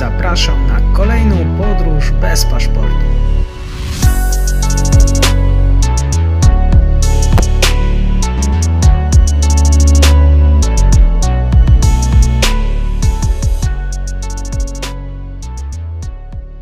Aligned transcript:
zapraszam 0.00 0.66
na 0.66 0.80
kolejną 0.96 1.58
podróż 1.58 2.10
bez 2.10 2.44
paszportu. 2.44 2.94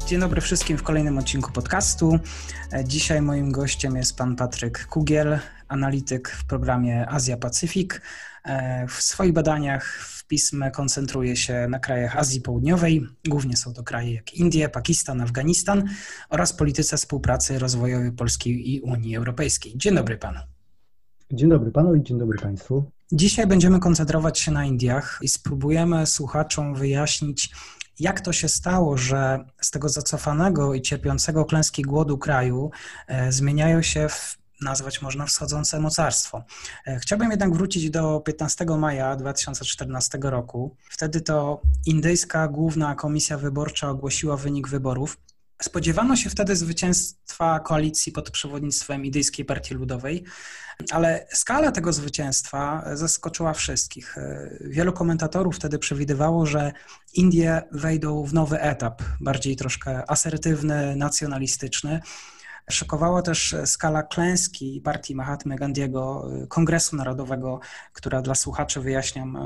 Dzień 0.06 0.20
dobry 0.20 0.40
wszystkim 0.40 0.78
w 0.78 0.82
kolejnym 0.82 1.18
odcinku 1.18 1.52
podcastu. 1.52 2.18
Dzisiaj 2.84 3.22
moim 3.22 3.52
gościem 3.52 3.96
jest 3.96 4.16
pan 4.16 4.36
Patryk 4.36 4.86
Kugiel, 4.86 5.38
analityk 5.68 6.28
w 6.28 6.44
programie 6.44 7.08
Azja 7.08 7.36
Pacyfik. 7.36 8.02
W 8.88 9.02
swoich 9.02 9.32
badaniach 9.32 9.98
pism 10.28 10.64
koncentruje 10.72 11.36
się 11.36 11.66
na 11.68 11.78
krajach 11.78 12.16
Azji 12.16 12.40
Południowej. 12.40 13.06
Głównie 13.28 13.56
są 13.56 13.74
to 13.74 13.82
kraje 13.82 14.14
jak 14.14 14.34
Indie, 14.34 14.68
Pakistan, 14.68 15.20
Afganistan 15.20 15.88
oraz 16.28 16.52
polityce 16.52 16.96
współpracy 16.96 17.58
rozwojowej 17.58 18.12
Polski 18.12 18.74
i 18.74 18.80
Unii 18.80 19.16
Europejskiej. 19.16 19.72
Dzień 19.76 19.94
dobry 19.94 20.16
panu. 20.16 20.38
Dzień 21.32 21.48
dobry 21.50 21.70
panu 21.70 21.94
i 21.94 22.02
dzień 22.02 22.18
dobry 22.18 22.38
państwu. 22.38 22.84
Dzisiaj 23.12 23.46
będziemy 23.46 23.80
koncentrować 23.80 24.38
się 24.38 24.52
na 24.52 24.64
Indiach 24.64 25.18
i 25.22 25.28
spróbujemy 25.28 26.06
słuchaczom 26.06 26.74
wyjaśnić, 26.74 27.50
jak 28.00 28.20
to 28.20 28.32
się 28.32 28.48
stało, 28.48 28.96
że 28.96 29.44
z 29.60 29.70
tego 29.70 29.88
zacofanego 29.88 30.74
i 30.74 30.82
cierpiącego 30.82 31.44
klęski 31.44 31.82
głodu 31.82 32.18
kraju 32.18 32.70
e, 33.06 33.32
zmieniają 33.32 33.82
się 33.82 34.08
w 34.08 34.38
nazwać 34.60 35.02
można 35.02 35.26
wschodzące 35.26 35.80
mocarstwo. 35.80 36.44
E, 36.86 36.98
chciałbym 36.98 37.30
jednak 37.30 37.54
wrócić 37.54 37.90
do 37.90 38.20
15 38.20 38.64
maja 38.64 39.16
2014 39.16 40.18
roku. 40.22 40.76
Wtedy 40.90 41.20
to 41.20 41.60
indyjska 41.86 42.48
Główna 42.48 42.94
Komisja 42.94 43.38
Wyborcza 43.38 43.90
ogłosiła 43.90 44.36
wynik 44.36 44.68
wyborów. 44.68 45.18
Spodziewano 45.62 46.16
się 46.16 46.30
wtedy 46.30 46.56
zwycięstwa 46.56 47.60
koalicji 47.60 48.12
pod 48.12 48.30
przewodnictwem 48.30 49.04
Indyjskiej 49.04 49.44
Partii 49.44 49.74
Ludowej, 49.74 50.24
ale 50.90 51.26
skala 51.32 51.72
tego 51.72 51.92
zwycięstwa 51.92 52.84
zaskoczyła 52.94 53.52
wszystkich. 53.52 54.16
Wielu 54.60 54.92
komentatorów 54.92 55.56
wtedy 55.56 55.78
przewidywało, 55.78 56.46
że 56.46 56.72
Indie 57.14 57.62
wejdą 57.72 58.24
w 58.24 58.34
nowy 58.34 58.60
etap, 58.60 59.02
bardziej 59.20 59.56
troszkę 59.56 60.10
asertywny, 60.10 60.96
nacjonalistyczny. 60.96 62.00
Szokowała 62.70 63.22
też 63.22 63.56
skala 63.64 64.02
klęski 64.02 64.80
partii 64.84 65.14
Mahatmy 65.14 65.56
Gandhiego, 65.56 66.30
Kongresu 66.48 66.96
Narodowego, 66.96 67.60
która 67.92 68.22
dla 68.22 68.34
słuchaczy, 68.34 68.80
wyjaśniam, 68.80 69.38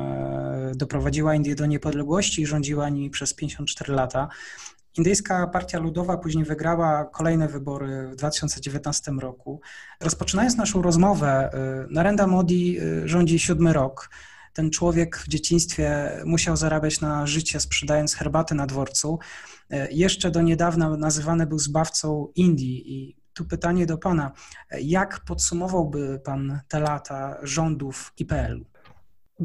doprowadziła 0.74 1.34
Indię 1.34 1.54
do 1.54 1.66
niepodległości 1.66 2.42
i 2.42 2.46
rządziła 2.46 2.88
nimi 2.88 3.10
przez 3.10 3.34
54 3.34 3.92
lata. 3.92 4.28
Indyjska 4.98 5.46
Partia 5.46 5.78
Ludowa 5.78 6.16
później 6.16 6.44
wygrała 6.44 7.04
kolejne 7.04 7.48
wybory 7.48 8.08
w 8.08 8.16
2019 8.16 9.12
roku. 9.12 9.60
Rozpoczynając 10.00 10.56
naszą 10.56 10.82
rozmowę, 10.82 11.50
Narendra 11.90 12.26
Modi 12.26 12.78
rządzi 13.04 13.38
siódmy 13.38 13.72
rok. 13.72 14.10
Ten 14.52 14.70
człowiek 14.70 15.16
w 15.16 15.28
dzieciństwie 15.28 16.10
musiał 16.24 16.56
zarabiać 16.56 17.00
na 17.00 17.26
życie 17.26 17.60
sprzedając 17.60 18.14
herbaty 18.14 18.54
na 18.54 18.66
dworcu. 18.66 19.18
Y, 19.72 19.88
jeszcze 19.90 20.30
do 20.30 20.42
niedawna 20.42 20.96
nazywany 20.96 21.46
był 21.46 21.58
zbawcą 21.58 22.28
Indii 22.34 22.94
i 22.94 23.16
tu 23.34 23.44
pytanie 23.44 23.86
do 23.86 23.98
Pana. 23.98 24.32
Jak 24.80 25.20
podsumowałby 25.26 26.20
Pan 26.24 26.60
te 26.68 26.80
lata 26.80 27.38
rządów 27.42 28.12
IPL-u? 28.18 28.64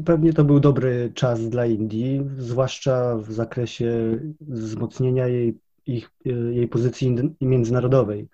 Pewnie 0.04 0.32
to 0.32 0.44
był 0.44 0.60
dobry 0.60 1.12
czas 1.14 1.48
dla 1.48 1.66
Indii, 1.66 2.30
zwłaszcza 2.38 3.16
w 3.16 3.32
zakresie 3.32 4.18
wzmocnienia 4.40 5.26
jej, 5.26 5.58
ich, 5.86 6.10
jej 6.50 6.68
pozycji 6.68 7.16
międzynarodowej. 7.40 8.28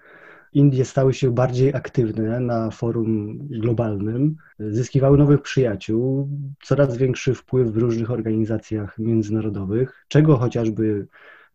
Indie 0.55 0.85
stały 0.85 1.15
się 1.15 1.31
bardziej 1.31 1.75
aktywne 1.75 2.41
na 2.41 2.71
forum 2.71 3.39
globalnym, 3.49 4.37
zyskiwały 4.59 5.19
nowych 5.19 5.43
przyjaciół, 5.43 6.29
coraz 6.63 6.97
większy 6.97 7.35
wpływ 7.35 7.73
w 7.73 7.77
różnych 7.77 8.11
organizacjach 8.11 8.99
międzynarodowych, 8.99 10.05
czego 10.09 10.37
chociażby 10.37 11.07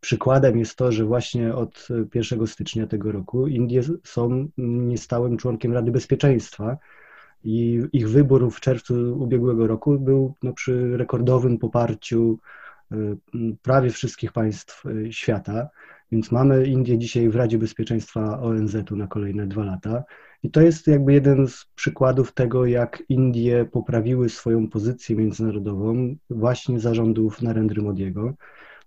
przykładem 0.02 0.60
jest 0.60 0.76
to, 0.76 0.92
że 0.92 1.06
właśnie 1.06 1.56
od 1.56 1.88
1 2.16 2.48
stycznia 2.48 2.88
tego 2.88 3.12
roku 3.12 3.48
Indie 3.48 3.82
są 4.04 4.48
niestałym 4.58 5.38
członkiem 5.38 5.74
Rady 5.74 5.92
Bezpieczeństwa, 5.92 6.78
i 7.44 7.82
ich 7.94 8.10
wybór 8.10 8.52
w 8.52 8.60
czerwcu 8.60 8.94
ubiegłego 9.20 9.68
roku 9.68 10.00
był 10.00 10.34
no, 10.44 10.54
przy 10.54 10.98
rekordowym 10.98 11.58
poparciu 11.58 12.40
y, 12.92 13.18
prawie 13.62 13.90
wszystkich 13.90 14.32
państw 14.32 14.86
y, 14.86 15.14
świata. 15.14 15.70
Więc 16.12 16.32
mamy 16.32 16.68
Indię 16.68 16.98
dzisiaj 16.98 17.30
w 17.30 17.36
Radzie 17.36 17.58
Bezpieczeństwa 17.58 18.42
ONZ-u 18.42 18.96
na 18.96 19.08
kolejne 19.08 19.48
dwa 19.48 19.64
lata. 19.64 20.04
I 20.44 20.52
to 20.52 20.62
jest 20.62 20.88
jakby 20.88 21.14
jeden 21.14 21.48
z 21.48 21.66
przykładów 21.76 22.34
tego, 22.34 22.66
jak 22.66 23.04
Indie 23.10 23.66
poprawiły 23.72 24.30
swoją 24.30 24.70
pozycję 24.70 25.16
międzynarodową 25.16 26.16
właśnie 26.30 26.80
zarządów 26.80 27.42
Narendry 27.42 27.82
Modiego. 27.82 28.34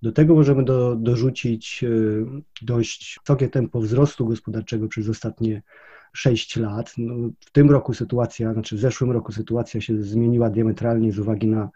Do 0.02 0.12
tego 0.12 0.34
możemy 0.34 0.64
do, 0.64 0.96
dorzucić 0.96 1.84
y, 1.84 2.26
dość 2.62 3.20
wysokie 3.20 3.48
tempo 3.48 3.80
wzrostu 3.80 4.26
gospodarczego 4.26 4.88
przez 4.88 5.08
ostatnie 5.08 5.62
6 6.12 6.56
lat. 6.56 6.94
No, 6.98 7.30
w 7.40 7.50
tym 7.50 7.70
roku 7.70 7.94
sytuacja, 7.94 8.52
znaczy 8.52 8.76
w 8.76 8.80
zeszłym 8.80 9.10
roku 9.10 9.32
sytuacja 9.32 9.80
się 9.80 10.02
zmieniła 10.02 10.50
diametralnie 10.50 11.12
z 11.12 11.18
uwagi 11.18 11.46
na 11.46 11.70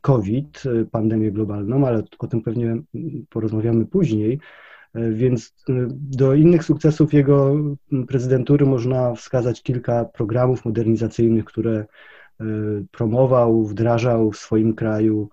COVID, 0.00 0.62
y, 0.66 0.86
pandemię 0.90 1.32
globalną, 1.32 1.86
ale 1.86 2.02
o 2.18 2.26
tym 2.26 2.42
pewnie 2.42 2.82
porozmawiamy 3.30 3.86
później. 3.86 4.40
Y, 4.96 5.14
więc 5.14 5.54
y, 5.68 5.86
do 5.90 6.34
innych 6.34 6.64
sukcesów 6.64 7.14
jego 7.14 7.54
prezydentury 8.08 8.66
można 8.66 9.14
wskazać 9.14 9.62
kilka 9.62 10.04
programów 10.04 10.64
modernizacyjnych, 10.64 11.44
które 11.44 11.86
promował, 12.90 13.64
wdrażał 13.64 14.32
w 14.32 14.36
swoim 14.36 14.74
kraju 14.74 15.28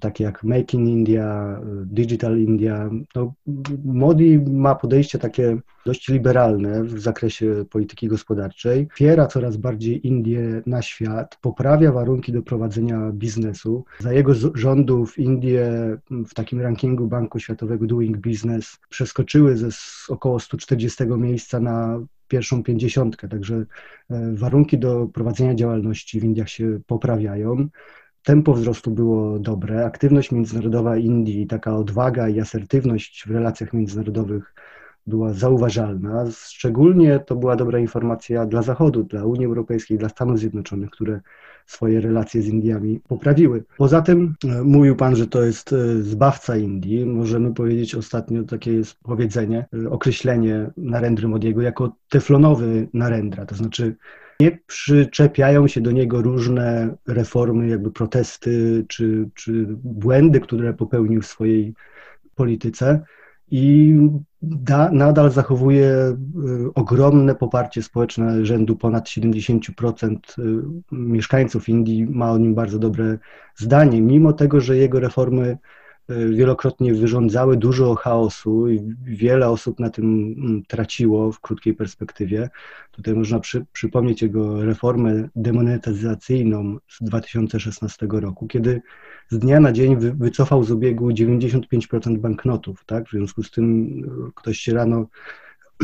takie 0.00 0.24
jak 0.24 0.44
Make 0.44 0.74
in 0.74 0.88
India, 0.88 1.60
Digital 1.84 2.38
India. 2.38 2.90
No, 3.14 3.34
Modi 3.84 4.38
ma 4.38 4.74
podejście 4.74 5.18
takie 5.18 5.58
dość 5.86 6.08
liberalne 6.08 6.84
w 6.84 7.00
zakresie 7.00 7.64
polityki 7.70 8.08
gospodarczej, 8.08 8.88
wspiera 8.92 9.26
coraz 9.26 9.56
bardziej 9.56 10.06
Indię 10.06 10.62
na 10.66 10.82
świat, 10.82 11.38
poprawia 11.40 11.92
warunki 11.92 12.32
do 12.32 12.42
prowadzenia 12.42 13.10
biznesu. 13.12 13.84
Za 14.00 14.12
jego 14.12 14.34
rządów 14.54 15.18
Indie 15.18 15.96
w 16.10 16.34
takim 16.34 16.60
rankingu 16.60 17.06
Banku 17.06 17.38
Światowego 17.38 17.86
Doing 17.86 18.16
Business 18.18 18.78
przeskoczyły 18.88 19.56
ze 19.56 19.68
około 20.08 20.40
140 20.40 21.04
miejsca 21.06 21.60
na 21.60 22.00
pierwszą 22.28 22.62
pięćdziesiątkę, 22.62 23.28
także 23.28 23.54
e, 24.10 24.34
warunki 24.34 24.78
do 24.78 25.06
prowadzenia 25.06 25.54
działalności 25.54 26.20
w 26.20 26.24
Indiach 26.24 26.48
się 26.48 26.80
poprawiają. 26.86 27.68
Tempo 28.24 28.54
wzrostu 28.54 28.90
było 28.90 29.38
dobre, 29.38 29.86
aktywność 29.86 30.32
międzynarodowa 30.32 30.96
Indii, 30.96 31.46
taka 31.46 31.76
odwaga 31.76 32.28
i 32.28 32.40
asertywność 32.40 33.24
w 33.26 33.30
relacjach 33.30 33.72
międzynarodowych 33.72 34.54
była 35.06 35.32
zauważalna. 35.32 36.24
Szczególnie 36.30 37.18
to 37.18 37.36
była 37.36 37.56
dobra 37.56 37.78
informacja 37.78 38.46
dla 38.46 38.62
Zachodu, 38.62 39.02
dla 39.02 39.24
Unii 39.24 39.46
Europejskiej, 39.46 39.98
dla 39.98 40.08
Stanów 40.08 40.38
Zjednoczonych, 40.38 40.90
które 40.90 41.20
swoje 41.66 42.00
relacje 42.00 42.42
z 42.42 42.48
Indiami 42.48 43.00
poprawiły. 43.08 43.64
Poza 43.78 44.02
tym 44.02 44.34
e, 44.44 44.62
mówił 44.62 44.96
Pan, 44.96 45.16
że 45.16 45.26
to 45.26 45.42
jest 45.42 45.72
e, 45.72 46.02
zbawca 46.02 46.56
Indii. 46.56 47.06
Możemy 47.06 47.54
powiedzieć 47.54 47.94
ostatnio 47.94 48.42
takie 48.42 48.72
jest 48.72 48.96
powiedzenie, 49.02 49.66
e, 49.84 49.90
określenie 49.90 50.70
Narendry 50.76 51.28
Modiego 51.28 51.62
jako 51.62 51.96
teflonowy 52.08 52.88
Narendra, 52.94 53.46
to 53.46 53.54
znaczy 53.54 53.96
nie 54.40 54.58
przyczepiają 54.66 55.68
się 55.68 55.80
do 55.80 55.90
niego 55.90 56.22
różne 56.22 56.96
reformy, 57.06 57.68
jakby 57.68 57.90
protesty 57.90 58.84
czy, 58.88 59.28
czy 59.34 59.66
błędy, 59.82 60.40
które 60.40 60.74
popełnił 60.74 61.22
w 61.22 61.26
swojej 61.26 61.74
polityce. 62.34 63.00
I 63.50 63.94
da, 64.42 64.90
nadal 64.90 65.30
zachowuje 65.30 65.86
y, 65.88 66.16
ogromne 66.74 67.34
poparcie 67.34 67.82
społeczne 67.82 68.46
rzędu 68.46 68.76
ponad 68.76 69.04
70% 69.04 70.18
y, 70.38 70.42
mieszkańców 70.92 71.68
Indii. 71.68 72.06
Ma 72.06 72.32
o 72.32 72.38
nim 72.38 72.54
bardzo 72.54 72.78
dobre 72.78 73.18
zdanie, 73.56 74.02
mimo 74.02 74.32
tego, 74.32 74.60
że 74.60 74.76
jego 74.76 75.00
reformy 75.00 75.58
wielokrotnie 76.08 76.94
wyrządzały 76.94 77.56
dużo 77.56 77.94
chaosu 77.94 78.68
i 78.68 78.94
wiele 79.04 79.48
osób 79.48 79.80
na 79.80 79.90
tym 79.90 80.34
mm, 80.38 80.62
traciło 80.68 81.32
w 81.32 81.40
krótkiej 81.40 81.74
perspektywie. 81.74 82.50
Tutaj 82.92 83.14
można 83.14 83.40
przy, 83.40 83.64
przypomnieć 83.72 84.22
jego 84.22 84.64
reformę 84.64 85.28
demonetyzacyjną 85.36 86.76
z 86.88 87.02
2016 87.04 88.06
roku, 88.10 88.46
kiedy 88.46 88.82
z 89.28 89.38
dnia 89.38 89.60
na 89.60 89.72
dzień 89.72 89.96
wy, 89.96 90.14
wycofał 90.14 90.64
z 90.64 90.72
obiegu 90.72 91.08
95% 91.08 92.18
banknotów. 92.18 92.84
Tak? 92.86 93.08
W 93.08 93.10
związku 93.10 93.42
z 93.42 93.50
tym 93.50 93.84
y, 94.28 94.32
ktoś 94.34 94.58
się 94.58 94.74
rano 94.74 95.06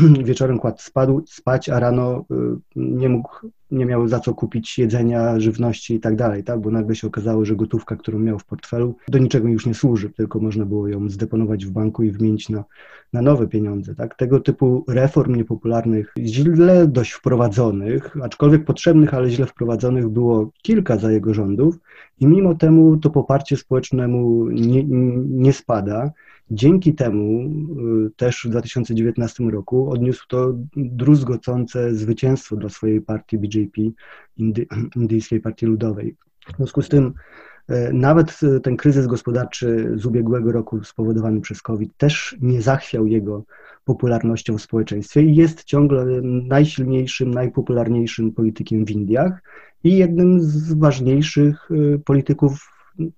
wieczorem 0.23 0.59
kładł 0.59 0.81
spadł, 0.81 1.23
spać, 1.27 1.69
a 1.69 1.79
rano 1.79 2.25
y, 2.31 2.35
nie 2.75 3.09
mógł, 3.09 3.29
nie 3.71 3.85
miał 3.85 4.07
za 4.07 4.19
co 4.19 4.33
kupić 4.33 4.79
jedzenia, 4.79 5.39
żywności 5.39 5.95
i 5.95 5.99
tak 5.99 6.15
dalej, 6.15 6.43
tak? 6.43 6.61
bo 6.61 6.71
nagle 6.71 6.95
się 6.95 7.07
okazało, 7.07 7.45
że 7.45 7.55
gotówka, 7.55 7.95
którą 7.95 8.19
miał 8.19 8.39
w 8.39 8.45
portfelu, 8.45 8.95
do 9.07 9.17
niczego 9.17 9.47
już 9.47 9.65
nie 9.65 9.73
służy, 9.73 10.09
tylko 10.09 10.39
można 10.39 10.65
było 10.65 10.87
ją 10.87 11.09
zdeponować 11.09 11.65
w 11.65 11.71
banku 11.71 12.03
i 12.03 12.11
wymienić 12.11 12.49
na, 12.49 12.63
na 13.13 13.21
nowe 13.21 13.47
pieniądze. 13.47 13.95
Tak? 13.95 14.15
Tego 14.15 14.39
typu 14.39 14.85
reform 14.87 15.35
niepopularnych, 15.35 16.13
źle 16.19 16.87
dość 16.87 17.11
wprowadzonych, 17.11 18.17
aczkolwiek 18.23 18.65
potrzebnych, 18.65 19.13
ale 19.13 19.29
źle 19.29 19.45
wprowadzonych 19.45 20.09
było 20.09 20.51
kilka 20.61 20.97
za 20.97 21.11
jego 21.11 21.33
rządów 21.33 21.79
i 22.19 22.27
mimo 22.27 22.55
temu 22.55 22.97
to 22.97 23.09
poparcie 23.09 23.57
społecznemu 23.57 24.47
nie, 24.49 24.83
nie 25.27 25.53
spada. 25.53 26.11
Dzięki 26.51 26.95
temu 26.95 27.49
y, 28.07 28.11
też 28.15 28.43
w 28.45 28.49
2019 28.49 29.43
roku 29.43 29.91
odniósł 29.91 30.27
to 30.27 30.53
druzgocące 30.75 31.95
zwycięstwo 31.95 32.55
dla 32.55 32.69
swojej 32.69 33.01
partii 33.01 33.37
BJP, 33.37 33.81
Indy, 34.37 34.67
Indyjskiej 34.95 35.39
Partii 35.39 35.65
Ludowej. 35.65 36.15
W 36.53 36.57
związku 36.57 36.81
z 36.81 36.89
tym 36.89 37.13
y, 37.69 37.93
nawet 37.93 38.39
ten 38.63 38.77
kryzys 38.77 39.07
gospodarczy 39.07 39.93
z 39.95 40.05
ubiegłego 40.05 40.51
roku 40.51 40.83
spowodowany 40.83 41.41
przez 41.41 41.61
COVID 41.61 41.97
też 41.97 42.37
nie 42.41 42.61
zachwiał 42.61 43.07
jego 43.07 43.43
popularnością 43.85 44.57
w 44.57 44.61
społeczeństwie 44.61 45.21
i 45.21 45.35
jest 45.35 45.63
ciągle 45.63 46.05
najsilniejszym, 46.23 47.33
najpopularniejszym 47.33 48.31
politykiem 48.31 48.85
w 48.85 48.91
Indiach 48.91 49.41
i 49.83 49.97
jednym 49.97 50.41
z 50.41 50.73
ważniejszych 50.73 51.71
y, 51.71 51.99
polityków 52.05 52.70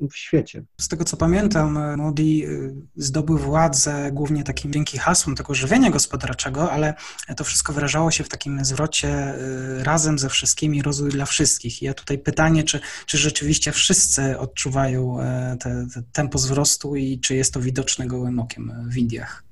w 0.09 0.15
świecie. 0.15 0.63
Z 0.81 0.87
tego 0.87 1.03
co 1.03 1.17
pamiętam, 1.17 1.97
Modi 1.97 2.45
y, 2.45 2.75
zdobył 2.95 3.37
władzę 3.37 4.11
głównie 4.13 4.43
takim 4.43 4.73
dzięki 4.73 4.97
hasłom 4.97 5.35
tego 5.35 5.53
żywienia 5.53 5.89
gospodarczego, 5.89 6.71
ale 6.71 6.93
to 7.37 7.43
wszystko 7.43 7.73
wyrażało 7.73 8.11
się 8.11 8.23
w 8.23 8.29
takim 8.29 8.65
zwrocie 8.65 9.35
y, 9.35 9.83
razem 9.83 10.19
ze 10.19 10.29
wszystkimi, 10.29 10.81
rozwój 10.81 11.11
dla 11.11 11.25
wszystkich. 11.25 11.81
I 11.81 11.85
ja 11.85 11.93
tutaj 11.93 12.17
pytanie, 12.17 12.63
czy, 12.63 12.79
czy 13.05 13.17
rzeczywiście 13.17 13.71
wszyscy 13.71 14.39
odczuwają 14.39 15.17
te, 15.59 15.87
te 15.93 16.03
tempo 16.11 16.37
wzrostu 16.37 16.95
i 16.95 17.19
czy 17.19 17.35
jest 17.35 17.53
to 17.53 17.59
widoczne 17.59 18.07
gołym 18.07 18.39
okiem 18.39 18.71
w 18.87 18.97
Indiach? 18.97 19.43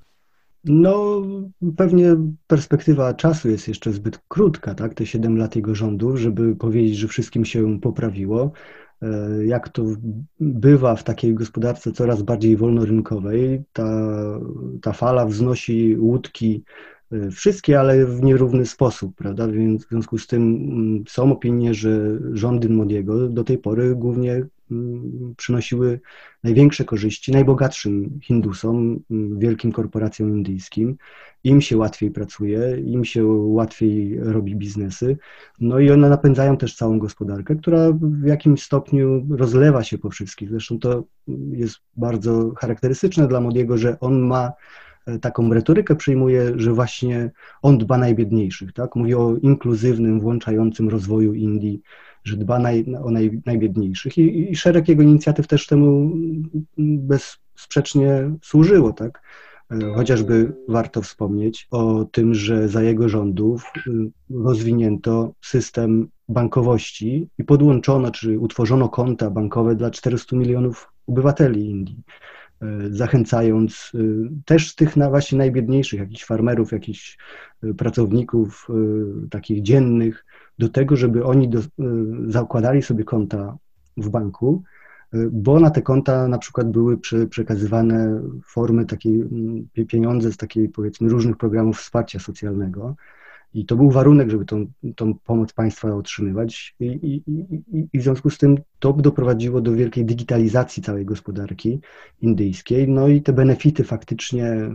No, 0.63 1.21
pewnie 1.77 2.15
perspektywa 2.47 3.13
czasu 3.13 3.49
jest 3.49 3.67
jeszcze 3.67 3.91
zbyt 3.93 4.19
krótka, 4.27 4.75
tak? 4.75 4.93
Te 4.93 5.05
7 5.05 5.37
lat 5.37 5.55
jego 5.55 5.75
rządu, 5.75 6.17
żeby 6.17 6.55
powiedzieć, 6.55 6.97
że 6.97 7.07
wszystkim 7.07 7.45
się 7.45 7.79
poprawiło. 7.79 8.51
E, 9.01 9.45
jak 9.45 9.69
to 9.69 9.85
bywa 10.39 10.95
w 10.95 11.03
takiej 11.03 11.33
gospodarce 11.33 11.91
coraz 11.91 12.21
bardziej 12.21 12.57
wolnorynkowej, 12.57 13.63
ta, 13.73 14.09
ta 14.81 14.93
fala 14.93 15.25
wznosi 15.25 15.97
łódki 15.99 16.63
e, 17.11 17.31
wszystkie, 17.31 17.79
ale 17.79 18.05
w 18.05 18.23
nierówny 18.23 18.65
sposób, 18.65 19.15
prawda? 19.15 19.47
Więc 19.47 19.85
w 19.85 19.89
związku 19.89 20.17
z 20.17 20.27
tym 20.27 20.43
mm, 20.43 21.03
są 21.07 21.31
opinie, 21.31 21.73
że 21.73 22.19
rządy 22.33 22.69
Modiego 22.69 23.27
do 23.27 23.43
tej 23.43 23.57
pory 23.57 23.95
głównie 23.95 24.45
przynosiły 25.37 25.99
największe 26.43 26.85
korzyści 26.85 27.31
najbogatszym 27.31 28.19
Hindusom, 28.23 28.99
mm, 29.11 29.39
wielkim 29.39 29.71
korporacjom 29.71 30.29
indyjskim. 30.29 30.97
Im 31.43 31.61
się 31.61 31.77
łatwiej 31.77 32.11
pracuje, 32.11 32.77
im 32.85 33.05
się 33.05 33.25
łatwiej 33.25 34.19
robi 34.19 34.55
biznesy, 34.55 35.17
no 35.59 35.79
i 35.79 35.91
one 35.91 36.09
napędzają 36.09 36.57
też 36.57 36.75
całą 36.75 36.99
gospodarkę, 36.99 37.55
która 37.55 37.91
w 38.01 38.25
jakimś 38.25 38.63
stopniu 38.63 39.27
rozlewa 39.29 39.83
się 39.83 39.97
po 39.97 40.09
wszystkich. 40.09 40.49
Zresztą 40.49 40.79
to 40.79 41.03
jest 41.51 41.77
bardzo 41.97 42.53
charakterystyczne 42.57 43.27
dla 43.27 43.41
Modiego, 43.41 43.77
że 43.77 43.99
on 43.99 44.19
ma 44.19 44.51
e, 45.05 45.19
taką 45.19 45.53
retorykę 45.53 45.95
przyjmuje, 45.95 46.53
że 46.55 46.73
właśnie 46.73 47.31
on 47.61 47.77
dba 47.77 47.97
najbiedniejszych, 47.97 48.73
tak? 48.73 48.95
Mówi 48.95 49.15
o 49.15 49.35
inkluzywnym, 49.41 50.19
włączającym 50.19 50.89
rozwoju 50.89 51.33
Indii, 51.33 51.81
że 52.23 52.37
dba 52.37 52.59
naj, 52.59 52.85
o 53.03 53.11
naj, 53.11 53.41
najbiedniejszych 53.45 54.17
I, 54.17 54.51
i 54.51 54.55
szereg 54.55 54.87
jego 54.87 55.03
inicjatyw 55.03 55.47
też 55.47 55.67
temu 55.67 56.11
bezsprzecznie 56.77 58.31
służyło, 58.41 58.93
tak? 58.93 59.21
E, 59.71 59.93
chociażby 59.95 60.53
warto 60.67 61.01
wspomnieć 61.01 61.67
o 61.71 62.05
tym, 62.05 62.33
że 62.33 62.69
za 62.69 62.83
jego 62.83 63.09
rządów 63.09 63.63
y, 63.87 63.91
rozwinięto 64.29 65.33
system 65.41 66.07
bankowości 66.29 67.27
i 67.37 67.43
podłączono 67.43 68.11
czy 68.11 68.39
utworzono 68.39 68.89
konta 68.89 69.29
bankowe 69.29 69.75
dla 69.75 69.91
400 69.91 70.35
milionów 70.35 70.91
obywateli 71.07 71.69
Indii, 71.69 72.03
e, 72.61 72.67
zachęcając 72.89 73.91
y, 73.95 74.29
też 74.45 74.75
tych 74.75 74.97
na 74.97 75.09
właśnie 75.09 75.37
najbiedniejszych, 75.37 75.99
jakichś 75.99 76.23
farmerów, 76.23 76.71
jakichś 76.71 77.17
y, 77.63 77.73
pracowników 77.73 78.67
takich 79.29 79.61
dziennych, 79.61 80.25
do 80.61 80.69
tego, 80.69 80.95
żeby 80.95 81.25
oni 81.25 81.49
do, 81.49 81.59
y, 81.59 81.63
zakładali 82.27 82.81
sobie 82.81 83.03
konta 83.03 83.57
w 83.97 84.09
banku, 84.09 84.63
y, 85.13 85.29
bo 85.31 85.59
na 85.59 85.69
te 85.69 85.81
konta 85.81 86.27
na 86.27 86.37
przykład 86.37 86.71
były 86.71 86.97
przekazywane 87.29 88.21
formy 88.45 88.85
takiej, 88.85 89.21
mm, 89.21 89.67
pieniądze 89.87 90.31
z 90.31 90.37
takiej 90.37 90.69
powiedzmy 90.69 91.09
różnych 91.09 91.37
programów 91.37 91.77
wsparcia 91.77 92.19
socjalnego. 92.19 92.95
I 93.53 93.65
to 93.65 93.75
był 93.75 93.91
warunek, 93.91 94.29
żeby 94.29 94.45
tą, 94.45 94.65
tą 94.95 95.13
pomoc 95.13 95.53
państwa 95.53 95.95
otrzymywać, 95.95 96.75
I, 96.79 96.85
i, 96.85 97.23
i, 97.31 97.87
i, 97.93 97.99
w 97.99 98.03
związku 98.03 98.29
z 98.29 98.37
tym 98.37 98.57
to 98.79 98.93
doprowadziło 98.93 99.61
do 99.61 99.73
wielkiej 99.73 100.05
digitalizacji 100.05 100.83
całej 100.83 101.05
gospodarki 101.05 101.79
indyjskiej. 102.21 102.87
No 102.87 103.07
i 103.07 103.21
te 103.21 103.33
benefity 103.33 103.83
faktycznie 103.83 104.71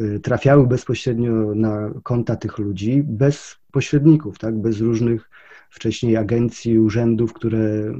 y, 0.00 0.20
trafiały 0.20 0.66
bezpośrednio 0.66 1.54
na 1.54 1.90
konta 2.02 2.36
tych 2.36 2.58
ludzi, 2.58 3.02
bez 3.06 3.56
pośredników, 3.72 4.38
tak, 4.38 4.58
bez 4.58 4.80
różnych 4.80 5.30
wcześniej 5.70 6.16
agencji, 6.16 6.78
urzędów, 6.78 7.32
które 7.32 7.94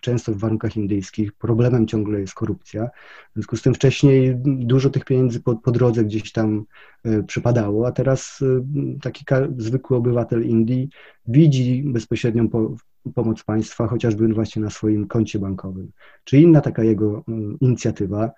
często 0.00 0.32
w 0.32 0.38
warunkach 0.38 0.76
indyjskich 0.76 1.32
problemem 1.32 1.86
ciągle 1.86 2.20
jest 2.20 2.34
korupcja. 2.34 2.86
W 3.30 3.34
związku 3.34 3.56
z 3.56 3.62
tym 3.62 3.74
wcześniej 3.74 4.34
dużo 4.44 4.90
tych 4.90 5.04
pieniędzy 5.04 5.40
po, 5.40 5.56
po 5.56 5.70
drodze 5.70 6.04
gdzieś 6.04 6.32
tam 6.32 6.64
e, 7.04 7.22
przypadało, 7.22 7.86
a 7.86 7.92
teraz 7.92 8.38
e, 8.42 9.00
taki 9.00 9.24
zwykły 9.56 9.96
obywatel 9.96 10.46
Indii 10.46 10.88
widzi 11.26 11.82
bezpośrednią 11.86 12.48
po, 12.48 12.74
pomoc 13.14 13.44
państwa, 13.44 13.86
chociażby 13.86 14.28
właśnie 14.28 14.62
na 14.62 14.70
swoim 14.70 15.06
koncie 15.06 15.38
bankowym. 15.38 15.90
Czy 16.24 16.38
inna 16.38 16.60
taka 16.60 16.84
jego 16.84 17.24
mm, 17.28 17.58
inicjatywa, 17.60 18.30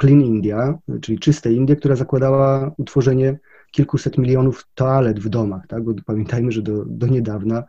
Clean 0.00 0.20
India, 0.20 0.78
czyli 1.00 1.18
czyste 1.18 1.52
Indie, 1.52 1.76
która 1.76 1.96
zakładała 1.96 2.72
utworzenie 2.76 3.38
kilkuset 3.70 4.18
milionów 4.18 4.68
toalet 4.74 5.20
w 5.20 5.28
domach, 5.28 5.66
tak? 5.66 5.84
bo 5.84 5.92
pamiętajmy, 6.06 6.52
że 6.52 6.62
do, 6.62 6.84
do 6.84 7.06
niedawna 7.06 7.64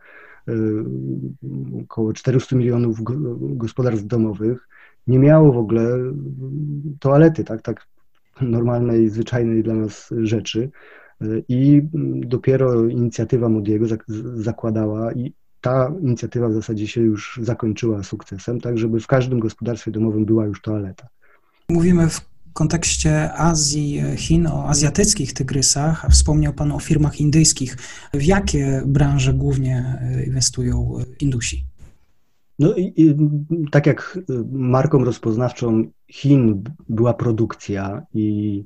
około 1.84 2.12
400 2.12 2.56
milionów 2.56 3.00
gospodarstw 3.38 4.06
domowych 4.06 4.68
nie 5.06 5.18
miało 5.18 5.52
w 5.52 5.58
ogóle 5.58 5.98
toalety, 7.00 7.44
tak, 7.44 7.62
tak 7.62 7.86
normalnej, 8.40 9.10
zwyczajnej 9.10 9.62
dla 9.62 9.74
nas 9.74 10.10
rzeczy. 10.22 10.70
I 11.48 11.82
dopiero 12.20 12.84
inicjatywa 12.84 13.48
Modiego 13.48 13.86
zakładała 14.34 15.12
i 15.12 15.32
ta 15.60 15.92
inicjatywa 16.00 16.48
w 16.48 16.52
zasadzie 16.52 16.88
się 16.88 17.00
już 17.00 17.40
zakończyła 17.42 18.02
sukcesem, 18.02 18.60
tak 18.60 18.78
żeby 18.78 19.00
w 19.00 19.06
każdym 19.06 19.40
gospodarstwie 19.40 19.90
domowym 19.90 20.24
była 20.24 20.46
już 20.46 20.62
toaleta. 20.62 21.08
Mówimy 21.68 22.08
w 22.08 22.35
kontekście 22.56 23.32
Azji, 23.32 24.02
Chin, 24.16 24.46
o 24.46 24.68
azjatyckich 24.68 25.32
tygrysach, 25.32 26.06
wspomniał 26.10 26.52
Pan 26.52 26.72
o 26.72 26.78
firmach 26.78 27.20
indyjskich. 27.20 27.76
W 28.14 28.22
jakie 28.22 28.82
branże 28.86 29.34
głównie 29.34 29.98
e, 30.00 30.24
inwestują 30.24 30.98
Indusi? 31.20 31.64
No 32.58 32.74
i, 32.74 32.92
i 32.96 33.16
tak 33.70 33.86
jak 33.86 34.18
marką 34.52 35.04
rozpoznawczą 35.04 35.84
Chin 36.08 36.64
była 36.88 37.14
produkcja 37.14 38.02
i 38.14 38.64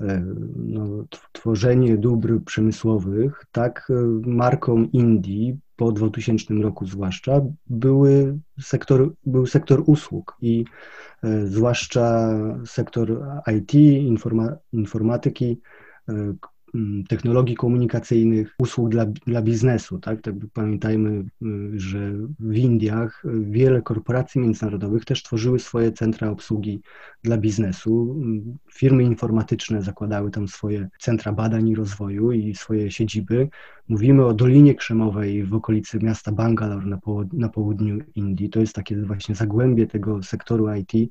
e, 0.00 0.24
no, 0.56 1.04
tworzenie 1.32 1.96
dóbr 1.96 2.44
przemysłowych, 2.44 3.44
tak 3.52 3.88
e, 3.90 3.94
marką 4.26 4.88
Indii 4.92 5.58
po 5.78 5.92
2000 5.92 6.54
roku 6.54 6.86
zwłaszcza 6.86 7.40
były 7.66 8.38
sektor, 8.60 9.12
był 9.26 9.46
sektor 9.46 9.82
usług 9.86 10.36
i 10.42 10.64
E, 11.22 11.46
zwłaszcza 11.46 12.30
sektor 12.66 13.24
IT, 13.56 13.74
informa, 13.74 14.56
informatyki, 14.72 15.60
e, 16.08 16.34
technologii 17.08 17.56
komunikacyjnych, 17.56 18.54
usług 18.58 18.88
dla, 18.88 19.06
dla 19.06 19.42
biznesu. 19.42 19.98
Tak? 19.98 20.22
tak 20.22 20.34
pamiętajmy, 20.52 21.24
że 21.72 22.12
w 22.40 22.56
Indiach 22.56 23.22
wiele 23.40 23.82
korporacji 23.82 24.40
międzynarodowych 24.40 25.04
też 25.04 25.22
tworzyły 25.22 25.58
swoje 25.58 25.92
centra 25.92 26.30
obsługi 26.30 26.80
dla 27.22 27.38
biznesu. 27.38 28.16
Firmy 28.74 29.02
informatyczne 29.02 29.82
zakładały 29.82 30.30
tam 30.30 30.48
swoje 30.48 30.88
centra 30.98 31.32
badań 31.32 31.68
i 31.68 31.74
rozwoju 31.74 32.32
i 32.32 32.54
swoje 32.54 32.90
siedziby. 32.90 33.48
Mówimy 33.88 34.24
o 34.24 34.34
Dolinie 34.34 34.74
Krzemowej 34.74 35.44
w 35.44 35.54
okolicy 35.54 35.98
miasta 35.98 36.32
Bangalore 36.32 36.86
na, 36.86 36.98
na 37.32 37.48
południu 37.48 37.98
Indii. 38.14 38.50
To 38.50 38.60
jest 38.60 38.74
takie 38.74 38.96
właśnie 38.96 39.34
zagłębie 39.34 39.86
tego 39.86 40.22
sektoru 40.22 40.66
IT 40.74 41.10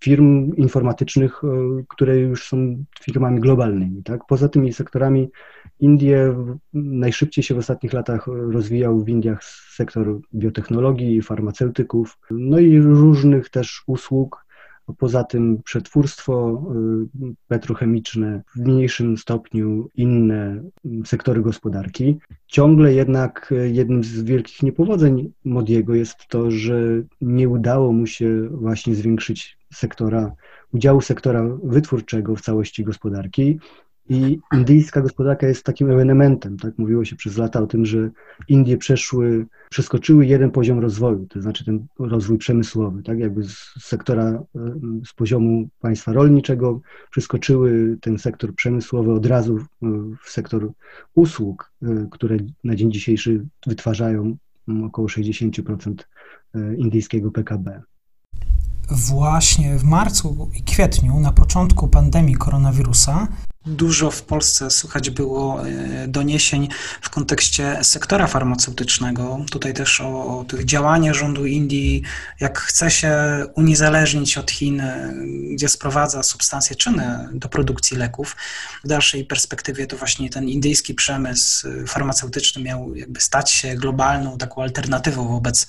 firm 0.00 0.56
informatycznych, 0.56 1.42
które 1.88 2.18
już 2.18 2.48
są 2.48 2.84
firmami 3.02 3.40
globalnymi. 3.40 4.02
Tak? 4.02 4.20
Poza 4.28 4.48
tymi 4.48 4.72
sektorami 4.72 5.30
Indie 5.80 6.34
najszybciej 6.72 7.44
się 7.44 7.54
w 7.54 7.58
ostatnich 7.58 7.92
latach 7.92 8.26
rozwijał 8.26 9.04
w 9.04 9.08
Indiach 9.08 9.44
sektor 9.74 10.20
biotechnologii, 10.34 11.22
farmaceutyków, 11.22 12.18
no 12.30 12.58
i 12.58 12.80
różnych 12.80 13.48
też 13.48 13.82
usług, 13.86 14.46
Poza 14.98 15.24
tym 15.24 15.62
przetwórstwo 15.62 16.62
y, 17.22 17.34
petrochemiczne, 17.48 18.42
w 18.56 18.60
mniejszym 18.60 19.16
stopniu 19.16 19.88
inne 19.94 20.62
sektory 21.04 21.42
gospodarki. 21.42 22.18
Ciągle 22.46 22.94
jednak 22.94 23.54
jednym 23.64 24.04
z 24.04 24.22
wielkich 24.22 24.62
niepowodzeń 24.62 25.32
Modiego 25.44 25.94
jest 25.94 26.26
to, 26.28 26.50
że 26.50 27.02
nie 27.20 27.48
udało 27.48 27.92
mu 27.92 28.06
się 28.06 28.48
właśnie 28.50 28.94
zwiększyć 28.94 29.58
sektora, 29.72 30.32
udziału 30.74 31.00
sektora 31.00 31.42
wytwórczego 31.62 32.36
w 32.36 32.40
całości 32.40 32.84
gospodarki. 32.84 33.58
I 34.08 34.38
indyjska 34.54 35.00
gospodarka 35.00 35.46
jest 35.46 35.64
takim 35.64 35.90
ewenementem, 35.90 36.56
tak? 36.56 36.78
Mówiło 36.78 37.04
się 37.04 37.16
przez 37.16 37.36
lata 37.36 37.60
o 37.60 37.66
tym, 37.66 37.86
że 37.86 38.10
Indie 38.48 38.76
przeszły, 38.76 39.46
przeskoczyły 39.70 40.26
jeden 40.26 40.50
poziom 40.50 40.78
rozwoju, 40.78 41.26
to 41.26 41.42
znaczy 41.42 41.64
ten 41.64 41.86
rozwój 41.98 42.38
przemysłowy, 42.38 43.02
tak? 43.02 43.18
Jakby 43.18 43.44
z 43.44 43.56
sektora, 43.80 44.42
z 45.06 45.12
poziomu 45.12 45.68
państwa 45.80 46.12
rolniczego 46.12 46.80
przeskoczyły 47.10 47.98
ten 48.00 48.18
sektor 48.18 48.54
przemysłowy 48.54 49.12
od 49.12 49.26
razu 49.26 49.58
w 50.24 50.30
sektor 50.30 50.72
usług, 51.14 51.72
które 52.10 52.36
na 52.64 52.74
dzień 52.76 52.92
dzisiejszy 52.92 53.46
wytwarzają 53.66 54.36
około 54.84 55.08
60% 55.08 55.94
indyjskiego 56.76 57.30
PKB. 57.30 57.82
Właśnie 59.10 59.78
w 59.78 59.84
marcu 59.84 60.50
i 60.58 60.62
kwietniu, 60.62 61.20
na 61.20 61.32
początku 61.32 61.88
pandemii 61.88 62.34
koronawirusa, 62.34 63.28
Dużo 63.70 64.10
w 64.10 64.22
Polsce 64.22 64.70
słychać 64.70 65.10
było 65.10 65.66
e, 65.66 66.08
doniesień 66.08 66.68
w 67.00 67.10
kontekście 67.10 67.78
sektora 67.82 68.26
farmaceutycznego. 68.26 69.44
Tutaj 69.50 69.74
też 69.74 70.00
o, 70.00 70.38
o, 70.38 70.44
tych 70.44 70.64
działaniach 70.64 71.14
rządu 71.14 71.46
Indii, 71.46 72.02
jak 72.40 72.58
chce 72.58 72.90
się 72.90 73.12
uniezależnić 73.54 74.38
od 74.38 74.50
Chin, 74.50 74.80
e, 74.80 75.14
gdzie 75.52 75.68
sprowadza 75.68 76.22
substancje 76.22 76.76
czynne 76.76 77.28
do 77.32 77.48
produkcji 77.48 77.96
leków. 77.96 78.36
W 78.84 78.88
dalszej 78.88 79.24
perspektywie 79.24 79.86
to 79.86 79.96
właśnie 79.96 80.30
ten 80.30 80.48
indyjski 80.48 80.94
przemysł 80.94 81.68
e, 81.68 81.86
farmaceutyczny 81.86 82.62
miał 82.62 82.94
jakby 82.94 83.20
stać 83.20 83.50
się 83.50 83.74
globalną 83.74 84.38
taką 84.38 84.62
alternatywą 84.62 85.28
wobec 85.28 85.66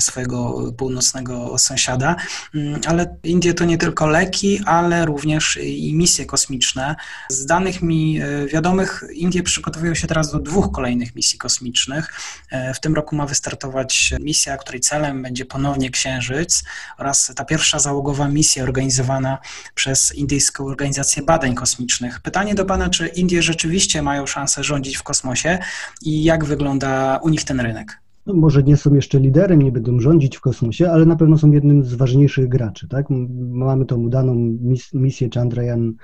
swojego 0.00 0.72
północnego 0.72 1.58
sąsiada. 1.58 2.16
Mm, 2.54 2.80
ale 2.86 3.16
Indie 3.24 3.54
to 3.54 3.64
nie 3.64 3.78
tylko 3.78 4.06
leki, 4.06 4.60
ale 4.66 5.06
również 5.06 5.58
i 5.62 5.94
misje 5.94 6.26
kosmiczne. 6.26 6.96
Z 7.28 7.39
danych 7.46 7.82
mi 7.82 8.20
e, 8.20 8.46
wiadomych, 8.46 9.04
Indie 9.14 9.42
przygotowują 9.42 9.94
się 9.94 10.06
teraz 10.06 10.32
do 10.32 10.38
dwóch 10.38 10.72
kolejnych 10.72 11.16
misji 11.16 11.38
kosmicznych. 11.38 12.12
E, 12.50 12.74
w 12.74 12.80
tym 12.80 12.94
roku 12.94 13.16
ma 13.16 13.26
wystartować 13.26 14.14
misja, 14.20 14.56
której 14.56 14.80
celem 14.80 15.22
będzie 15.22 15.44
ponownie 15.44 15.90
Księżyc 15.90 16.64
oraz 16.98 17.32
ta 17.36 17.44
pierwsza 17.44 17.78
załogowa 17.78 18.28
misja 18.28 18.62
organizowana 18.62 19.38
przez 19.74 20.14
Indyjską 20.14 20.66
Organizację 20.66 21.22
Badań 21.22 21.54
Kosmicznych. 21.54 22.20
Pytanie 22.20 22.54
do 22.54 22.64
Pana, 22.64 22.90
czy 22.90 23.06
Indie 23.06 23.42
rzeczywiście 23.42 24.02
mają 24.02 24.26
szansę 24.26 24.64
rządzić 24.64 24.96
w 24.96 25.02
kosmosie 25.02 25.58
i 26.02 26.24
jak 26.24 26.44
wygląda 26.44 27.20
u 27.22 27.28
nich 27.28 27.44
ten 27.44 27.60
rynek? 27.60 28.00
No, 28.26 28.34
może 28.34 28.62
nie 28.62 28.76
są 28.76 28.94
jeszcze 28.94 29.20
liderem, 29.20 29.62
nie 29.62 29.72
będą 29.72 30.00
rządzić 30.00 30.36
w 30.36 30.40
kosmosie, 30.40 30.90
ale 30.90 31.06
na 31.06 31.16
pewno 31.16 31.38
są 31.38 31.50
jednym 31.50 31.84
z 31.84 31.94
ważniejszych 31.94 32.48
graczy. 32.48 32.88
Tak? 32.88 33.06
Mamy 33.38 33.86
tą 33.86 33.96
udaną 33.96 34.34
mis 34.60 34.94
misję 34.94 35.28
Chandrayaan 35.34 35.94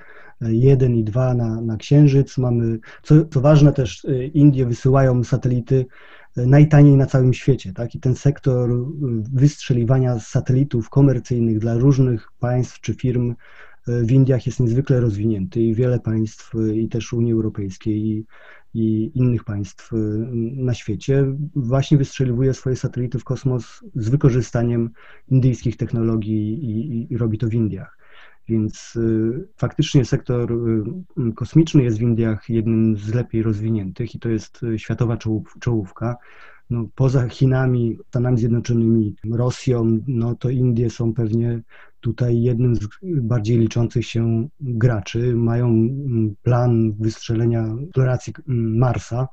1 0.41 0.97
i 0.97 1.05
2 1.05 1.35
na, 1.35 1.61
na 1.61 1.77
Księżyc. 1.77 2.39
Mamy, 2.39 2.79
co, 3.03 3.25
co 3.25 3.41
ważne 3.41 3.73
też, 3.73 4.05
y, 4.05 4.31
Indie 4.35 4.67
wysyłają 4.67 5.25
satelity 5.25 5.87
y, 6.39 6.47
najtaniej 6.47 6.97
na 6.97 7.07
całym 7.07 7.35
świecie. 7.35 7.73
Tak? 7.73 7.95
I 7.95 8.01
ten 8.01 8.15
sektor 8.15 8.71
y, 8.71 8.75
wystrzeliwania 9.33 10.19
satelitów 10.19 10.91
komercyjnych 10.91 11.59
dla 11.59 11.75
różnych 11.75 12.33
państw 12.41 12.81
czy 12.81 12.95
firm 12.95 13.35
w 13.89 14.13
Indiach 14.13 14.47
jest 14.47 14.61
niezwykle 14.61 15.01
rozwinięty 15.01 15.63
i 15.63 15.75
wiele 15.75 16.01
państw 16.01 16.53
i 16.75 16.89
też 16.89 17.13
Unii 17.13 17.33
Europejskiej 17.33 18.07
i, 18.07 18.27
i 18.75 19.11
innych 19.15 19.45
państw 19.45 19.91
na 20.57 20.75
świecie 20.75 21.25
właśnie 21.57 21.99
wystrzeliwuje 21.99 22.55
swoje 22.55 22.77
satelity 22.77 23.19
w 23.19 23.25
kosmos 23.25 23.85
z 23.95 24.09
wykorzystaniem 24.09 24.91
indyjskich 25.29 25.77
technologii 25.77 26.65
i, 26.65 27.13
i 27.13 27.17
robi 27.17 27.39
to 27.39 27.49
w 27.49 27.55
Indiach. 27.55 27.99
Więc 28.49 28.97
y, 28.97 29.49
faktycznie 29.57 30.05
sektor 30.05 30.53
y, 30.53 31.33
kosmiczny 31.35 31.83
jest 31.83 31.99
w 31.99 32.03
Indiach 32.03 32.51
jednym 32.51 32.97
z 32.97 33.15
lepiej 33.15 33.43
rozwiniętych 33.43 34.15
i 34.15 34.19
to 34.19 34.29
jest 34.29 34.63
y, 34.63 34.79
światowa 34.79 35.17
czołówka. 35.61 36.17
No, 36.71 36.85
poza 36.95 37.29
Chinami, 37.29 37.99
Stanami 38.09 38.39
Zjednoczonymi, 38.39 39.17
Rosją, 39.33 39.99
no 40.07 40.35
to 40.35 40.51
Indie 40.51 40.91
są 40.91 41.15
pewnie 41.15 41.61
tutaj 42.01 42.43
jednym 42.43 42.77
z 42.77 42.89
bardziej 43.03 43.59
liczących 43.59 44.07
się 44.07 44.49
graczy. 44.61 45.35
Mają 45.37 45.67
mm, 45.67 46.35
plan 46.43 46.93
wystrzelenia 46.93 47.67
eksploracji 47.83 48.33
mm, 48.49 48.79
Marsa, 48.79 49.29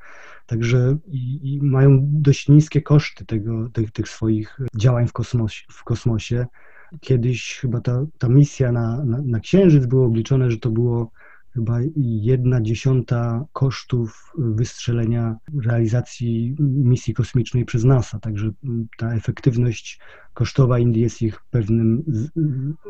także 0.46 0.98
i, 1.08 1.53
i 1.53 1.62
mają 1.62 2.00
dość 2.01 2.50
niskie 2.50 2.82
koszty 2.82 3.25
tego, 3.25 3.70
tych, 3.70 3.91
tych 3.91 4.10
swoich 4.10 4.60
działań 4.75 5.08
w 5.08 5.13
kosmosie. 5.13 5.65
W 5.70 5.84
kosmosie 5.84 6.46
kiedyś 7.02 7.60
chyba 7.60 7.82
ta, 7.82 8.06
ta 8.18 8.30
misja 8.30 8.72
na, 8.72 9.06
na, 9.06 9.22
na 9.26 9.40
Księżyc 9.40 9.86
było 9.86 10.06
obliczone, 10.06 10.52
że 10.52 10.58
to 10.58 10.70
było 10.70 11.12
chyba 11.53 11.79
jedna 11.95 12.62
dziesiąta 12.62 13.45
kosztów 13.53 14.31
wystrzelenia 14.38 15.36
realizacji 15.65 16.55
misji 16.60 17.13
kosmicznej 17.13 17.65
przez 17.65 17.83
NASA. 17.83 18.19
Także 18.19 18.51
ta 18.98 19.13
efektywność 19.13 20.00
kosztowa 20.33 20.79
Indii 20.79 21.01
jest 21.01 21.22
ich 21.22 21.39
pewnym 21.51 22.03
z, 22.07 22.29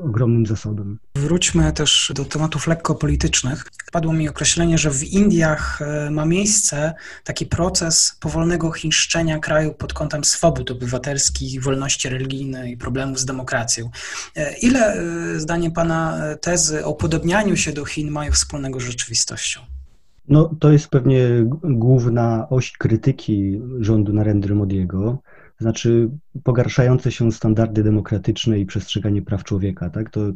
ogromnym 0.03 0.46
zasobem. 0.46 1.00
Wróćmy 1.15 1.74
też 1.74 2.12
do 2.15 2.25
tematów 2.25 2.67
lekko 2.67 2.96
politycznych. 2.96 3.65
Padło 3.91 4.13
mi 4.13 4.29
określenie, 4.29 4.77
że 4.77 4.91
w 4.91 5.03
Indiach 5.03 5.82
e, 5.82 6.12
ma 6.12 6.25
miejsce 6.25 6.93
taki 7.24 7.46
proces 7.46 8.17
powolnego 8.20 8.72
chińszczenia 8.72 9.39
kraju 9.39 9.74
pod 9.74 9.93
kątem 9.93 10.24
swobód 10.24 10.72
obywatelskich, 10.72 11.63
wolności 11.63 12.10
religijnej 12.10 12.77
problemów 12.77 13.20
z 13.20 13.25
demokracją. 13.25 13.89
E, 14.36 14.58
ile, 14.58 14.93
e, 14.93 15.39
zdaniem 15.39 15.72
Pana, 15.72 16.20
tezy 16.41 16.86
o 16.86 16.89
upodobnianiu 16.91 17.58
się 17.58 17.74
do 17.74 17.86
Chin 17.86 18.12
mają 18.12 18.32
wspólnego 18.32 18.53
z 18.80 18.84
rzeczywistością? 18.84 19.62
No, 20.28 20.56
to 20.60 20.72
jest 20.72 20.88
pewnie 20.88 21.28
główna 21.64 22.50
oś 22.50 22.72
krytyki 22.72 23.62
rządu 23.80 24.14
Narendry 24.14 24.56
Modiego 24.56 25.20
znaczy 25.60 26.10
pogarszające 26.44 27.12
się 27.12 27.32
standardy 27.32 27.84
demokratyczne 27.84 28.60
i 28.60 28.66
przestrzeganie 28.66 29.22
praw 29.22 29.44
człowieka, 29.44 29.90
tak? 29.90 30.10
To, 30.10 30.32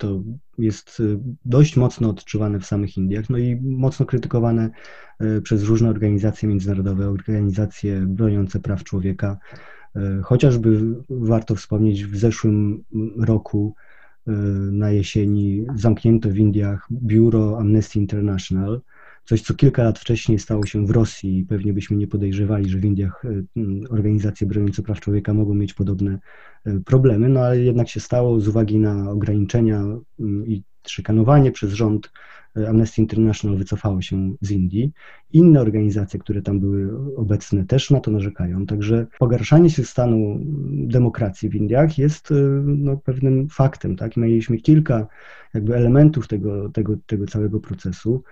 to 0.00 0.22
jest 0.58 1.00
y, 1.00 1.18
dość 1.44 1.76
mocno 1.76 2.10
odczuwane 2.10 2.60
w 2.60 2.66
samych 2.66 2.96
Indiach, 2.96 3.30
no 3.30 3.38
i 3.38 3.56
mocno 3.62 4.06
krytykowane 4.06 4.70
y, 5.22 5.42
przez 5.42 5.62
różne 5.62 5.90
organizacje 5.90 6.48
międzynarodowe, 6.48 7.08
organizacje 7.08 8.00
broniące 8.00 8.60
praw 8.60 8.84
człowieka. 8.84 9.38
Y, 9.96 10.22
chociażby 10.22 10.80
warto 11.10 11.54
wspomnieć, 11.54 12.04
w 12.04 12.16
zeszłym 12.16 12.84
roku 13.18 13.74
na 14.72 14.90
jesieni 14.90 15.66
zamknięto 15.74 16.28
w 16.28 16.36
Indiach 16.36 16.88
biuro 16.90 17.58
Amnesty 17.58 17.98
International, 17.98 18.80
Coś, 19.28 19.42
co 19.42 19.54
kilka 19.54 19.82
lat 19.82 19.98
wcześniej 19.98 20.38
stało 20.38 20.66
się 20.66 20.86
w 20.86 20.90
Rosji 20.90 21.38
i 21.38 21.44
pewnie 21.44 21.72
byśmy 21.72 21.96
nie 21.96 22.06
podejrzewali, 22.06 22.70
że 22.70 22.78
w 22.78 22.84
Indiach 22.84 23.24
e, 23.24 23.42
organizacje 23.90 24.46
broniące 24.46 24.82
praw 24.82 25.00
człowieka 25.00 25.34
mogą 25.34 25.54
mieć 25.54 25.74
podobne 25.74 26.18
e, 26.64 26.80
problemy, 26.80 27.28
no 27.28 27.40
ale 27.40 27.60
jednak 27.60 27.88
się 27.88 28.00
stało 28.00 28.40
z 28.40 28.48
uwagi 28.48 28.78
na 28.78 29.10
ograniczenia 29.10 29.84
i 30.46 30.62
szykanowanie 30.90 31.52
przez 31.52 31.72
rząd. 31.72 32.12
E, 32.56 32.68
Amnesty 32.68 33.00
International 33.00 33.58
wycofało 33.58 34.02
się 34.02 34.32
z 34.40 34.50
Indii. 34.50 34.92
Inne 35.32 35.60
organizacje, 35.60 36.20
które 36.20 36.42
tam 36.42 36.60
były 36.60 36.90
obecne, 37.16 37.64
też 37.64 37.90
na 37.90 38.00
to 38.00 38.10
narzekają. 38.10 38.66
Także 38.66 39.06
pogarszanie 39.18 39.70
się 39.70 39.84
stanu 39.84 40.40
demokracji 40.70 41.48
w 41.48 41.54
Indiach 41.54 41.98
jest 41.98 42.34
no, 42.64 42.96
pewnym 42.96 43.48
faktem. 43.48 43.96
Tak? 43.96 44.16
Mieliśmy 44.16 44.58
kilka 44.58 45.06
jakby 45.54 45.76
elementów 45.76 46.28
tego, 46.28 46.68
tego, 46.68 46.96
tego 47.06 47.26
całego 47.26 47.60
procesu. 47.60 48.22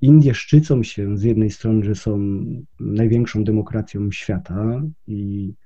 Indie 0.00 0.34
szczycą 0.34 0.82
się 0.82 1.16
z 1.16 1.22
jednej 1.22 1.50
strony, 1.50 1.84
że 1.84 1.94
są 1.94 2.20
największą 2.80 3.44
demokracją 3.44 4.10
świata 4.12 4.82
i 5.06 5.52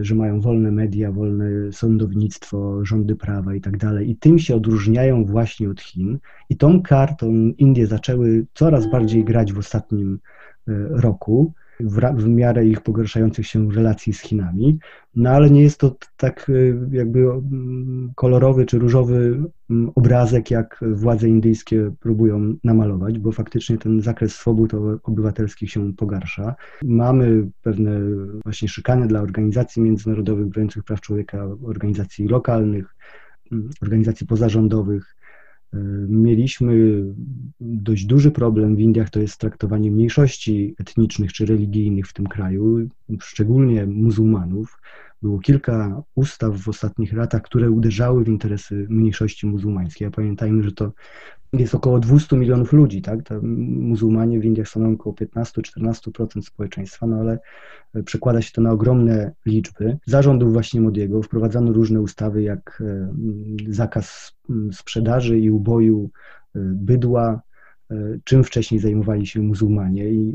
że 0.00 0.14
mają 0.14 0.40
wolne 0.40 0.70
media, 0.70 1.12
wolne 1.12 1.72
sądownictwo, 1.72 2.84
rządy 2.84 3.16
prawa 3.16 3.54
i 3.54 3.60
tak 3.60 3.76
dalej. 3.76 4.10
I 4.10 4.16
tym 4.16 4.38
się 4.38 4.56
odróżniają 4.56 5.24
właśnie 5.24 5.70
od 5.70 5.80
Chin. 5.80 6.18
I 6.48 6.56
tą 6.56 6.82
kartą 6.82 7.32
Indie 7.58 7.86
zaczęły 7.86 8.46
coraz 8.54 8.90
bardziej 8.90 9.24
grać 9.24 9.52
w 9.52 9.58
ostatnim 9.58 10.18
e, 10.68 10.72
roku. 10.90 11.52
W, 11.84 12.00
w 12.16 12.28
miarę 12.28 12.66
ich 12.66 12.80
pogarszających 12.80 13.46
się 13.46 13.70
relacji 13.70 14.12
z 14.12 14.20
Chinami. 14.20 14.78
No 15.14 15.30
ale 15.30 15.50
nie 15.50 15.62
jest 15.62 15.78
to 15.78 15.96
tak 16.16 16.48
y, 16.48 16.78
jakby 16.90 17.28
kolorowy 18.14 18.66
czy 18.66 18.78
różowy 18.78 19.42
obrazek, 19.94 20.50
jak 20.50 20.80
władze 20.92 21.28
indyjskie 21.28 21.92
próbują 22.00 22.54
namalować, 22.64 23.18
bo 23.18 23.32
faktycznie 23.32 23.78
ten 23.78 24.00
zakres 24.00 24.34
swobód 24.34 24.72
obywatelskich 25.02 25.70
się 25.70 25.92
pogarsza. 25.94 26.54
Mamy 26.82 27.50
pewne 27.62 28.00
właśnie 28.44 28.68
szykany 28.68 29.06
dla 29.06 29.20
organizacji 29.20 29.82
międzynarodowych 29.82 30.46
broniących 30.46 30.84
praw 30.84 31.00
człowieka, 31.00 31.48
organizacji 31.62 32.28
lokalnych, 32.28 32.94
organizacji 33.82 34.26
pozarządowych. 34.26 35.16
Mieliśmy 36.08 37.02
dość 37.60 38.04
duży 38.04 38.30
problem 38.30 38.76
w 38.76 38.80
Indiach, 38.80 39.10
to 39.10 39.20
jest 39.20 39.38
traktowanie 39.38 39.90
mniejszości 39.90 40.74
etnicznych 40.78 41.32
czy 41.32 41.46
religijnych 41.46 42.06
w 42.06 42.12
tym 42.12 42.26
kraju, 42.26 42.88
szczególnie 43.20 43.86
muzułmanów. 43.86 44.80
Było 45.22 45.38
kilka 45.38 46.02
ustaw 46.14 46.56
w 46.56 46.68
ostatnich 46.68 47.12
latach, 47.12 47.42
które 47.42 47.70
uderzały 47.70 48.24
w 48.24 48.28
interesy 48.28 48.86
mniejszości 48.90 49.46
muzułmańskiej. 49.46 50.08
A 50.08 50.10
pamiętajmy, 50.10 50.62
że 50.62 50.72
to 50.72 50.92
jest 51.52 51.74
około 51.74 52.00
200 52.00 52.36
milionów 52.36 52.72
ludzi, 52.72 53.02
tak? 53.02 53.22
To 53.22 53.40
muzułmanie 53.42 54.40
w 54.40 54.44
Indiach 54.44 54.68
są 54.68 54.92
około 54.92 55.14
15-14% 55.14 56.42
społeczeństwa, 56.42 57.06
no 57.06 57.16
ale 57.16 57.38
przekłada 58.04 58.42
się 58.42 58.52
to 58.52 58.62
na 58.62 58.70
ogromne 58.70 59.32
liczby. 59.46 59.98
Zarządów 60.06 60.52
właśnie 60.52 60.80
Modiego 60.80 61.22
wprowadzano 61.22 61.72
różne 61.72 62.00
ustawy, 62.00 62.42
jak 62.42 62.82
e, 62.86 63.14
zakaz 63.68 64.36
sprzedaży 64.72 65.38
i 65.38 65.50
uboju 65.50 66.10
e, 66.54 66.58
bydła, 66.60 67.42
E, 67.42 67.51
czym 68.24 68.44
wcześniej 68.44 68.80
zajmowali 68.80 69.26
się 69.26 69.40
muzułmanie 69.40 70.10
i 70.10 70.32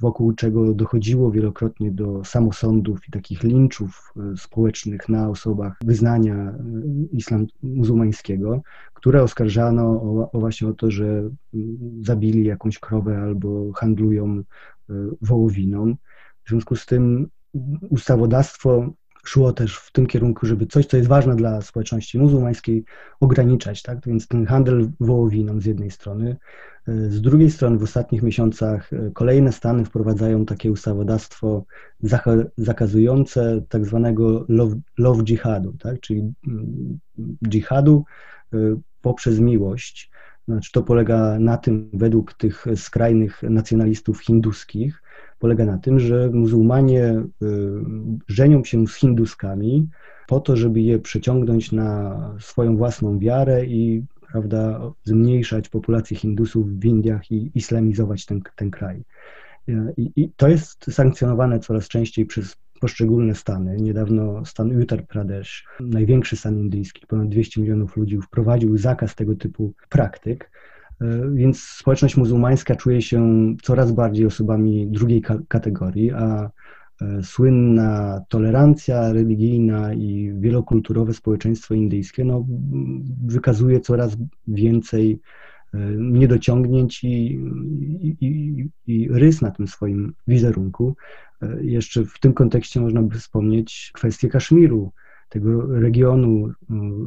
wokół 0.00 0.32
czego 0.32 0.74
dochodziło 0.74 1.30
wielokrotnie 1.30 1.90
do 1.90 2.24
samosądów 2.24 3.08
i 3.08 3.10
takich 3.10 3.42
linczów 3.42 4.12
e, 4.16 4.36
społecznych 4.36 5.08
na 5.08 5.28
osobach 5.28 5.78
wyznania 5.84 6.34
e, 6.34 6.54
islam 7.12 7.46
muzułmańskiego, 7.62 8.62
które 8.94 9.22
oskarżano 9.22 9.82
o, 9.82 10.30
o 10.32 10.40
właśnie 10.40 10.68
o 10.68 10.72
to, 10.72 10.90
że 10.90 11.30
zabili 12.00 12.44
jakąś 12.44 12.78
krowę 12.78 13.18
albo 13.18 13.72
handlują 13.72 14.42
wołowiną. 15.22 15.94
W 16.44 16.48
związku 16.48 16.76
z 16.76 16.86
tym 16.86 17.28
ustawodawstwo 17.90 18.92
szło 19.24 19.52
też 19.52 19.76
w 19.76 19.92
tym 19.92 20.06
kierunku, 20.06 20.46
żeby 20.46 20.66
coś, 20.66 20.86
co 20.86 20.96
jest 20.96 21.08
ważne 21.08 21.36
dla 21.36 21.62
społeczności 21.62 22.18
muzułmańskiej, 22.18 22.84
ograniczać. 23.20 23.82
Tak? 23.82 23.98
Więc 24.06 24.28
ten 24.28 24.46
handel 24.46 24.90
wołowiną 25.00 25.60
z 25.60 25.64
jednej 25.64 25.90
strony. 25.90 26.36
Z 26.86 27.20
drugiej 27.20 27.50
strony 27.50 27.78
w 27.78 27.82
ostatnich 27.82 28.22
miesiącach 28.22 28.92
e, 28.92 29.10
kolejne 29.14 29.52
stany 29.52 29.84
wprowadzają 29.84 30.46
takie 30.46 30.72
ustawodawstwo 30.72 31.64
zakazujące 32.56 33.62
tak 33.68 33.86
zwanego 33.86 34.44
love, 34.48 34.76
love 34.98 35.22
jihadu, 35.22 35.72
tak? 35.72 36.00
czyli 36.00 36.32
mm, 36.48 36.98
dżihadu 37.48 38.04
e, 38.52 38.56
poprzez 39.02 39.40
miłość. 39.40 40.10
Znaczy 40.48 40.72
to 40.72 40.82
polega 40.82 41.38
na 41.38 41.56
tym, 41.56 41.90
według 41.92 42.32
tych 42.32 42.64
skrajnych 42.76 43.42
nacjonalistów 43.42 44.24
hinduskich, 44.24 45.01
polega 45.42 45.64
na 45.66 45.78
tym, 45.78 46.00
że 46.00 46.30
muzułmanie 46.32 47.04
y, 47.04 47.24
żenią 48.28 48.64
się 48.64 48.86
z 48.86 48.94
hinduskami 48.94 49.88
po 50.28 50.40
to, 50.40 50.56
żeby 50.56 50.80
je 50.80 50.98
przeciągnąć 50.98 51.72
na 51.72 52.18
swoją 52.40 52.76
własną 52.76 53.18
wiarę 53.18 53.66
i 53.66 54.04
prawda, 54.32 54.80
zmniejszać 55.04 55.68
populację 55.68 56.16
Hindusów 56.16 56.78
w 56.80 56.84
Indiach 56.84 57.30
i 57.30 57.50
islamizować 57.54 58.26
ten, 58.26 58.40
ten 58.56 58.70
kraj. 58.70 59.04
I, 59.96 60.10
I, 60.16 60.30
to 60.36 60.48
jest 60.48 60.84
sankcjonowane 60.90 61.60
coraz 61.60 61.88
częściej 61.88 62.26
przez 62.26 62.56
poszczególne 62.80 63.34
stany. 63.34 63.76
Niedawno 63.76 64.44
stan 64.44 64.82
Uttar 64.82 65.06
Pradesh, 65.06 65.66
największy 65.80 66.36
stan 66.36 66.58
indyjski, 66.58 67.06
ponad 67.06 67.28
200 67.28 67.60
milionów 67.60 67.96
ludzi, 67.96 68.20
wprowadził 68.20 68.78
zakaz 68.78 69.14
tego 69.14 69.34
typu 69.34 69.72
praktyk. 69.88 70.50
E, 71.02 71.30
więc 71.34 71.60
społeczność 71.60 72.16
muzułmańska 72.16 72.76
czuje 72.76 73.02
się 73.02 73.46
coraz 73.62 73.92
bardziej 73.92 74.26
osobami 74.26 74.86
drugiej 74.90 75.22
kategorii, 75.48 76.10
a 76.10 76.50
e, 77.00 77.22
słynna 77.22 78.20
tolerancja 78.28 79.12
religijna 79.12 79.94
i 79.94 80.32
wielokulturowe 80.38 81.14
społeczeństwo 81.14 81.74
indyjskie 81.74 82.24
no, 82.24 82.46
wykazuje 83.26 83.80
coraz 83.80 84.16
więcej 84.48 85.20
e, 85.74 85.78
niedociągnięć 85.96 87.04
i, 87.04 87.40
i, 88.20 88.68
i, 88.86 89.08
rys 89.08 89.42
na 89.42 89.50
tym 89.50 89.68
swoim 89.68 90.14
wizerunku. 90.26 90.96
Jeszcze 91.60 92.04
w 92.04 92.18
tym 92.20 92.34
kontekście 92.34 92.80
można 92.80 93.02
by 93.02 93.18
wspomnieć 93.18 93.90
kwestię 93.94 94.28
Kaszmiru, 94.28 94.92
tego 95.28 95.66
regionu 95.80 96.48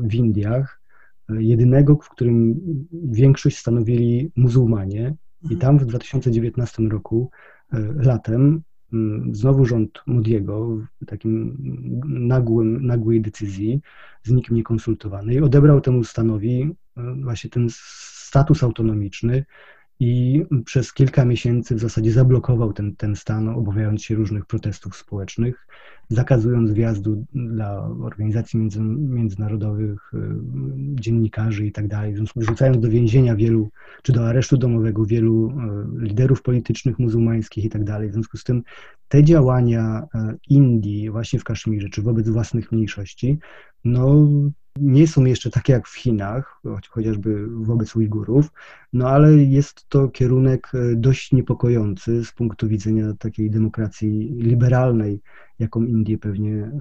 w 0.04 0.16
Indiach, 0.16 0.82
jedynego, 1.30 1.96
w 1.96 2.10
którym 2.10 2.60
większość 2.92 3.58
stanowili 3.58 4.32
muzułmanie. 4.36 5.16
I 5.42 5.54
mhm. 5.54 5.60
tam 5.62 5.80
w 5.80 5.86
2019 5.86 6.84
roku, 6.84 7.30
e, 7.74 7.94
latem, 7.96 8.62
znowu 9.32 9.66
rząd 9.66 10.02
Modiego 10.08 10.78
w 11.02 11.06
takim 11.06 11.58
nagłym, 12.06 12.86
nagłej 12.86 13.22
decyzji, 13.22 13.82
z 14.24 14.32
nikim 14.32 14.56
niekonsultowanej, 14.56 15.42
odebrał 15.42 15.82
temu 15.82 16.04
stanowi 16.04 16.76
e, 16.98 17.16
właśnie 17.24 17.50
ten 17.50 17.68
status 17.70 18.64
autonomiczny 18.64 19.46
i 20.00 20.44
przez 20.66 20.94
kilka 20.94 21.26
miesięcy 21.26 21.76
w 21.76 21.80
zasadzie 21.80 22.12
zablokował 22.12 22.74
ten, 22.74 22.96
ten 22.96 23.16
stan, 23.16 23.50
obawiając 23.50 24.04
się 24.04 24.16
różnych 24.16 24.46
protestów 24.46 24.96
społecznych, 24.96 25.68
zakazując 26.10 26.72
wjazdu 26.72 27.26
dla 27.34 27.90
organizacji 28.02 28.60
między, 28.60 28.80
międzynarodowych, 28.82 30.14
y, 30.14 30.18
dziennikarzy 30.76 31.66
i 31.66 31.72
tak 31.72 31.86
wrzucając 32.36 32.80
do 32.80 32.90
więzienia 32.90 33.36
wielu, 33.36 33.70
czy 34.04 34.12
do 34.12 34.28
aresztu 34.28 34.58
domowego 34.58 35.06
wielu 35.06 35.50
y, 35.50 35.54
liderów 36.06 36.42
politycznych 36.42 37.00
muzułmańskich 37.00 37.66
i 37.66 37.70
tak. 37.70 37.86
W 37.86 38.14
związku 38.14 38.38
z 38.38 38.44
tym 38.44 38.64
te 39.08 39.24
działania 39.24 40.04
y, 40.16 40.38
Indii 40.50 41.10
właśnie 41.10 41.40
w 41.40 41.44
Kaszmirze, 41.44 41.90
czy 41.90 42.02
wobec 42.02 42.30
własnych 42.30 42.72
mniejszości, 42.72 43.40
no 43.84 44.28
nie 44.80 45.08
są 45.08 45.26
jeszcze 45.26 45.50
takie 45.50 45.74
jak 45.74 45.88
w 45.88 45.96
Chinach, 45.96 46.62
chociażby 46.90 47.48
wobec 47.48 47.96
Ujgurów, 47.96 48.52
no 48.94 49.10
ale 49.10 49.38
jest 49.38 49.90
to 49.90 50.10
kierunek 50.10 50.72
e, 50.74 50.96
dość 50.96 51.32
niepokojący 51.32 52.26
z 52.26 52.32
punktu 52.32 52.68
widzenia 52.68 53.14
takiej 53.20 53.50
demokracji 53.50 54.36
liberalnej, 54.38 55.22
jaką 55.60 55.84
Indie 55.84 56.18
pewnie 56.18 56.54
e, 56.54 56.72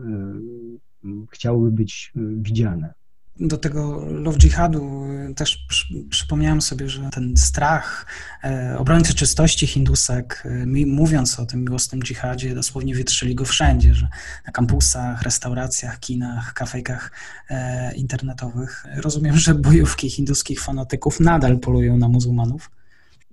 chciałyby 1.31 1.73
być 1.73 2.13
e, 2.17 2.21
widziane 2.21 2.95
do 3.41 3.59
tego 3.59 4.05
love 4.09 4.39
jihadu 4.39 5.05
też 5.37 5.67
przypomniałem 6.11 6.63
sobie, 6.63 6.89
że 6.89 7.11
ten 7.13 7.37
strach 7.37 8.07
e, 8.45 8.79
obrońcy 8.79 9.15
czystości 9.15 9.67
hindusek, 9.67 10.43
e, 10.47 10.67
mówiąc 10.87 11.41
o 11.41 11.47
tym 11.47 11.65
miłosnym 11.65 12.03
dżihadzie, 12.03 12.55
dosłownie 12.55 12.95
wietrzyli 12.95 13.35
go 13.35 13.45
wszędzie, 13.45 13.95
że 13.95 14.09
na 14.47 14.53
kampusach, 14.53 15.23
restauracjach, 15.23 16.01
kinach, 16.01 16.55
kafejkach 16.55 17.13
e, 17.51 17.95
internetowych. 17.95 18.85
Rozumiem, 18.97 19.37
że 19.37 19.55
bojówki 19.55 20.11
hinduskich 20.11 20.61
fanatyków 20.61 21.21
nadal 21.21 21.59
polują 21.59 21.97
na 21.97 22.09
muzułmanów. 22.09 22.71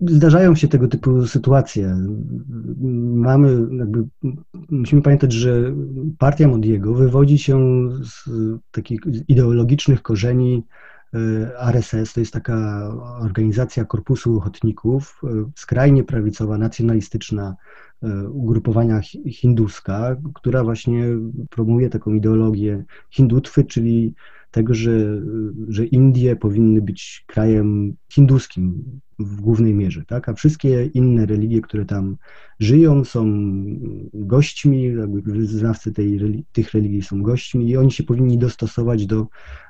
Zdarzają 0.08 0.56
się 0.56 0.68
tego 0.68 0.88
typu 0.88 1.28
sytuacje. 1.28 1.98
Mamy, 3.14 3.78
jakby, 3.78 4.08
musimy 4.70 5.02
pamiętać, 5.02 5.34
że 5.34 5.74
partia 6.18 6.48
Modiego 6.48 6.94
wywodzi 6.94 7.38
się 7.38 7.60
z 8.04 8.30
takich 8.72 9.02
ideologicznych 9.28 10.02
korzeni 10.02 10.64
e, 11.14 11.18
RSS, 11.60 12.14
to 12.14 12.20
jest 12.20 12.34
taka 12.34 12.88
organizacja 13.22 13.86
Korpusu 13.86 14.38
Ochotników, 14.38 15.22
e, 15.24 15.28
skrajnie 15.56 16.04
prawicowa, 16.04 16.58
nacjonalistyczna 16.58 17.56
e, 18.04 18.30
ugrupowania 18.30 19.02
hinduska, 19.32 20.16
która 20.34 20.64
właśnie 20.64 21.06
promuje 21.50 21.90
taką 21.90 22.14
ideologię 22.14 22.84
hindutwy, 23.10 23.64
czyli 23.64 24.14
tego, 24.52 24.74
że, 24.74 25.22
że 25.68 25.86
Indie 25.86 26.36
powinny 26.36 26.82
być 26.82 27.24
krajem 27.28 27.96
hinduskim 28.14 28.84
w 29.20 29.42
głównej 29.42 29.74
mierze, 29.74 30.04
tak? 30.08 30.30
a 30.30 30.34
wszystkie 30.34 30.86
inne 30.86 31.26
religie, 31.26 31.62
które 31.62 31.86
tam 31.86 32.18
żyją, 32.60 33.06
są 33.06 33.26
gośćmi, 34.14 34.92
wyznawcy 35.24 35.92
tej, 35.92 36.44
tych 36.52 36.72
religii 36.72 37.02
są 37.02 37.22
gośćmi 37.22 37.70
i 37.70 37.78
oni 37.78 37.92
się 37.92 38.04
powinni 38.04 38.38
dostosować 38.38 39.06
do 39.06 39.28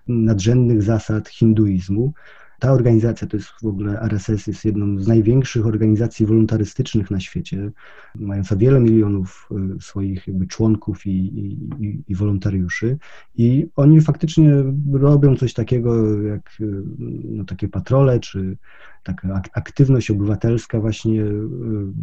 nadrzędnych 0.08 0.84
zasad 0.84 1.30
hinduizmu. 1.30 2.14
Ta 2.62 2.72
organizacja, 2.72 3.28
to 3.28 3.38
jest 3.38 3.50
w 3.50 3.66
ogóle 3.66 4.02
RSS, 4.02 4.48
jest 4.48 4.66
jedną 4.66 5.00
z 5.00 5.08
największych 5.08 5.66
organizacji 5.66 6.26
wolontarystycznych 6.26 7.12
na 7.12 7.20
świecie, 7.20 7.72
mająca 8.16 8.56
wiele 8.56 8.80
milionów 8.80 9.50
y, 9.78 9.82
swoich 9.82 10.28
jakby 10.28 10.48
członków 10.48 11.06
i, 11.06 11.10
i, 11.10 12.04
i 12.08 12.16
wolontariuszy. 12.16 12.98
I 13.36 13.68
oni 13.76 14.02
faktycznie 14.02 14.52
robią 14.94 15.36
coś 15.36 15.54
takiego 15.54 16.22
jak 16.22 16.52
y, 16.60 16.84
no, 17.24 17.46
takie 17.46 17.68
patrole, 17.68 18.20
czy 18.20 18.58
taka 19.04 19.42
aktywność 19.54 20.12
obywatelska 20.12 20.80
właśnie, 20.80 21.24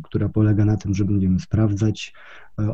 która 0.02 0.28
polega 0.28 0.64
na 0.64 0.76
tym, 0.76 0.94
żeby, 0.94 1.12
nie 1.12 1.28
wiem, 1.28 1.40
sprawdzać, 1.40 2.14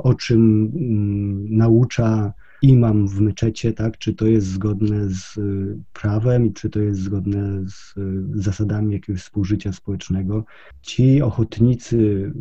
o 0.02 0.14
czym 0.14 0.72
mm, 0.74 1.56
naucza 1.56 2.32
imam 2.64 3.08
w 3.08 3.20
meczecie, 3.20 3.72
tak, 3.72 3.98
czy 3.98 4.14
to 4.14 4.26
jest 4.26 4.46
zgodne 4.46 5.08
z 5.08 5.36
y, 5.36 5.76
prawem 5.92 6.46
i 6.46 6.52
czy 6.52 6.70
to 6.70 6.80
jest 6.80 7.00
zgodne 7.00 7.68
z 7.68 7.94
zasadami 8.34 8.92
jakiegoś 8.92 9.22
współżycia 9.22 9.72
społecznego. 9.72 10.44
Ci 10.82 11.22
ochotnicy, 11.22 12.32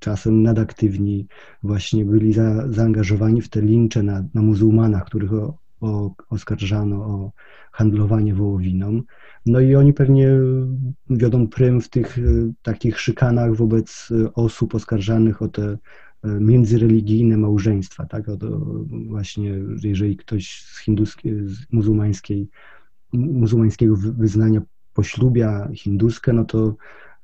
czasem 0.00 0.42
nadaktywni, 0.42 1.26
właśnie 1.62 2.04
byli 2.04 2.32
za, 2.32 2.72
zaangażowani 2.72 3.42
w 3.42 3.48
te 3.48 3.62
lincze 3.62 4.02
na, 4.02 4.24
na 4.34 4.42
muzułmanach, 4.42 5.04
których 5.04 5.32
o, 5.32 5.58
o, 5.80 6.14
oskarżano 6.30 6.96
o 6.96 7.32
handlowanie 7.72 8.34
wołowiną. 8.34 9.02
No 9.46 9.60
i 9.60 9.74
oni 9.74 9.92
pewnie 9.92 10.28
wiodą 11.10 11.48
prym 11.48 11.80
w 11.80 11.88
tych 11.88 12.18
y, 12.18 12.52
takich 12.62 13.00
szykanach 13.00 13.54
wobec 13.54 14.08
osób 14.34 14.74
oskarżanych 14.74 15.42
o 15.42 15.48
te 15.48 15.78
międzyreligijne 16.24 17.36
małżeństwa, 17.36 18.06
tak? 18.06 18.28
O 18.28 18.36
to 18.36 18.60
właśnie, 19.06 19.54
jeżeli 19.82 20.16
ktoś 20.16 20.62
z 20.62 20.78
hinduskiej, 20.78 21.48
z 21.48 21.72
muzułmańskiej, 21.72 22.48
muzułmańskiego 23.12 23.96
wyznania 23.96 24.60
poślubia 24.94 25.68
hinduskę, 25.74 26.32
no 26.32 26.44
to 26.44 26.76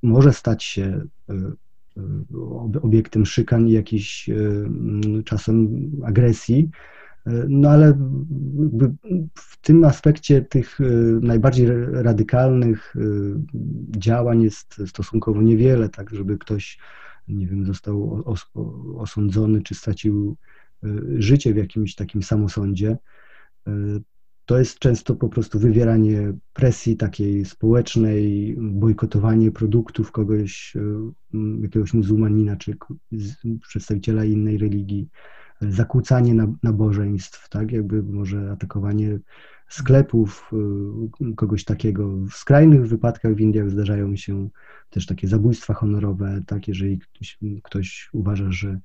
może 0.02 0.32
stać 0.32 0.64
się 0.64 1.04
e, 1.28 1.34
e, 1.34 2.80
obiektem 2.82 3.26
szykan 3.26 3.68
i 3.68 3.72
jakiejś 3.72 4.30
czasem 5.24 5.90
agresji. 6.04 6.70
No 7.48 7.70
ale 7.70 7.98
w 9.34 9.60
tym 9.60 9.84
aspekcie 9.84 10.42
tych 10.42 10.78
najbardziej 11.20 11.66
radykalnych 11.92 12.94
działań 13.96 14.42
jest 14.42 14.82
stosunkowo 14.86 15.42
niewiele, 15.42 15.88
tak, 15.88 16.10
żeby 16.10 16.38
ktoś 16.38 16.78
nie 17.28 17.46
wiem, 17.46 17.66
został 17.66 18.22
os 18.24 18.50
osądzony 18.96 19.62
czy 19.62 19.74
stracił 19.74 20.36
e, 20.84 20.88
życie 21.18 21.54
w 21.54 21.56
jakimś 21.56 21.94
takim 21.94 22.22
samosądzie, 22.22 22.96
e, 23.66 23.72
to 24.44 24.58
jest 24.58 24.78
często 24.78 25.14
po 25.14 25.28
prostu 25.28 25.58
wywieranie 25.58 26.32
presji 26.52 26.96
takiej 26.96 27.44
społecznej, 27.44 28.54
bojkotowanie 28.58 29.50
produktów 29.50 30.12
kogoś, 30.12 30.76
e, 30.76 30.80
jakiegoś 31.62 31.94
muzułmanina 31.94 32.56
czy 32.56 32.76
przedstawiciela 33.68 34.24
innej 34.24 34.58
religii, 34.58 35.08
zakłócanie 35.60 36.46
nabożeństw, 36.62 37.48
tak, 37.48 37.72
jakby 37.72 38.02
może 38.02 38.50
atakowanie 38.50 39.18
sklepów, 39.68 40.50
y, 41.30 41.34
kogoś 41.34 41.64
takiego. 41.64 42.16
W 42.30 42.34
skrajnych 42.34 42.88
wypadkach 42.88 43.34
w 43.34 43.40
Indiach 43.40 43.70
zdarzają 43.70 44.16
się 44.16 44.48
też 44.90 45.06
takie 45.06 45.28
zabójstwa 45.28 45.74
honorowe, 45.74 46.42
tak, 46.46 46.68
jeżeli 46.68 46.98
ktoś, 46.98 47.38
ktoś 47.62 48.10
uważa, 48.12 48.52
że 48.52 48.80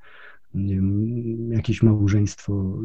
wiem, 0.55 1.51
jakieś 1.51 1.83
małżeństwo 1.83 2.79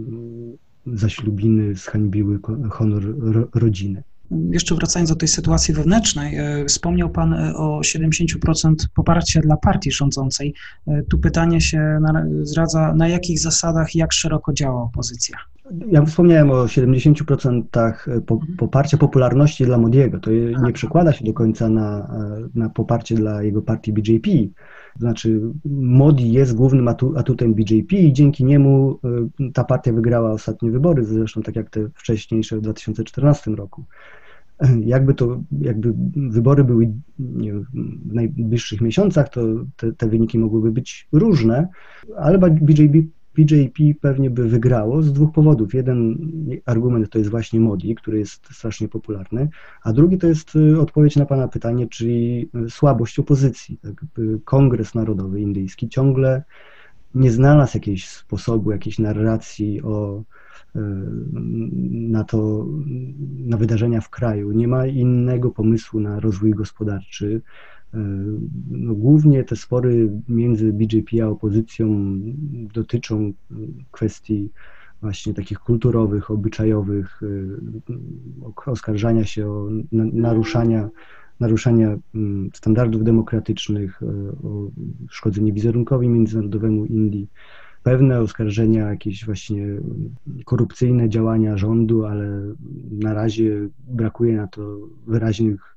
y, 0.87 0.97
zaślubiny 0.99 1.75
zhańbiły 1.75 2.39
honor 2.71 3.03
rodziny. 3.55 4.03
Jeszcze 4.31 4.75
wracając 4.75 5.11
do 5.11 5.17
tej 5.17 5.29
sytuacji 5.29 5.75
wewnętrznej, 5.75 6.39
y, 6.63 6.65
wspomniał 6.67 7.11
Pan 7.11 7.35
o 7.57 7.81
70% 7.83 8.75
poparcia 8.95 9.41
dla 9.41 9.57
partii 9.57 9.93
rządzącej. 9.93 10.55
Tu 11.09 11.19
pytanie 11.19 11.61
się 11.61 12.01
zdradza, 12.43 12.95
na 12.95 13.09
jakich 13.09 13.39
zasadach, 13.39 13.95
jak 13.95 14.13
szeroko 14.13 14.53
działa 14.53 14.83
opozycja? 14.83 15.39
Ja 15.87 16.05
wspomniałem 16.05 16.50
o 16.50 16.64
70% 16.64 17.62
e, 17.79 18.20
poparcia 18.59 18.96
popularności 18.96 19.64
dla 19.64 19.79
Modiego. 19.79 20.20
To 20.20 20.31
nie 20.31 20.72
przekłada 20.72 21.12
się 21.12 21.24
do 21.24 21.33
końca 21.33 21.68
na, 21.68 21.98
e, 21.98 22.48
na 22.55 22.68
poparcie 22.68 23.14
dla 23.14 23.42
jego 23.42 23.62
partii 23.62 23.92
BJP. 23.92 24.31
Znaczy, 24.98 25.40
Modi 25.81 26.33
jest 26.33 26.55
głównym 26.55 26.88
atutem 27.16 27.55
BJP 27.55 27.96
i 27.96 28.12
dzięki 28.12 28.44
niemu 28.44 28.98
e, 29.40 29.50
ta 29.52 29.64
partia 29.64 29.92
wygrała 29.92 30.31
ostatnie 30.31 30.70
wybory, 30.70 31.05
zresztą 31.05 31.42
tak 31.42 31.57
jak 31.57 31.70
te 31.70 31.88
wcześniejsze 31.94 32.57
w 32.57 32.61
2014 32.61 33.50
roku. 33.50 33.85
Jakby 34.85 35.14
to, 35.14 35.42
jakby 35.61 35.94
wybory 36.16 36.64
były 36.64 36.92
wiem, 37.18 37.66
w 38.07 38.14
najbliższych 38.14 38.81
miesiącach, 38.81 39.29
to 39.29 39.40
te, 39.76 39.92
te 39.92 40.09
wyniki 40.09 40.38
mogłyby 40.38 40.72
być 40.72 41.09
różne, 41.12 41.68
ale 42.16 42.38
BJP 42.38 43.15
PJP 43.37 43.94
pewnie 44.01 44.31
by 44.31 44.49
wygrało 44.49 45.03
z 45.03 45.12
dwóch 45.12 45.33
powodów. 45.33 45.75
Jeden 45.75 46.18
argument 46.66 47.11
to 47.11 47.18
jest 47.18 47.31
właśnie 47.31 47.61
Modi, 47.61 47.94
który 47.94 48.18
jest 48.18 48.49
strasznie 48.53 48.88
popularny, 48.88 49.49
a 49.83 49.92
drugi 49.92 50.18
to 50.18 50.27
jest 50.27 50.57
y, 50.57 50.81
odpowiedź 50.81 51.16
na 51.16 51.27
Pana 51.27 51.49
pytanie, 51.49 51.88
czyli 51.88 52.51
y, 52.66 52.70
słabość 52.70 53.18
opozycji. 53.18 53.79
Tak? 53.79 54.05
Kongres 54.44 54.94
Narodowy 54.94 55.40
Indyjski 55.40 55.88
ciągle 55.88 56.42
nie 57.14 57.31
znalazł 57.31 57.77
jakiegoś 57.77 58.09
sposobu, 58.09 58.72
jakiejś 58.72 58.99
narracji 58.99 59.83
o, 59.83 60.22
y, 60.77 60.81
na 61.90 62.25
to, 62.25 62.66
na 63.46 63.57
wydarzenia 63.57 64.01
w 64.01 64.11
kraju. 64.11 64.53
Nie 64.53 64.68
ma 64.68 64.87
innego 64.87 65.51
pomysłu 65.51 66.01
na 66.01 66.20
rozwój 66.20 66.51
gospodarczy. 66.51 67.42
E, 67.94 67.99
no, 68.70 68.94
głównie 68.94 69.44
te 69.44 69.57
spory 69.57 70.11
między 70.29 70.72
BJP 70.72 71.22
a 71.22 71.29
opozycją 71.29 72.11
dotyczą 72.75 73.33
kwestii 73.90 74.51
właśnie 75.03 75.35
takich 75.35 75.59
kulturowych, 75.59 76.31
obyczajowych, 76.31 77.20
e, 77.22 78.70
oskarżania 78.70 79.25
się 79.25 79.51
o 79.51 79.68
naruszania, 79.92 80.88
naruszania 81.40 81.96
mm, 82.14 82.51
standardów 82.55 83.05
demokratycznych, 83.05 84.03
e, 84.03 84.07
o 84.49 84.70
szkodzenie 85.11 85.53
wizerunkowi 85.53 86.09
międzynarodowemu 86.09 86.85
Indii, 86.85 87.31
pewne 87.83 88.20
oskarżenia, 88.20 88.90
jakieś 88.90 89.25
właśnie 89.25 89.66
korupcyjne 90.44 91.09
działania 91.09 91.57
rządu, 91.57 92.05
ale 92.05 92.55
na 92.90 93.14
razie 93.14 93.68
brakuje 93.88 94.37
na 94.37 94.46
to 94.46 94.79
wyraźnych 95.07 95.77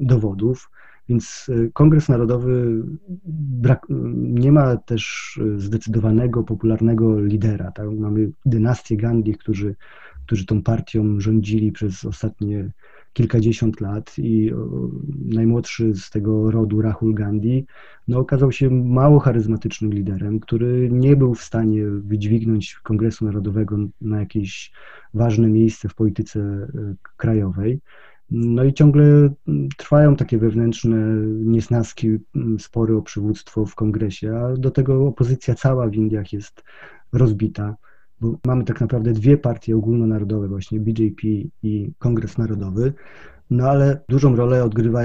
dowodów. 0.00 0.70
Więc 1.08 1.46
e, 1.48 1.68
Kongres 1.72 2.08
Narodowy 2.08 2.82
brak, 3.26 3.86
nie 4.14 4.52
ma 4.52 4.76
też 4.76 5.32
e, 5.42 5.60
zdecydowanego, 5.60 6.42
popularnego 6.42 7.20
lidera. 7.20 7.72
Tak? 7.72 7.90
Mamy 7.90 8.30
dynastię 8.46 8.96
Gandhi, 8.96 9.34
którzy, 9.34 9.74
którzy 10.26 10.46
tą 10.46 10.62
partią 10.62 11.20
rządzili 11.20 11.72
przez 11.72 12.04
ostatnie 12.04 12.70
kilkadziesiąt 13.12 13.80
lat 13.80 14.14
i 14.18 14.52
najmłodszy 15.24 15.94
z 15.94 16.10
tego 16.10 16.50
rodu, 16.50 16.82
Rahul 16.82 17.14
Gandhi, 17.14 17.66
no, 18.08 18.18
okazał 18.18 18.52
się 18.52 18.70
mało 18.70 19.18
charyzmatycznym 19.18 19.94
liderem, 19.94 20.40
który 20.40 20.88
nie 20.92 21.16
był 21.16 21.34
w 21.34 21.42
stanie 21.42 21.86
wydźwignąć 21.86 22.74
Kongresu 22.82 23.24
Narodowego 23.24 23.76
na 24.00 24.20
jakieś 24.20 24.72
ważne 25.14 25.48
miejsce 25.48 25.88
w 25.88 25.94
polityce 25.94 26.68
krajowej. 27.16 27.80
No 28.30 28.64
i 28.64 28.72
ciągle 28.72 29.04
mm, 29.04 29.68
trwają 29.76 30.16
takie 30.16 30.38
wewnętrzne 30.38 30.96
niesnaski, 31.26 32.18
mm, 32.36 32.60
spory 32.60 32.96
o 32.96 33.02
przywództwo 33.02 33.66
w 33.66 33.74
kongresie, 33.74 34.36
a 34.36 34.56
do 34.56 34.70
tego 34.70 35.06
opozycja 35.06 35.54
cała 35.54 35.88
w 35.88 35.94
Indiach 35.94 36.32
jest 36.32 36.64
rozbita, 37.12 37.76
bo 38.20 38.38
mamy 38.46 38.64
tak 38.64 38.80
naprawdę 38.80 39.12
dwie 39.12 39.38
partie 39.38 39.76
ogólnonarodowe, 39.76 40.48
właśnie 40.48 40.80
BJP 40.80 41.22
i 41.62 41.92
Kongres 41.98 42.38
Narodowy, 42.38 42.92
no 43.50 43.68
ale 43.68 44.00
dużą 44.08 44.36
rolę 44.36 44.64
odgrywa 44.64 45.00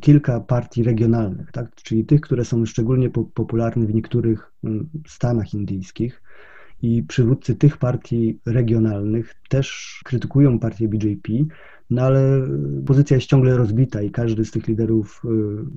kilka 0.00 0.40
partii 0.40 0.82
regionalnych, 0.82 1.52
tak? 1.52 1.74
czyli 1.74 2.04
tych, 2.04 2.20
które 2.20 2.44
są 2.44 2.66
szczególnie 2.66 3.10
popularne 3.10 3.86
w 3.86 3.94
niektórych 3.94 4.52
mm, 4.64 4.88
stanach 5.06 5.54
indyjskich. 5.54 6.22
I 6.82 7.02
przywódcy 7.02 7.54
tych 7.54 7.76
partii 7.76 8.40
regionalnych 8.46 9.34
też 9.48 10.00
krytykują 10.04 10.58
partię 10.58 10.88
BJP, 10.88 11.32
no 11.90 12.02
ale 12.02 12.48
pozycja 12.86 13.16
jest 13.16 13.26
ciągle 13.26 13.56
rozbita 13.56 14.02
i 14.02 14.10
każdy 14.10 14.44
z 14.44 14.50
tych 14.50 14.68
liderów 14.68 15.22
y, 15.24 15.28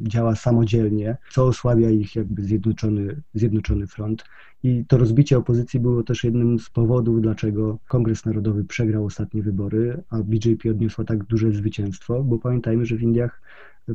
działa 0.09 0.35
samodzielnie, 0.35 1.17
co 1.31 1.45
osłabia 1.45 1.89
ich 1.89 2.15
jakby 2.15 2.43
zjednoczony, 2.43 3.21
zjednoczony 3.33 3.87
front. 3.87 4.23
I 4.63 4.85
to 4.87 4.97
rozbicie 4.97 5.37
opozycji 5.37 5.79
było 5.79 6.03
też 6.03 6.23
jednym 6.23 6.59
z 6.59 6.69
powodów, 6.69 7.21
dlaczego 7.21 7.77
Kongres 7.87 8.25
Narodowy 8.25 8.63
przegrał 8.63 9.05
ostatnie 9.05 9.43
wybory, 9.43 10.03
a 10.09 10.17
BJP 10.17 10.71
odniosła 10.71 11.05
tak 11.05 11.23
duże 11.23 11.51
zwycięstwo, 11.51 12.23
bo 12.23 12.37
pamiętajmy, 12.37 12.85
że 12.85 12.95
w 12.95 13.01
Indiach 13.01 13.41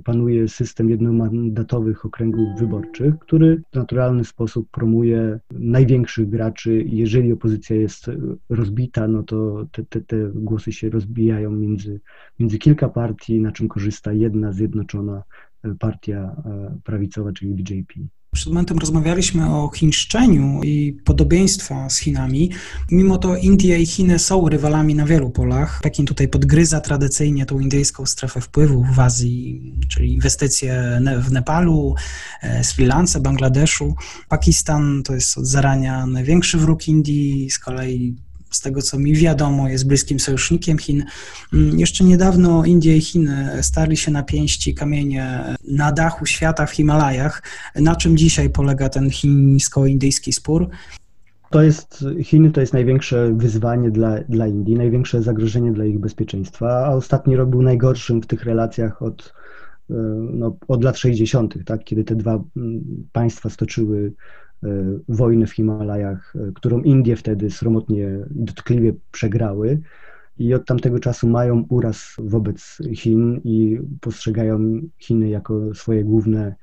panuje 0.01 0.49
system 0.49 0.91
jednomandatowych 0.91 2.07
okręgów 2.07 2.59
wyborczych, 2.59 3.19
który 3.19 3.63
w 3.73 3.77
naturalny 3.77 4.25
sposób 4.25 4.71
promuje 4.71 5.41
największych 5.51 6.29
graczy. 6.29 6.85
Jeżeli 6.87 7.33
opozycja 7.33 7.77
jest 7.77 8.11
rozbita, 8.49 9.09
no 9.09 9.23
to 9.23 9.67
te, 9.73 9.85
te, 9.85 10.01
te 10.01 10.31
głosy 10.35 10.73
się 10.73 10.91
rozbijają 10.91 11.51
między, 11.51 12.01
między 12.39 12.59
kilka 12.59 12.89
partii, 12.89 13.41
na 13.41 13.53
czym 13.53 13.69
korzysta 13.69 14.13
jedna 14.13 14.53
zjednoczona 14.53 15.23
partia 15.79 16.37
e, 16.47 16.79
prawicowa, 16.85 17.33
czyli 17.33 17.55
BJP. 17.55 17.95
Przed 18.35 18.49
momentem 18.49 18.79
rozmawialiśmy 18.79 19.51
o 19.51 19.71
chińszczeniu 19.75 20.61
i 20.63 20.93
podobieństwa 21.05 21.91
z 21.91 21.99
Chinami. 21.99 22.51
Mimo 22.91 23.19
to 23.19 23.37
Indie 23.37 23.79
i 23.79 23.87
Chiny 23.87 24.19
są 24.19 24.49
rywalami 24.49 24.95
na 24.95 25.07
wielu 25.07 25.31
polach. 25.31 25.81
Pekin 25.83 26.07
tutaj 26.07 26.29
podgryza 26.29 26.81
tradycyjnie 26.81 27.47
tą 27.47 27.61
indyjską 27.61 28.07
strefę 28.07 28.41
wpływów 28.41 28.87
w 28.95 29.01
Azji 29.01 29.75
czyli 29.89 30.13
inwestycje 30.13 31.01
w 31.19 31.33
Nepalu, 31.33 31.95
e, 32.43 32.65
Sri 32.65 32.87
Lance, 32.87 33.21
Bangladeszu. 33.21 33.95
Pakistan 34.29 35.03
to 35.03 35.15
jest 35.15 35.39
od 35.39 35.47
zarania 35.47 36.07
największy 36.07 36.59
wróg 36.59 36.89
Indii, 36.89 37.51
z 37.51 37.59
kolei 37.59 38.17
z 38.55 38.61
tego 38.61 38.83
co 38.83 38.99
mi 38.99 39.15
wiadomo, 39.15 39.69
jest 39.69 39.87
bliskim 39.87 40.21
sojusznikiem 40.21 40.79
Chin. 40.79 41.05
Mm, 41.53 41.79
jeszcze 41.79 42.05
niedawno 42.05 42.65
Indie 42.65 42.97
i 42.97 43.01
Chiny 43.01 43.63
starli 43.63 43.97
się 43.97 44.11
na 44.11 44.23
pięści 44.23 44.75
kamienie 44.75 45.45
na 45.69 45.93
dachu 45.93 46.27
świata 46.27 46.67
w 46.67 46.71
Himalajach. 46.71 47.43
Na 47.75 47.97
czym 47.97 48.17
dzisiaj 48.17 48.51
polega 48.51 48.89
ten 48.89 49.11
chińsko-indyjski 49.11 50.33
spór? 50.33 50.69
To 51.51 51.63
jest, 51.63 52.05
Chiny 52.23 52.51
to 52.51 52.61
jest 52.61 52.73
największe 52.73 53.33
wyzwanie 53.37 53.91
dla, 53.91 54.21
dla 54.29 54.47
Indii, 54.47 54.77
największe 54.77 55.23
zagrożenie 55.23 55.73
dla 55.73 55.85
ich 55.85 55.99
bezpieczeństwa, 55.99 56.87
a 56.87 56.89
ostatni 56.89 57.37
rok 57.37 57.49
był 57.49 57.63
najgorszym 57.63 58.23
w 58.23 58.27
tych 58.27 58.45
relacjach 58.45 59.03
od, 59.03 59.35
e, 59.91 59.95
no, 60.33 60.57
od 60.69 60.85
lat 60.85 60.99
60., 60.99 61.55
tak, 61.65 61.85
kiedy 61.85 62.05
te 62.05 62.17
dwa 62.17 62.41
mm, 62.57 62.85
państwa 63.13 63.51
stoczyły 63.51 64.13
e, 64.65 64.69
wojnę 65.09 65.47
w 65.47 65.53
Himalajach, 65.53 66.35
e, 66.37 66.53
którą 66.55 66.81
Indie 66.81 67.17
wtedy 67.17 67.51
sromotnie 67.51 68.09
i 68.35 68.45
dotkliwie 68.45 68.95
przegrały. 69.13 69.81
I 70.39 70.55
od 70.55 70.67
tamtego 70.67 70.99
czasu 70.99 71.29
mają 71.29 71.67
uraz 71.69 72.15
wobec 72.19 72.79
Chin 72.95 73.41
i 73.45 73.81
postrzegają 74.01 74.81
Chiny 74.99 75.29
jako 75.29 75.75
swoje 75.75 76.05
główne 76.05 76.55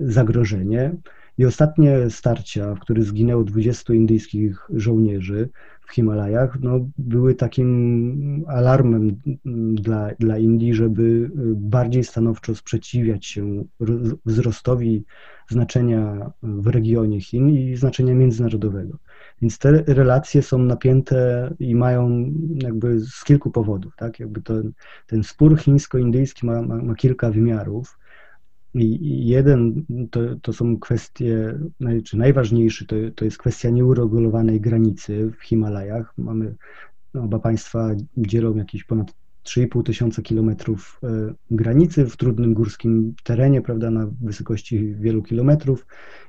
zagrożenie. 0.00 0.96
I 1.38 1.46
ostatnie 1.46 2.10
starcia, 2.10 2.74
w 2.74 2.80
których 2.80 3.04
zginęło 3.04 3.44
20 3.44 3.94
indyjskich 3.94 4.68
żołnierzy 4.74 5.48
w 5.86 5.92
Himalajach, 5.92 6.58
no, 6.60 6.88
były 6.98 7.34
takim 7.34 8.44
alarmem 8.48 9.20
dla, 9.74 10.10
dla 10.18 10.38
Indii, 10.38 10.74
żeby 10.74 11.30
bardziej 11.56 12.04
stanowczo 12.04 12.54
sprzeciwiać 12.54 13.26
się 13.26 13.64
wzrostowi 14.24 15.04
znaczenia 15.50 16.30
w 16.42 16.66
regionie 16.66 17.20
Chin 17.20 17.50
i 17.50 17.76
znaczenia 17.76 18.14
międzynarodowego. 18.14 18.98
Więc 19.42 19.58
te 19.58 19.70
relacje 19.86 20.42
są 20.42 20.58
napięte 20.58 21.50
i 21.58 21.74
mają 21.74 22.32
jakby 22.62 23.00
z 23.00 23.24
kilku 23.24 23.50
powodów. 23.50 23.96
Tak? 23.96 24.20
Jakby 24.20 24.42
to, 24.42 24.54
ten 25.06 25.22
spór 25.22 25.58
chińsko-indyjski 25.58 26.46
ma, 26.46 26.62
ma, 26.62 26.76
ma 26.76 26.94
kilka 26.94 27.30
wymiarów. 27.30 27.98
I 28.74 29.26
jeden 29.28 29.84
to, 30.10 30.20
to 30.42 30.52
są 30.52 30.78
kwestie, 30.78 31.58
czy 32.04 32.16
najważniejszy 32.16 32.86
to, 32.86 32.96
to 33.14 33.24
jest 33.24 33.38
kwestia 33.38 33.70
nieuregulowanej 33.70 34.60
granicy 34.60 35.30
w 35.38 35.44
Himalajach. 35.44 36.12
Mamy, 36.18 36.54
oba 37.14 37.38
państwa 37.38 37.90
dzielą 38.16 38.56
jakieś 38.56 38.84
ponad 38.84 39.14
3,5 39.44 39.82
tysiąca 39.82 40.22
kilometrów 40.22 41.00
e, 41.02 41.34
granicy 41.50 42.06
w 42.06 42.16
trudnym 42.16 42.54
górskim 42.54 43.14
terenie, 43.24 43.62
prawda, 43.62 43.90
na 43.90 44.06
wysokości 44.20 44.94
wielu 44.94 45.22
kilometrów. 45.22 45.86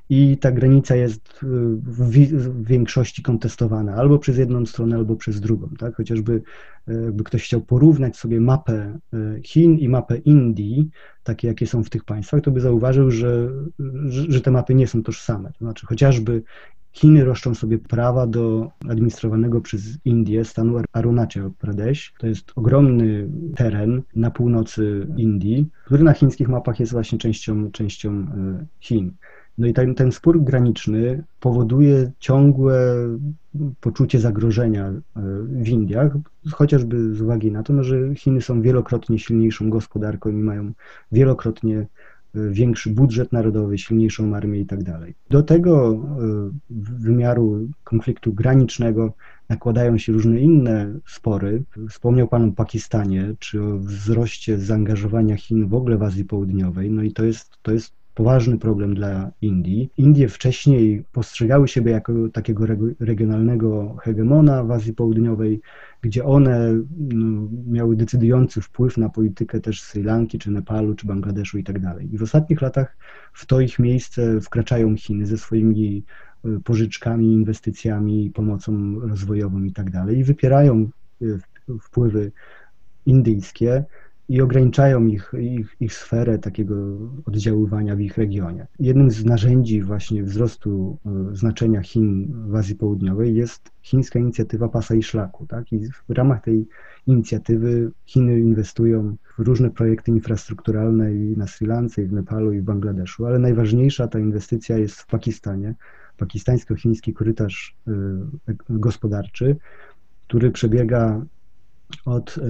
I 0.08 0.38
ta 0.38 0.52
granica 0.52 0.96
jest 0.96 1.40
e, 1.42 1.46
w, 1.82 2.66
większości 2.66 3.22
kontestowana 3.22 3.94
albo 3.94 4.18
przez 4.18 4.38
jedną 4.38 4.66
stronę, 4.66 4.96
albo 4.96 5.16
przez 5.16 5.40
drugą, 5.40 5.68
tak, 5.78 5.96
chociażby 5.96 6.42
e, 6.88 6.94
jakby 6.94 7.24
ktoś 7.24 7.44
chciał 7.44 7.60
porównać 7.60 8.16
sobie 8.16 8.40
mapę 8.40 8.98
Chin 9.44 9.78
i 9.78 9.88
mapę 9.88 10.16
Indii, 10.16 10.90
takie 11.22 11.48
jakie 11.48 11.66
są 11.66 11.84
w 11.84 11.90
tych 11.90 12.04
państwach, 12.04 12.40
to 12.40 12.50
by 12.50 12.60
zauważył, 12.60 13.10
że, 13.10 13.48
że 14.08 14.40
te 14.40 14.50
mapy 14.50 14.74
nie 14.74 14.86
są 14.86 15.02
tożsame, 15.02 15.52
to 15.52 15.58
znaczy 15.58 15.86
chociażby 15.86 16.42
Chiny 16.96 17.24
roszczą 17.24 17.54
sobie 17.54 17.78
prawa 17.78 18.26
do 18.26 18.70
administrowanego 18.88 19.60
przez 19.60 19.98
Indię 20.04 20.44
stanu 20.44 20.76
Arunachal 20.92 21.50
Pradesh. 21.58 22.14
To 22.18 22.26
jest 22.26 22.52
ogromny 22.56 23.28
teren 23.56 24.02
na 24.14 24.30
północy 24.30 25.06
Indii, 25.16 25.68
który 25.84 26.04
na 26.04 26.12
chińskich 26.12 26.48
mapach 26.48 26.80
jest 26.80 26.92
właśnie 26.92 27.18
częścią, 27.18 27.70
częścią 27.70 28.10
e, 28.10 28.66
Chin. 28.80 29.12
No 29.58 29.66
i 29.66 29.72
ten, 29.72 29.94
ten 29.94 30.12
spór 30.12 30.44
graniczny 30.44 31.24
powoduje 31.40 32.12
ciągłe 32.18 32.78
poczucie 33.80 34.20
zagrożenia 34.20 34.86
e, 34.86 35.02
w 35.48 35.68
Indiach, 35.68 36.12
chociażby 36.52 37.14
z 37.14 37.20
uwagi 37.20 37.52
na 37.52 37.62
to, 37.62 37.72
no, 37.72 37.82
że 37.82 38.14
Chiny 38.14 38.40
są 38.40 38.62
wielokrotnie 38.62 39.18
silniejszą 39.18 39.70
gospodarką 39.70 40.30
i 40.30 40.42
mają 40.42 40.72
wielokrotnie 41.12 41.86
większy 42.50 42.90
budżet 42.90 43.32
narodowy, 43.32 43.78
silniejszą 43.78 44.34
armię 44.34 44.60
i 44.60 44.66
tak 44.66 44.82
dalej. 44.82 45.14
Do 45.30 45.42
tego 45.42 45.92
e, 45.92 45.96
wymiaru 46.98 47.68
konfliktu 47.84 48.32
granicznego 48.32 49.12
nakładają 49.48 49.98
się 49.98 50.12
różne 50.12 50.40
inne 50.40 50.92
spory. 51.06 51.62
Wspomniał 51.90 52.28
Pan 52.28 52.48
o 52.48 52.52
Pakistanie, 52.52 53.34
czy 53.38 53.62
o 53.62 53.78
wzroście 53.78 54.58
zaangażowania 54.58 55.36
Chin 55.36 55.68
w 55.68 55.74
ogóle 55.74 55.98
w 55.98 56.02
Azji 56.02 56.24
Południowej. 56.24 56.90
No 56.90 57.02
i 57.02 57.12
to 57.12 57.24
jest, 57.24 57.50
to 57.62 57.72
jest 57.72 57.92
poważny 58.16 58.58
problem 58.58 58.94
dla 58.94 59.30
Indii. 59.42 59.90
Indie 59.96 60.28
wcześniej 60.28 61.04
postrzegały 61.12 61.68
siebie 61.68 61.92
jako 61.92 62.12
takiego 62.32 62.66
regionalnego 63.00 63.96
hegemona 64.02 64.64
w 64.64 64.70
Azji 64.70 64.94
Południowej, 64.94 65.60
gdzie 66.00 66.24
one 66.24 66.80
no, 66.98 67.48
miały 67.66 67.96
decydujący 67.96 68.60
wpływ 68.60 68.96
na 68.96 69.08
politykę 69.08 69.60
też 69.60 69.82
Sri 69.82 70.02
Lanki, 70.02 70.38
czy 70.38 70.50
Nepalu, 70.50 70.94
czy 70.94 71.06
Bangladeszu 71.06 71.58
i 71.58 71.64
tak. 71.64 72.12
I 72.12 72.18
w 72.18 72.22
ostatnich 72.22 72.62
latach 72.62 72.96
w 73.32 73.46
to 73.46 73.60
ich 73.60 73.78
miejsce 73.78 74.40
wkraczają 74.40 74.96
Chiny 74.96 75.26
ze 75.26 75.38
swoimi 75.38 76.04
e, 76.44 76.60
pożyczkami, 76.64 77.32
inwestycjami, 77.32 78.30
pomocą 78.34 79.00
rozwojową 79.00 79.62
i 79.62 79.72
tak 79.72 79.90
i 80.16 80.24
wypierają 80.24 80.90
e, 81.22 81.26
wpływy 81.80 82.32
indyjskie 83.06 83.84
i 84.28 84.40
ograniczają 84.40 85.06
ich, 85.06 85.32
ich, 85.40 85.76
ich 85.80 85.94
sferę 85.94 86.38
takiego 86.38 86.74
oddziaływania 87.26 87.96
w 87.96 88.00
ich 88.00 88.18
regionie. 88.18 88.66
Jednym 88.78 89.10
z 89.10 89.24
narzędzi 89.24 89.82
właśnie 89.82 90.22
wzrostu 90.22 90.98
e, 91.06 91.36
znaczenia 91.36 91.82
Chin 91.82 92.32
w 92.48 92.54
Azji 92.54 92.74
Południowej 92.74 93.34
jest 93.34 93.70
chińska 93.82 94.18
inicjatywa 94.18 94.68
Pasa 94.68 94.94
i 94.94 95.02
Szlaku. 95.02 95.46
Tak? 95.46 95.72
I 95.72 95.88
w 96.08 96.10
ramach 96.10 96.44
tej 96.44 96.68
inicjatywy 97.06 97.90
Chiny 98.04 98.40
inwestują 98.40 99.16
w 99.38 99.42
różne 99.42 99.70
projekty 99.70 100.10
infrastrukturalne 100.10 101.14
i 101.14 101.36
na 101.36 101.46
Sri 101.46 101.66
Lance, 101.66 102.02
i 102.02 102.06
w 102.06 102.12
Nepalu, 102.12 102.52
i 102.52 102.60
w 102.60 102.64
Bangladeszu, 102.64 103.26
ale 103.26 103.38
najważniejsza 103.38 104.08
ta 104.08 104.18
inwestycja 104.18 104.78
jest 104.78 105.00
w 105.00 105.06
Pakistanie. 105.06 105.74
Pakistańsko-chiński 106.16 107.12
korytarz 107.14 107.76
e, 107.88 107.92
gospodarczy, 108.70 109.56
który 110.26 110.50
przebiega 110.50 111.22
od 112.04 112.38
y, 112.38 112.40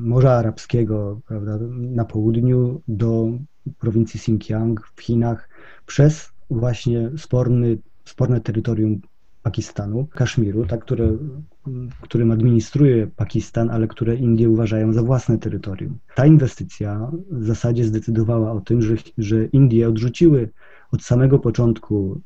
Morza 0.00 0.32
Arabskiego 0.32 1.20
prawda, 1.26 1.58
na 1.70 2.04
południu 2.04 2.82
do 2.88 3.32
prowincji 3.78 4.18
Xinjiang 4.18 4.92
w 4.96 5.02
Chinach 5.02 5.48
przez 5.86 6.32
właśnie 6.50 7.10
sporny, 7.16 7.78
sporne 8.04 8.40
terytorium 8.40 9.00
Pakistanu, 9.42 10.06
Kaszmiru, 10.06 10.66
tak, 10.66 10.80
które, 10.80 11.16
którym 12.00 12.30
administruje 12.30 13.06
Pakistan, 13.16 13.70
ale 13.70 13.88
które 13.88 14.16
Indie 14.16 14.50
uważają 14.50 14.92
za 14.92 15.02
własne 15.02 15.38
terytorium. 15.38 15.98
Ta 16.14 16.26
inwestycja 16.26 17.10
w 17.30 17.44
zasadzie 17.44 17.84
zdecydowała 17.84 18.52
o 18.52 18.60
tym, 18.60 18.82
że, 18.82 18.94
że 19.18 19.44
Indie 19.44 19.88
odrzuciły 19.88 20.48
od 20.92 21.02
samego 21.02 21.38
początku 21.38 22.20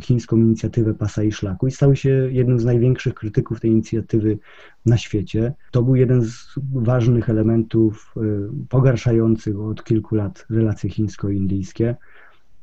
chińską 0.00 0.36
inicjatywę 0.36 0.94
pasa 0.94 1.22
i 1.22 1.32
szlaku 1.32 1.66
i 1.66 1.70
stał 1.70 1.96
się 1.96 2.08
jednym 2.08 2.58
z 2.58 2.64
największych 2.64 3.14
krytyków 3.14 3.60
tej 3.60 3.70
inicjatywy 3.70 4.38
na 4.86 4.96
świecie. 4.96 5.54
To 5.70 5.82
był 5.82 5.94
jeden 5.94 6.24
z 6.24 6.54
ważnych 6.72 7.30
elementów 7.30 8.14
y, 8.16 8.20
pogarszających 8.68 9.60
od 9.60 9.84
kilku 9.84 10.14
lat 10.14 10.46
relacje 10.50 10.90
chińsko-indyjskie. 10.90 11.96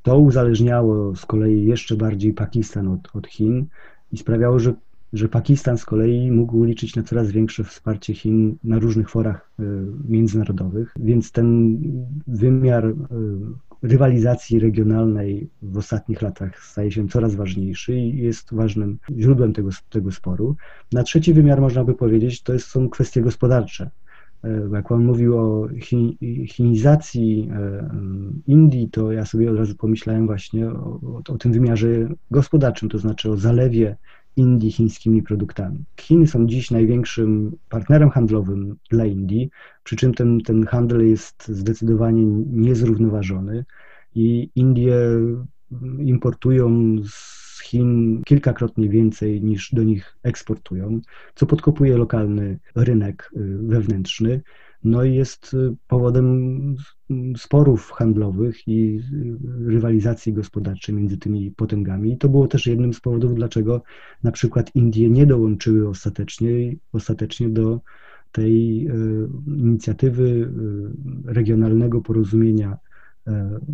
To 0.04 0.20
uzależniało 0.20 1.16
z 1.16 1.26
kolei 1.26 1.66
jeszcze 1.66 1.96
bardziej 1.96 2.34
Pakistan 2.34 2.88
od, 2.88 3.16
od 3.16 3.28
Chin 3.28 3.66
i 4.12 4.18
sprawiało, 4.18 4.60
że, 4.60 4.74
że 5.14 5.30
Pakistan 5.30 5.78
z 5.78 5.86
kolei 5.86 6.32
mógł 6.32 6.64
liczyć 6.64 6.96
na 6.96 7.04
coraz 7.04 7.32
większe 7.32 7.64
wsparcie 7.64 8.14
Chin 8.14 8.58
na 8.64 8.80
różnych 8.80 9.10
forach 9.10 9.52
y, 9.60 9.64
międzynarodowych, 10.08 10.94
więc 11.00 11.32
ten 11.32 11.78
wymiar 12.28 12.86
y, 12.86 12.96
rywalizacji 13.84 14.60
regionalnej 14.60 15.50
w 15.62 15.78
ostatnich 15.78 16.22
latach 16.22 16.64
staje 16.64 16.92
się 16.92 17.08
coraz 17.08 17.36
ważniejszy 17.36 17.96
i 17.96 18.18
jest 18.18 18.54
ważnym 18.54 18.98
źródłem 19.20 19.54
tego, 19.54 19.70
tego 19.90 20.12
sporu. 20.12 20.56
Na 20.92 21.04
trzeci 21.04 21.34
wymiar 21.34 21.62
można 21.62 21.84
by 21.84 21.94
powiedzieć, 21.94 22.44
to 22.44 22.54
jest, 22.54 22.68
są 22.68 22.90
kwestie 22.90 23.22
gospodarcze. 23.22 23.90
E, 24.44 24.70
jak 24.74 24.88
Pan 24.88 25.06
mówił 25.06 25.38
o 25.38 25.68
chinizacji 26.48 27.50
e, 27.54 27.90
Indii, 28.48 28.90
to 28.90 29.12
ja 29.12 29.26
sobie 29.26 29.52
od 29.52 29.58
razu 29.58 29.76
pomyślałem 29.76 30.26
właśnie 30.26 30.70
o, 30.70 31.00
o 31.30 31.38
tym 31.38 31.54
wymiarze 31.54 31.88
gospodarczym, 32.32 32.90
to 32.90 32.98
znaczy 32.98 33.32
o 33.32 33.38
zalewie 33.38 33.98
Indii 34.38 34.72
chińskimi 34.72 35.24
produktami. 35.24 35.86
Chiny 36.00 36.28
są 36.28 36.48
dziś 36.48 36.72
największym 36.72 37.58
partnerem 37.70 38.10
handlowym 38.10 38.78
dla 38.90 39.06
Indii, 39.06 39.50
przy 39.84 39.96
czym 39.96 40.14
ten, 40.14 40.42
ten 40.42 40.66
handel 40.66 41.08
jest 41.10 41.48
zdecydowanie 41.48 42.26
niezrównoważony 42.52 43.66
i 44.16 44.50
Indie 44.56 44.98
importują 46.00 46.96
z 47.06 47.48
Chin 47.64 48.22
kilkakrotnie 48.26 48.90
więcej 48.90 49.42
niż 49.42 49.74
do 49.74 49.84
nich 49.84 50.18
eksportują, 50.24 51.02
co 51.36 51.46
podkopuje 51.46 51.98
lokalny 51.98 52.60
rynek 52.76 53.32
y, 53.38 53.58
wewnętrzny. 53.62 54.42
No 54.84 55.04
i 55.04 55.16
jest 55.16 55.56
powodem 55.88 56.76
sporów 57.38 57.92
handlowych 57.92 58.68
i 58.68 59.02
rywalizacji 59.66 60.34
gospodarczej 60.34 60.96
między 60.96 61.18
tymi 61.18 61.52
potęgami. 61.52 62.12
I 62.14 62.18
to 62.18 62.30
było 62.30 62.48
też 62.48 62.68
jednym 62.68 62.94
z 62.94 63.00
powodów, 63.00 63.36
dlaczego 63.36 63.82
na 64.24 64.32
przykład 64.32 64.76
Indie 64.76 65.10
nie 65.10 65.26
dołączyły 65.26 65.90
ostatecznie, 65.90 66.76
ostatecznie 66.94 67.50
do 67.50 67.82
tej 68.32 68.88
inicjatywy 69.48 70.54
regionalnego 71.26 72.02
porozumienia, 72.02 72.78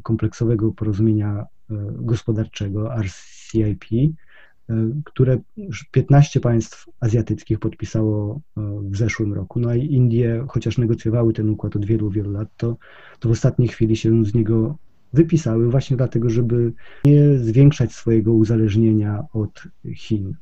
kompleksowego 0.03 0.71
porozumienia 0.71 1.45
gospodarczego 1.91 2.95
RCIP, 2.95 3.85
które 5.05 5.37
już 5.57 5.83
15 5.83 6.39
państw 6.39 6.85
azjatyckich 6.99 7.59
podpisało 7.59 8.41
e, 8.57 8.61
w 8.83 8.97
zeszłym 8.97 9.33
roku. 9.33 9.59
No 9.59 9.75
i 9.75 9.93
Indie, 9.93 10.45
chociaż 10.49 10.77
negocjowały 10.77 11.33
ten 11.33 11.49
układ 11.49 11.75
od 11.75 11.85
wielu, 11.85 12.09
wielu 12.09 12.31
lat, 12.31 12.47
to, 12.57 12.77
to 13.19 13.29
w 13.29 13.31
ostatniej 13.31 13.67
chwili 13.67 13.95
się 13.95 14.25
z 14.25 14.33
niego 14.33 14.77
wypisały 15.13 15.69
właśnie 15.69 15.97
dlatego, 15.97 16.29
żeby 16.29 16.73
nie 17.05 17.37
zwiększać 17.37 17.93
swojego 17.93 18.33
uzależnienia 18.33 19.23
od 19.33 19.63
Chin. 19.95 20.33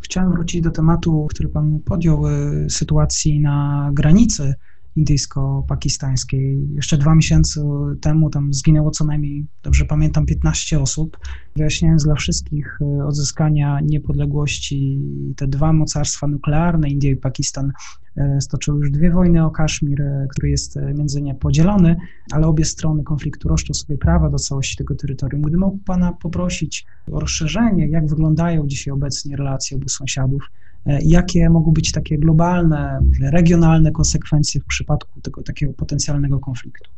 Chciałem 0.00 0.32
wrócić 0.32 0.60
do 0.60 0.70
tematu, 0.70 1.26
który 1.30 1.48
Pan 1.48 1.80
podjął, 1.84 2.28
e, 2.28 2.70
sytuacji 2.70 3.40
na 3.40 3.90
granicy 3.92 4.54
indyjsko-pakistańskiej. 4.96 6.68
Jeszcze 6.74 6.98
dwa 6.98 7.14
miesiące 7.14 7.60
temu 8.00 8.30
tam 8.30 8.54
zginęło 8.54 8.90
co 8.90 9.04
najmniej, 9.04 9.46
dobrze 9.62 9.84
pamiętam, 9.84 10.26
15 10.26 10.80
osób. 10.80 11.18
Wyjaśniając 11.56 12.04
dla 12.04 12.14
wszystkich, 12.14 12.78
e, 12.80 13.06
odzyskania 13.06 13.80
niepodległości 13.80 15.00
te 15.36 15.46
dwa 15.46 15.72
mocarstwa 15.72 16.26
nuklearne, 16.26 16.88
India 16.88 17.10
i 17.10 17.16
Pakistan, 17.16 17.72
e, 18.16 18.40
stoczyły 18.40 18.78
już 18.78 18.90
dwie 18.90 19.10
wojny 19.10 19.44
o 19.44 19.50
Kaszmir, 19.50 20.02
e, 20.02 20.26
który 20.30 20.50
jest 20.50 20.78
między 20.94 21.22
nie 21.22 21.34
podzielony, 21.34 21.96
ale 22.32 22.46
obie 22.46 22.64
strony 22.64 23.02
konfliktu 23.02 23.48
roszczą 23.48 23.74
sobie 23.74 23.98
prawa 23.98 24.30
do 24.30 24.38
całości 24.38 24.76
tego 24.76 24.94
terytorium. 24.94 25.42
Gdy 25.42 25.56
mógł 25.56 25.78
Pana 25.78 26.12
poprosić 26.12 26.86
o 27.12 27.20
rozszerzenie, 27.20 27.88
jak 27.88 28.06
wyglądają 28.06 28.66
dzisiaj 28.66 28.92
obecnie 28.92 29.36
relacje 29.36 29.76
obu 29.76 29.88
sąsiadów, 29.88 30.42
jakie 30.86 31.50
mogą 31.50 31.72
być 31.72 31.92
takie 31.92 32.18
globalne, 32.18 33.00
regionalne 33.22 33.92
konsekwencje 33.92 34.60
w 34.60 34.64
przypadku 34.64 35.20
tego 35.20 35.42
takiego 35.42 35.72
potencjalnego 35.72 36.38
konfliktu? 36.38 36.90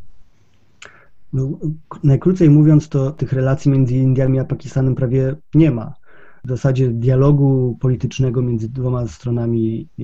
No, 1.32 1.58
najkrócej 2.04 2.50
mówiąc, 2.50 2.88
to 2.88 3.10
tych 3.10 3.32
relacji 3.32 3.70
między 3.70 3.94
Indiami 3.96 4.38
a 4.38 4.44
Pakistanem 4.44 4.94
prawie 4.94 5.34
nie 5.54 5.70
ma. 5.70 5.94
W 6.44 6.48
zasadzie 6.48 6.88
dialogu 6.88 7.78
politycznego 7.80 8.42
między 8.42 8.68
dwoma 8.68 9.06
stronami 9.06 9.88
e, 9.98 10.02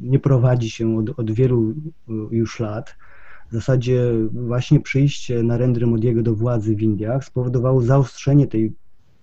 nie 0.00 0.18
prowadzi 0.18 0.70
się 0.70 0.98
od, 0.98 1.18
od 1.18 1.30
wielu 1.30 1.70
e, 1.70 2.12
już 2.30 2.60
lat. 2.60 2.96
W 3.50 3.54
zasadzie 3.54 4.12
właśnie 4.32 4.80
przyjście 4.80 5.42
Narendry 5.42 5.86
Modiego 5.86 6.22
do 6.22 6.34
władzy 6.34 6.76
w 6.76 6.82
Indiach 6.82 7.24
spowodowało 7.24 7.82
zaostrzenie 7.82 8.46
tej 8.46 8.72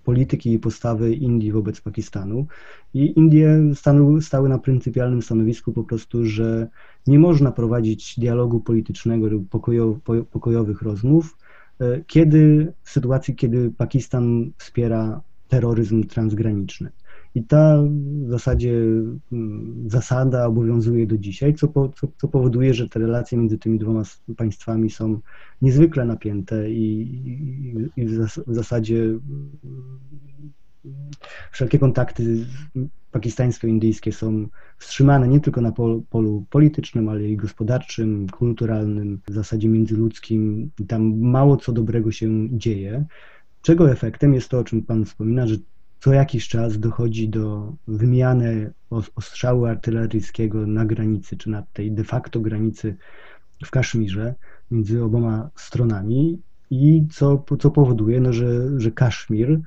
polityki 0.04 0.52
i 0.52 0.58
postawy 0.58 1.14
Indii 1.14 1.52
wobec 1.52 1.80
Pakistanu. 1.80 2.46
I 2.94 3.18
Indie 3.18 3.60
stały, 3.74 4.22
stały 4.22 4.48
na 4.48 4.58
pryncypialnym 4.58 5.22
stanowisku 5.22 5.72
po 5.72 5.84
prostu, 5.84 6.24
że 6.26 6.68
nie 7.06 7.18
można 7.18 7.52
prowadzić 7.52 8.20
dialogu 8.20 8.60
politycznego 8.60 9.28
lub 9.28 9.48
pokojo, 9.48 9.98
pokojowych 10.30 10.82
rozmów, 10.82 11.36
e, 11.80 12.00
kiedy 12.06 12.72
w 12.82 12.90
sytuacji, 12.90 13.34
kiedy 13.34 13.70
Pakistan 13.70 14.50
wspiera 14.56 15.20
terroryzm 15.48 16.04
transgraniczny. 16.04 16.90
I 17.34 17.44
ta 17.44 17.82
w 18.26 18.30
zasadzie 18.30 18.72
mm, 19.32 19.84
zasada 19.86 20.46
obowiązuje 20.46 21.06
do 21.06 21.18
dzisiaj, 21.18 21.54
co, 21.54 21.68
po, 21.68 21.88
co, 21.88 22.08
co, 22.16 22.28
powoduje, 22.28 22.74
że 22.74 22.88
te 22.88 22.98
relacje 22.98 23.38
między 23.38 23.58
tymi 23.58 23.78
dwoma 23.78 24.02
państwami 24.36 24.90
są 24.90 25.20
niezwykle 25.62 26.04
napięte 26.04 26.70
i, 26.70 27.00
i, 27.96 28.02
i 28.02 28.06
w 28.46 28.54
zasadzie 28.54 29.02
mm, 29.02 29.50
wszelkie 31.52 31.78
kontakty 31.78 32.46
pakistańsko-indyjskie 33.10 34.12
są 34.12 34.48
wstrzymane 34.78 35.28
nie 35.28 35.40
tylko 35.40 35.60
na 35.60 35.72
polu 36.10 36.44
politycznym, 36.50 37.08
ale 37.08 37.28
i 37.28 37.36
gospodarczym, 37.36 38.26
kulturalnym, 38.28 39.20
w 39.28 39.32
zasadzie 39.32 39.68
międzyludzkim. 39.68 40.70
Tam 40.88 41.20
mało 41.20 41.56
co 41.56 41.72
dobrego 41.72 42.12
się 42.12 42.58
dzieje. 42.58 43.04
Czego 43.62 43.90
efektem 43.90 44.34
jest 44.34 44.48
to, 44.48 44.58
o 44.58 44.64
czym 44.64 44.82
Pan 44.82 45.04
wspomina, 45.04 45.46
że 45.46 45.56
co 46.04 46.12
jakiś 46.12 46.48
czas 46.48 46.78
dochodzi 46.78 47.28
do 47.28 47.72
wymiany 47.88 48.72
ostrzału 49.16 49.64
artyleryjskiego 49.64 50.66
na 50.66 50.84
granicy, 50.84 51.36
czy 51.36 51.50
na 51.50 51.62
tej 51.72 51.92
de 51.92 52.04
facto 52.04 52.40
granicy 52.40 52.96
w 53.64 53.70
Kaszmirze 53.70 54.34
między 54.70 55.04
oboma 55.04 55.50
stronami 55.56 56.38
i 56.70 57.06
co, 57.10 57.44
co 57.58 57.70
powoduje, 57.70 58.20
no, 58.20 58.32
że, 58.32 58.80
że 58.80 58.90
Kaszmir 58.90 59.60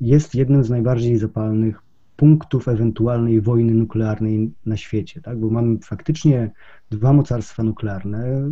jest 0.00 0.34
jednym 0.34 0.64
z 0.64 0.70
najbardziej 0.70 1.18
zapalnych 1.18 1.82
punktów 2.16 2.68
ewentualnej 2.68 3.40
wojny 3.40 3.74
nuklearnej 3.74 4.52
na 4.66 4.76
świecie, 4.76 5.20
tak? 5.20 5.38
bo 5.38 5.50
mamy 5.50 5.78
faktycznie 5.78 6.50
dwa 6.90 7.12
mocarstwa 7.12 7.62
nuklearne, 7.62 8.50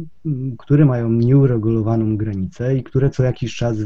które 0.59 0.85
mają 0.85 1.11
nieuregulowaną 1.11 2.17
granicę 2.17 2.77
i 2.77 2.83
które 2.83 3.11
co 3.11 3.23
jakiś 3.23 3.57
czas 3.57 3.77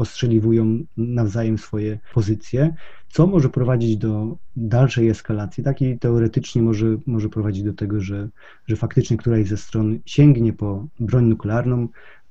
ostrzeliwują 0.00 0.78
nawzajem 0.96 1.58
swoje 1.58 1.98
pozycje, 2.14 2.74
co 3.08 3.26
może 3.26 3.48
prowadzić 3.48 3.96
do 3.96 4.36
dalszej 4.56 5.08
eskalacji, 5.08 5.64
tak 5.64 5.82
i 5.82 5.98
teoretycznie 5.98 6.62
może, 6.62 6.86
może 7.06 7.28
prowadzić 7.28 7.62
do 7.62 7.72
tego, 7.72 8.00
że, 8.00 8.28
że 8.66 8.76
faktycznie 8.76 9.16
któraś 9.16 9.48
ze 9.48 9.56
stron 9.56 9.98
sięgnie 10.06 10.52
po 10.52 10.86
broń 11.00 11.24
nuklearną, 11.24 11.88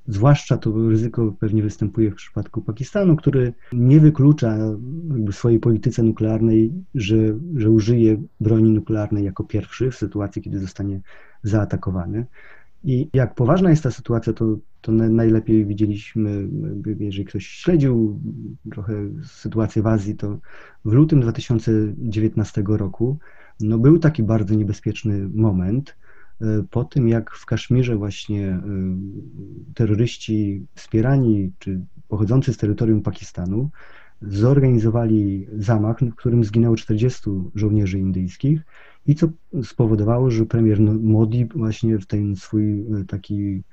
Zwłaszcza 0.10 0.58
to 0.58 0.90
ryzyko 0.90 1.34
pewnie 1.40 1.64
występuje 1.64 2.12
w 2.12 2.16
przypadku 2.16 2.62
Pakistanu, 2.62 3.16
który 3.16 3.54
nie 3.74 4.00
wyklucza 4.00 4.58
swojej 5.32 5.60
polityce 5.60 6.04
nuklearnej, 6.04 6.74
że, 6.96 7.18
że 7.56 7.70
użyje 7.70 8.22
broni 8.40 8.72
nuklearnej 8.72 9.26
jako 9.26 9.44
pierwszy 9.44 9.92
w 9.92 9.96
sytuacji, 9.96 10.42
kiedy 10.42 10.60
zostanie 10.60 11.02
zaatakowany. 11.44 12.26
I 12.84 13.10
jak 13.14 13.36
poważna 13.36 13.70
jest 13.70 13.84
ta 13.84 13.92
sytuacja, 13.92 14.34
to, 14.34 14.58
to 14.82 14.92
najlepiej 14.92 15.66
widzieliśmy, 15.66 16.48
jeżeli 17.00 17.26
ktoś 17.26 17.48
śledził 17.48 18.22
trochę 18.72 18.94
sytuację 19.24 19.82
w 19.82 19.88
Azji, 19.88 20.16
to 20.16 20.40
w 20.86 20.94
lutym 20.94 21.22
2019 21.22 22.64
roku 22.68 23.18
no 23.60 23.78
był 23.78 24.00
taki 24.00 24.24
bardzo 24.24 24.56
niebezpieczny 24.56 25.30
moment, 25.34 25.96
e, 26.42 26.46
po 26.70 26.84
tym 26.84 27.08
jak 27.08 27.32
w 27.32 27.46
Kaszmirze 27.46 27.96
właśnie 27.96 28.48
e, 28.48 28.62
terroryści 29.76 30.66
wspierani 30.76 31.52
czy 31.60 31.82
pochodzący 32.08 32.54
z 32.54 32.58
terytorium 32.58 33.02
Pakistanu 33.02 33.70
zorganizowali 34.22 35.48
zamach, 35.58 36.00
w 36.00 36.16
którym 36.16 36.44
zginęło 36.44 36.76
40 36.76 37.30
żołnierzy 37.56 38.00
indyjskich 38.00 38.62
i 39.06 39.16
co 39.16 39.28
spowodowało, 39.64 40.32
że 40.32 40.46
premier 40.46 40.82
Modi 40.82 41.46
właśnie 41.46 42.00
w 42.00 42.06
ten 42.06 42.36
swój 42.36 42.82
e, 42.82 43.06
taki 43.08 43.64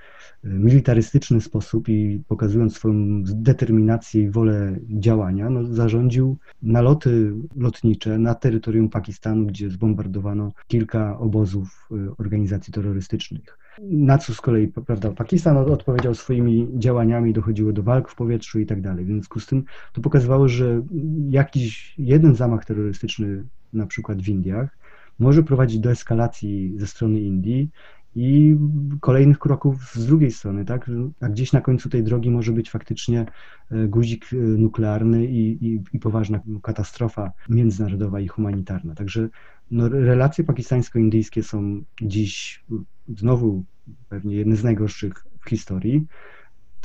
e, 0.45 0.49
militarystyczny 0.49 1.41
sposób 1.41 1.89
i 1.89 2.23
pokazując 2.29 2.77
swoją 2.77 3.23
determinację 3.25 4.23
i 4.23 4.31
wolę 4.31 4.79
działania, 4.89 5.51
no, 5.51 5.65
zarządził 5.65 6.37
naloty 6.62 7.33
lotnicze 7.57 8.19
na 8.19 8.35
terytorium 8.35 8.89
Pakistanu, 8.89 9.47
gdzie 9.47 9.71
zbombardowano 9.71 10.53
kilka 10.67 11.19
obozów 11.19 11.89
e, 11.91 12.17
organizacji 12.19 12.73
terrorystycznych. 12.73 13.59
Na 13.83 14.19
co 14.19 14.35
z 14.35 14.41
kolei 14.41 14.69
prawda, 14.69 15.11
Pakistan 15.11 15.57
odpowiedział 15.57 16.15
swoimi 16.15 16.69
działaniami, 16.75 17.33
dochodziło 17.33 17.73
do 17.73 17.83
walk 17.83 18.11
w 18.11 18.15
powietrzu 18.15 18.61
i 18.61 18.67
tak 18.67 18.81
dalej. 18.81 19.05
W 19.05 19.09
związku 19.09 19.41
z 19.41 19.47
tym 19.47 19.65
to 19.93 20.01
pokazywało, 20.01 20.49
że 20.49 20.83
jakiś 21.29 21.95
jeden 21.99 22.35
zamach 22.35 22.65
terrorystyczny, 22.65 23.45
na 23.73 23.87
przykład 23.87 24.23
w 24.23 24.29
Indiach, 24.29 24.86
może 25.19 25.43
prowadzić 25.43 25.79
do 25.81 25.91
eskalacji 25.91 26.75
ze 26.77 26.87
strony 26.87 27.21
Indii 27.21 27.71
i 28.15 28.57
kolejnych 29.01 29.39
kroków 29.39 29.93
z 29.95 30.07
drugiej 30.07 30.31
strony, 30.31 30.65
tak? 30.65 30.91
A 31.21 31.29
gdzieś 31.29 31.53
na 31.53 31.61
końcu 31.61 31.89
tej 31.89 32.03
drogi 32.03 32.31
może 32.31 32.53
być 32.53 32.71
faktycznie 32.71 33.27
e, 33.71 33.89
guzik 33.89 34.33
e, 34.33 34.37
nuklearny 34.37 35.27
i, 35.27 35.67
i, 35.67 35.83
i 35.93 35.99
poważna 35.99 36.41
katastrofa 36.63 37.33
międzynarodowa 37.49 38.21
i 38.21 38.29
humanitarna. 38.29 38.95
Także 38.95 39.29
no, 39.71 39.89
relacje 39.89 40.45
pakistańsko-indyjskie 40.45 41.43
są 41.43 41.83
dziś 42.03 42.65
znowu 43.09 43.65
pewnie 44.09 44.37
jedne 44.37 44.57
z 44.57 44.65
najgorszych 44.65 45.27
w 45.41 45.49
historii. 45.49 46.07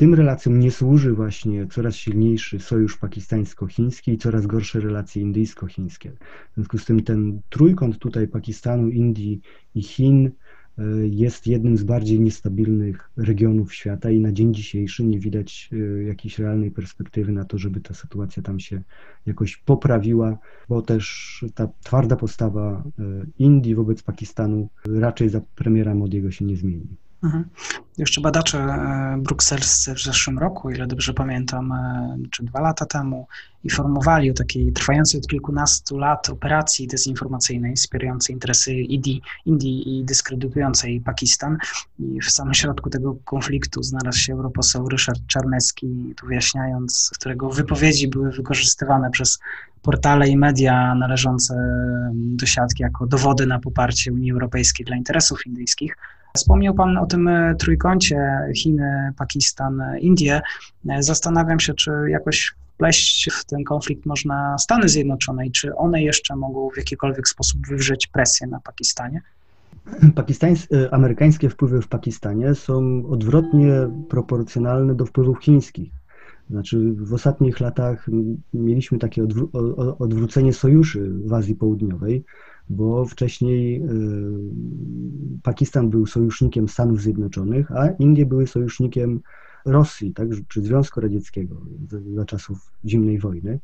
Tym 0.02 0.14
relacjom 0.14 0.60
nie 0.60 0.72
służy 0.72 1.14
właśnie 1.14 1.68
coraz 1.68 1.96
silniejszy 1.96 2.60
sojusz 2.60 2.98
pakistańsko-chiński 2.98 4.12
i 4.12 4.18
coraz 4.18 4.48
gorsze 4.48 4.80
relacje 4.80 5.22
indyjsko-chińskie. 5.22 6.12
W 6.52 6.56
związku 6.56 6.78
z 6.78 6.86
tym 6.86 7.04
ten 7.04 7.42
trójkąt 7.50 7.98
tutaj 7.98 8.28
Pakistanu, 8.28 8.90
Indii 8.90 9.42
i 9.76 9.84
Chin 9.84 10.32
jest 11.12 11.48
jednym 11.48 11.78
z 11.78 11.84
bardziej 11.84 12.20
niestabilnych 12.20 13.12
regionów 13.18 13.74
świata 13.74 14.12
i 14.12 14.20
na 14.20 14.32
dzień 14.32 14.54
dzisiejszy 14.54 15.04
nie 15.04 15.20
widać 15.20 15.70
jakiejś 16.08 16.40
realnej 16.40 16.72
perspektywy 16.72 17.32
na 17.32 17.46
to, 17.46 17.58
żeby 17.58 17.82
ta 17.82 17.94
sytuacja 17.94 18.44
tam 18.44 18.60
się 18.60 18.82
jakoś 19.26 19.58
poprawiła, 19.58 20.38
bo 20.70 20.82
też 20.82 21.46
ta 21.56 21.68
twarda 21.84 22.16
postawa 22.16 22.84
Indii 23.40 23.76
wobec 23.76 24.04
Pakistanu 24.04 24.70
raczej 24.88 25.30
za 25.30 25.42
premiera 25.56 25.96
Modiego 25.96 26.32
się 26.32 26.46
nie 26.46 26.56
zmieni. 26.56 26.98
Mhm. 27.24 27.46
Jeszcze 27.98 28.22
badacze 28.22 28.58
e, 28.58 29.18
brukselscy 29.22 29.96
w 29.96 30.00
zeszłym 30.00 30.40
roku, 30.40 30.70
ile 30.70 30.88
dobrze 30.88 31.14
pamiętam, 31.14 31.72
e, 31.72 32.18
czy 32.32 32.44
dwa 32.44 32.62
lata 32.62 32.86
temu, 32.86 33.28
informowali 33.64 34.32
o 34.32 34.34
takiej 34.34 34.74
trwającej 34.74 35.20
od 35.20 35.28
kilkunastu 35.28 35.98
lat 35.98 36.30
operacji 36.30 36.88
dezinformacyjnej 36.88 37.76
wspierającej 37.76 38.36
interesy 38.36 38.74
Indii, 38.74 39.22
Indii 39.46 40.00
i 40.00 40.04
dyskredytującej 40.06 41.02
Pakistan. 41.02 41.58
I 42.00 42.22
w 42.22 42.32
samym 42.32 42.54
środku 42.54 42.90
tego 42.90 43.16
konfliktu 43.26 43.84
znalazł 43.84 44.20
się 44.20 44.34
europoseł 44.34 44.90
Ryszard 44.90 45.28
Czarnecki, 45.28 46.14
tu 46.18 46.28
wyjaśniając, 46.28 47.12
którego 47.14 47.50
wypowiedzi 47.50 48.08
były 48.08 48.32
wykorzystywane 48.32 49.12
przez 49.12 49.40
portale 49.82 50.28
i 50.28 50.38
media 50.38 50.96
należące 50.96 51.54
do 52.14 52.46
siatki 52.46 52.84
jako 52.84 53.08
dowody 53.08 53.46
na 53.46 53.60
poparcie 53.60 54.14
Unii 54.14 54.32
Europejskiej 54.32 54.86
dla 54.86 54.96
interesów 54.96 55.48
indyjskich. 55.48 55.96
Wspomniał 56.36 56.74
Pan 56.74 56.98
o 56.98 57.06
tym 57.06 57.28
e, 57.28 57.56
trójkącie 57.56 58.18
Chiny, 58.56 59.14
Pakistan, 59.18 59.82
Indie. 60.00 60.42
E, 60.90 61.04
zastanawiam 61.04 61.60
się, 61.60 61.74
czy 61.74 61.92
jakoś 62.10 62.56
wpleść 62.74 63.30
w 63.32 63.46
ten 63.46 63.64
konflikt 63.64 64.06
można 64.06 64.58
Stany 64.58 64.90
Zjednoczone 64.90 65.48
i 65.48 65.52
czy 65.52 65.76
one 65.76 66.04
jeszcze 66.04 66.36
mogą 66.36 66.70
w 66.70 66.78
jakikolwiek 66.78 67.28
sposób 67.28 67.68
wywrzeć 67.68 68.08
presję 68.08 68.48
na 68.48 68.60
Pakistanie? 68.60 69.22
Pakistańskie, 70.16 70.94
amerykańskie 70.94 71.50
wpływy 71.50 71.82
w 71.82 71.88
Pakistanie 71.88 72.56
są 72.56 73.04
odwrotnie 73.10 73.72
proporcjonalne 74.10 74.96
do 74.96 75.06
wpływów 75.06 75.40
chińskich. 75.40 75.92
Znaczy, 76.50 76.94
w 76.94 77.14
ostatnich 77.14 77.60
latach 77.60 78.08
mieliśmy 78.54 79.00
takie 79.00 79.24
odwró 79.24 79.48
odwrócenie 80.00 80.54
sojuszy 80.54 81.12
w 81.26 81.34
Azji 81.34 81.56
Południowej 81.56 82.24
bo 82.72 83.06
wcześniej 83.06 83.76
y, 83.76 83.82
Pakistan 85.44 85.90
był 85.90 86.06
sojusznikiem 86.06 86.68
Stanów 86.68 87.02
Zjednoczonych, 87.02 87.72
a 87.72 87.90
Indie 87.90 88.26
były 88.26 88.48
sojusznikiem 88.48 89.22
Rosji, 89.66 90.14
tak, 90.14 90.28
czy 90.48 90.62
Związku 90.62 91.02
Radzieckiego 91.02 91.62
za 92.16 92.26
czasów 92.26 92.72
zimnej 92.86 93.20
wojny. 93.20 93.60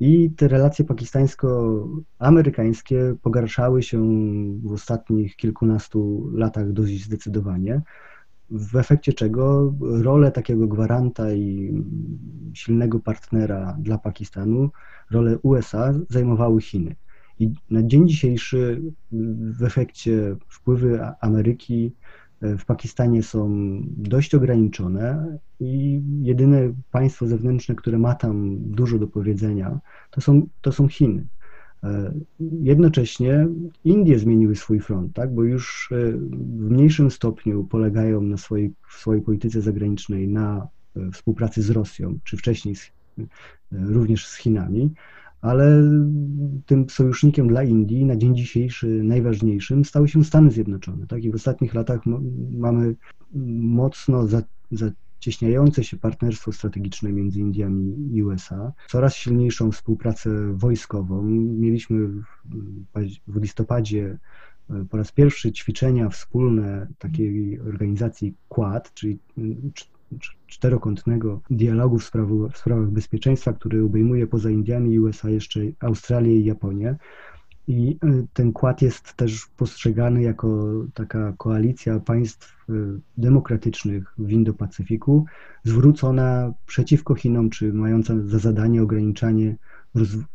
I 0.00 0.30
te 0.30 0.48
relacje 0.48 0.84
pakistańsko-amerykańskie 0.84 3.14
pogarszały 3.22 3.82
się 3.82 4.02
w 4.62 4.72
ostatnich 4.72 5.36
kilkunastu 5.36 6.30
latach 6.34 6.72
dość 6.72 7.04
zdecydowanie, 7.04 7.82
w 8.50 8.76
efekcie 8.76 9.12
czego 9.12 9.74
rolę 9.80 10.32
takiego 10.32 10.66
gwaranta 10.66 11.32
i 11.32 11.74
silnego 12.54 13.00
partnera 13.00 13.76
dla 13.80 13.98
Pakistanu, 13.98 14.70
rolę 15.10 15.38
USA 15.42 15.94
zajmowały 16.08 16.60
Chiny. 16.60 16.96
I 17.42 17.54
na 17.70 17.82
dzień 17.82 18.08
dzisiejszy 18.08 18.82
w 19.58 19.62
efekcie 19.62 20.36
wpływy 20.48 21.00
Ameryki 21.20 21.92
e, 22.40 22.58
w 22.58 22.64
Pakistanie 22.64 23.22
są 23.22 23.50
dość 23.86 24.34
ograniczone 24.34 25.38
i 25.60 26.02
jedyne 26.20 26.72
państwo 26.90 27.26
zewnętrzne, 27.26 27.74
które 27.74 27.98
ma 27.98 28.14
tam 28.14 28.58
dużo 28.60 28.98
do 28.98 29.06
powiedzenia, 29.06 29.80
to 30.10 30.20
są, 30.20 30.46
to 30.60 30.72
są 30.72 30.88
Chiny. 30.88 31.26
E, 31.84 32.12
jednocześnie 32.62 33.48
Indie 33.84 34.18
zmieniły 34.18 34.56
swój 34.56 34.80
front, 34.80 35.12
tak? 35.12 35.34
bo 35.34 35.44
już 35.44 35.92
e, 35.92 36.12
w 36.12 36.70
mniejszym 36.70 37.10
stopniu 37.10 37.64
polegają 37.64 38.20
na 38.20 38.36
swojej, 38.36 38.72
w 38.88 38.92
swojej 38.92 39.22
polityce 39.22 39.60
zagranicznej 39.60 40.28
na 40.28 40.68
współpracy 41.12 41.62
z 41.62 41.70
Rosją, 41.70 42.18
czy 42.24 42.36
wcześniej 42.36 42.76
z, 42.76 42.92
również 43.72 44.26
z 44.26 44.36
Chinami, 44.36 44.90
ale 45.42 45.82
tym 46.66 46.90
sojusznikiem 46.90 47.48
dla 47.48 47.62
Indii 47.62 48.04
na 48.04 48.16
dzień 48.16 48.36
dzisiejszy 48.36 48.86
najważniejszym 48.86 49.84
stały 49.84 50.08
się 50.08 50.24
Stany 50.24 50.50
Zjednoczone. 50.50 51.06
Tak? 51.06 51.24
I 51.24 51.30
w 51.30 51.34
ostatnich 51.34 51.74
latach 51.74 52.00
mamy 52.50 52.94
mocno 53.60 54.26
zacieśniające 54.70 55.84
się 55.84 55.96
partnerstwo 55.96 56.52
strategiczne 56.52 57.12
między 57.12 57.40
Indiami 57.40 58.16
i 58.16 58.22
USA, 58.22 58.72
coraz 58.88 59.14
silniejszą 59.14 59.72
współpracę 59.72 60.52
wojskową. 60.56 61.22
Mieliśmy 61.58 62.08
w, 63.26 63.36
listopadzie 63.36 64.18
e, 64.70 64.84
po 64.90 64.96
raz 64.96 65.12
pierwszy 65.12 65.52
ćwiczenia 65.52 66.08
wspólne 66.08 66.86
takiej 66.98 67.60
organizacji 67.60 68.34
Quad, 68.48 68.94
czyli 68.94 69.18
czterokątnego 70.46 71.40
dialogu 71.50 71.98
w, 71.98 72.04
sprawu, 72.04 72.48
w 72.48 72.58
sprawach 72.58 72.90
bezpieczeństwa, 72.90 73.52
który 73.52 73.84
obejmuje 73.84 74.26
poza 74.26 74.50
Indiami 74.50 74.90
i 74.92 75.00
USA 75.00 75.30
jeszcze 75.30 75.60
Australię 75.80 76.36
i 76.36 76.44
Japonię. 76.44 76.96
I 77.68 77.98
y, 78.04 78.26
ten 78.32 78.52
kład 78.52 78.82
jest 78.82 79.14
też 79.14 79.46
postrzegany 79.56 80.22
jako 80.22 80.72
taka 80.94 81.32
koalicja 81.38 82.00
państw 82.00 82.70
y, 82.70 82.72
demokratycznych 83.18 84.14
w 84.18 84.30
Indo-Pacyfiku, 84.30 85.24
zwrócona 85.64 86.52
przeciwko 86.66 87.14
Chinom, 87.14 87.50
czy 87.50 87.72
mająca 87.72 88.14
za 88.24 88.38
zadanie 88.38 88.82
ograniczanie 88.82 89.56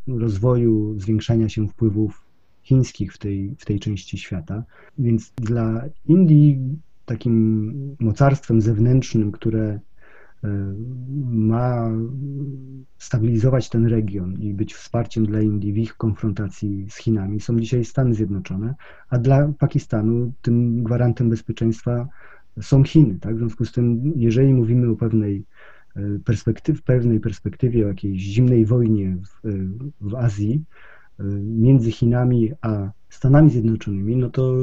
rozwoju, 0.06 1.00
zwiększania 1.00 1.48
się 1.48 1.68
wpływów 1.68 2.24
chińskich 2.62 3.12
w 3.12 3.18
tej, 3.18 3.54
w 3.58 3.64
tej 3.64 3.80
części 3.80 4.18
świata. 4.18 4.64
Więc 4.98 5.32
dla 5.36 5.84
Indii 6.06 6.78
takim 7.08 7.96
mocarstwem 8.00 8.60
zewnętrznym, 8.60 9.32
które 9.32 9.80
e, 10.44 10.74
ma 11.30 11.90
stabilizować 12.98 13.68
ten 13.68 13.86
region 13.86 14.40
i 14.40 14.54
być 14.54 14.74
wsparciem 14.74 15.26
dla 15.26 15.40
Indii 15.40 15.72
w 15.72 15.78
ich 15.78 15.96
konfrontacji 15.96 16.86
z 16.88 16.96
Chinami, 16.96 17.40
są 17.40 17.60
dzisiaj 17.60 17.84
Stany 17.84 18.14
Zjednoczone, 18.14 18.74
a 19.10 19.18
dla 19.18 19.52
Pakistanu 19.58 20.32
tym 20.42 20.82
gwarantem 20.82 21.30
bezpieczeństwa 21.30 22.08
są 22.60 22.84
Chiny. 22.84 23.18
Tak? 23.20 23.34
W 23.34 23.38
związku 23.38 23.64
z 23.64 23.72
tym, 23.72 24.12
jeżeli 24.16 24.54
mówimy 24.54 24.90
o 24.90 24.96
pewnej 24.96 25.44
e, 25.96 26.00
perspektyw, 26.24 26.82
pewnej 26.82 27.20
perspektywie, 27.20 27.84
o 27.84 27.88
jakiejś 27.88 28.22
zimnej 28.22 28.66
wojnie 28.66 29.16
w, 29.16 29.48
w 30.00 30.14
Azji, 30.14 30.64
e, 31.20 31.24
między 31.42 31.92
Chinami 31.92 32.52
a 32.60 32.90
Stanami 33.10 33.50
Zjednoczonymi, 33.50 34.16
no 34.16 34.30
to 34.30 34.54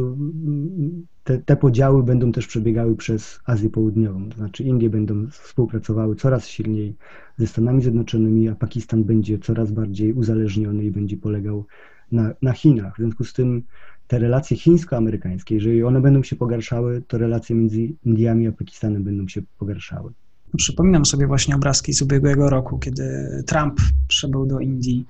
te, 1.23 1.37
te, 1.37 1.55
podziały 1.55 2.03
będą 2.03 2.31
też 2.31 2.47
przebiegały 2.47 2.95
przez 2.95 3.39
Azję 3.45 3.69
Południową. 3.69 4.29
To 4.29 4.37
znaczy 4.37 4.63
Indie 4.63 4.89
będą 4.89 5.27
współpracowały 5.27 6.15
coraz 6.15 6.47
silniej 6.47 6.95
ze 7.37 7.47
Stanami 7.47 7.81
Zjednoczonymi, 7.81 8.49
a 8.49 8.55
Pakistan 8.55 9.03
będzie 9.03 9.39
coraz 9.39 9.71
bardziej 9.71 10.13
uzależniony 10.13 10.83
i 10.83 10.91
będzie 10.91 11.17
polegał 11.17 11.65
na, 12.11 12.33
na 12.41 12.53
Chinach. 12.53 12.93
W 12.93 12.97
związku 12.97 13.23
z 13.23 13.33
tym 13.33 13.63
te 14.07 14.19
relacje 14.19 14.57
chińsko-amerykańskie, 14.57 15.55
jeżeli 15.55 15.83
one 15.83 16.01
będą 16.01 16.23
się 16.23 16.35
pogarszały, 16.35 17.03
to 17.07 17.17
relacje 17.17 17.55
między 17.55 17.79
Indiami 18.05 18.47
a 18.47 18.51
Pakistanem 18.51 19.03
będą 19.03 19.27
się 19.27 19.41
pogarszały. 19.57 20.11
Przypominam 20.57 21.05
sobie 21.05 21.27
właśnie 21.27 21.55
obrazki 21.55 21.93
z 21.93 22.01
ubiegłego 22.01 22.49
roku, 22.49 22.79
kiedy 22.79 23.03
Trump 23.47 23.79
przybył 24.07 24.45
do 24.45 24.59
Indii 24.59 25.05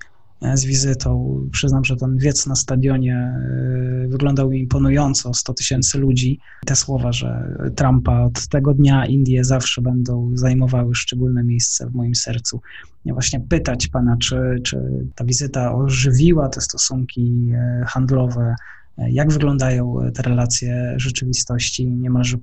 z 0.53 0.65
wizytą. 0.65 1.41
Przyznam, 1.51 1.85
że 1.85 1.95
ten 1.95 2.17
wiec 2.17 2.47
na 2.47 2.55
stadionie 2.55 3.15
e, 3.15 4.07
wyglądał 4.07 4.51
imponująco, 4.51 5.33
100 5.33 5.53
tysięcy 5.53 5.97
ludzi. 5.97 6.39
Te 6.65 6.75
słowa, 6.75 7.11
że 7.11 7.57
Trumpa 7.75 8.21
od 8.21 8.47
tego 8.47 8.73
dnia 8.73 9.05
Indie 9.05 9.43
zawsze 9.43 9.81
będą 9.81 10.31
zajmowały 10.33 10.95
szczególne 10.95 11.43
miejsce 11.43 11.89
w 11.89 11.95
moim 11.95 12.15
sercu. 12.15 12.61
Ja 13.05 13.13
właśnie 13.13 13.39
pytać 13.39 13.87
pana, 13.87 14.17
czy, 14.17 14.37
czy 14.63 14.77
ta 15.15 15.25
wizyta 15.25 15.75
ożywiła 15.75 16.49
te 16.49 16.61
stosunki 16.61 17.51
e, 17.53 17.83
handlowe, 17.87 18.55
jak 18.97 19.31
wyglądają 19.31 19.97
te 20.13 20.23
relacje 20.23 20.93
rzeczywistości 20.97 21.87
niemalże 21.87 22.37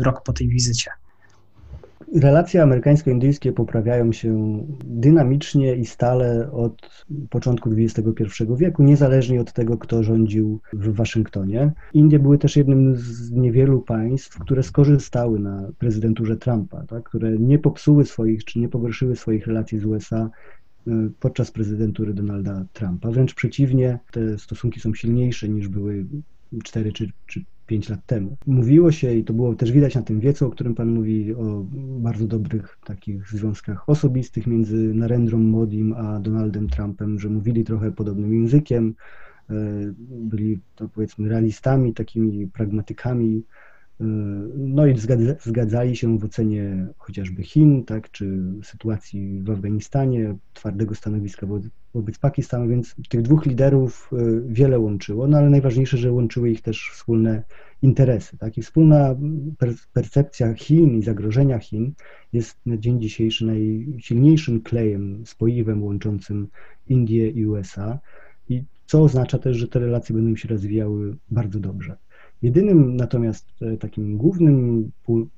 rok 0.00 0.22
po 0.22 0.32
tej 0.32 0.48
wizycie? 0.48 0.90
Relacje 2.14 2.62
amerykańsko-indyjskie 2.62 3.52
poprawiają 3.52 4.12
się 4.12 4.58
dynamicznie 4.84 5.76
i 5.76 5.86
stale 5.86 6.52
od 6.52 7.04
początku 7.30 7.70
XXI 7.78 8.24
wieku, 8.56 8.82
niezależnie 8.82 9.40
od 9.40 9.52
tego, 9.52 9.78
kto 9.78 10.02
rządził 10.02 10.60
w 10.72 10.94
Waszyngtonie. 10.94 11.72
Indie 11.94 12.18
były 12.18 12.38
też 12.38 12.56
jednym 12.56 12.96
z 12.96 13.30
niewielu 13.30 13.80
państw, 13.80 14.38
które 14.38 14.62
skorzystały 14.62 15.38
na 15.38 15.68
prezydenturze 15.78 16.36
Trumpa, 16.36 16.86
tak, 16.86 17.04
które 17.04 17.38
nie 17.38 17.58
popsuły 17.58 18.04
swoich 18.04 18.44
czy 18.44 18.58
nie 18.58 18.68
pogorszyły 18.68 19.16
swoich 19.16 19.46
relacji 19.46 19.78
z 19.78 19.84
USA 19.84 20.30
e, 20.86 20.90
podczas 21.20 21.50
prezydentury 21.50 22.14
Donalda 22.14 22.64
Trumpa. 22.72 23.10
Wręcz 23.10 23.34
przeciwnie, 23.34 23.98
te 24.12 24.38
stosunki 24.38 24.80
są 24.80 24.94
silniejsze 24.94 25.48
niż 25.48 25.68
były 25.68 26.06
4 26.64 26.92
czy, 26.92 27.08
czy 27.26 27.44
5 27.66 27.88
lat 27.88 28.06
temu. 28.06 28.36
Mówiło 28.46 28.92
się, 28.92 29.14
i 29.14 29.24
to 29.24 29.32
było 29.32 29.54
też 29.54 29.72
widać 29.72 29.94
na 29.94 30.02
tym 30.02 30.20
wiecu, 30.20 30.46
o 30.46 30.50
którym 30.50 30.74
Pan 30.74 30.88
mówi, 30.88 31.34
o 31.34 31.66
bardzo 31.98 32.26
dobrych 32.26 32.78
takich 32.84 33.28
związkach 33.28 33.88
osobistych 33.88 34.46
między 34.46 34.76
Narendrą 34.76 35.38
Modim 35.38 35.92
a 35.92 36.20
Donaldem 36.20 36.68
Trumpem, 36.68 37.18
że 37.18 37.28
mówili 37.28 37.64
trochę 37.64 37.92
podobnym 37.92 38.34
językiem, 38.34 38.94
byli 40.10 40.58
to 40.74 40.88
powiedzmy 40.88 41.28
realistami, 41.28 41.94
takimi 41.94 42.46
pragmatykami, 42.46 43.44
no 44.56 44.86
i 44.86 44.94
zgadzali 45.40 45.96
się 45.96 46.18
w 46.18 46.24
ocenie 46.24 46.86
chociażby 46.98 47.42
Chin, 47.42 47.84
tak, 47.84 48.10
czy 48.10 48.42
sytuacji 48.62 49.40
w 49.42 49.50
Afganistanie, 49.50 50.36
twardego 50.52 50.94
stanowiska 50.94 51.46
wobec 51.94 52.18
Pakistanu, 52.18 52.68
więc 52.68 52.94
tych 53.08 53.22
dwóch 53.22 53.46
liderów 53.46 54.10
y, 54.12 54.42
wiele 54.46 54.78
łączyło, 54.78 55.28
no 55.28 55.38
ale 55.38 55.50
najważniejsze, 55.50 55.96
że 55.96 56.12
łączyły 56.12 56.50
ich 56.50 56.62
też 56.62 56.90
wspólne 56.92 57.42
interesy. 57.82 58.38
Tak? 58.38 58.58
I 58.58 58.62
wspólna 58.62 59.16
percepcja 59.92 60.54
Chin 60.54 60.98
i 60.98 61.02
zagrożenia 61.02 61.58
Chin 61.58 61.92
jest 62.32 62.56
na 62.66 62.76
dzień 62.76 63.00
dzisiejszy 63.00 63.46
najsilniejszym 63.46 64.60
klejem, 64.60 65.26
spoiwem 65.26 65.82
łączącym 65.82 66.48
Indie 66.88 67.30
i 67.30 67.46
USA, 67.46 67.98
i 68.48 68.64
co 68.86 69.02
oznacza 69.02 69.38
też, 69.38 69.56
że 69.56 69.68
te 69.68 69.78
relacje 69.78 70.14
będą 70.14 70.36
się 70.36 70.48
rozwijały 70.48 71.16
bardzo 71.30 71.60
dobrze. 71.60 71.96
Jedynym 72.44 72.96
natomiast 72.96 73.48
e, 73.62 73.76
takim 73.76 74.16
głównym 74.16 74.90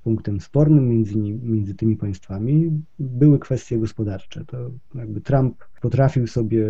punktem 0.05 0.41
spornym 0.41 0.89
między, 0.89 1.19
między 1.43 1.75
tymi 1.75 1.97
państwami 1.97 2.83
były 2.99 3.39
kwestie 3.39 3.79
gospodarcze. 3.79 4.45
To 4.45 4.71
jakby 4.95 5.21
Trump 5.21 5.65
potrafił 5.81 6.27
sobie 6.27 6.67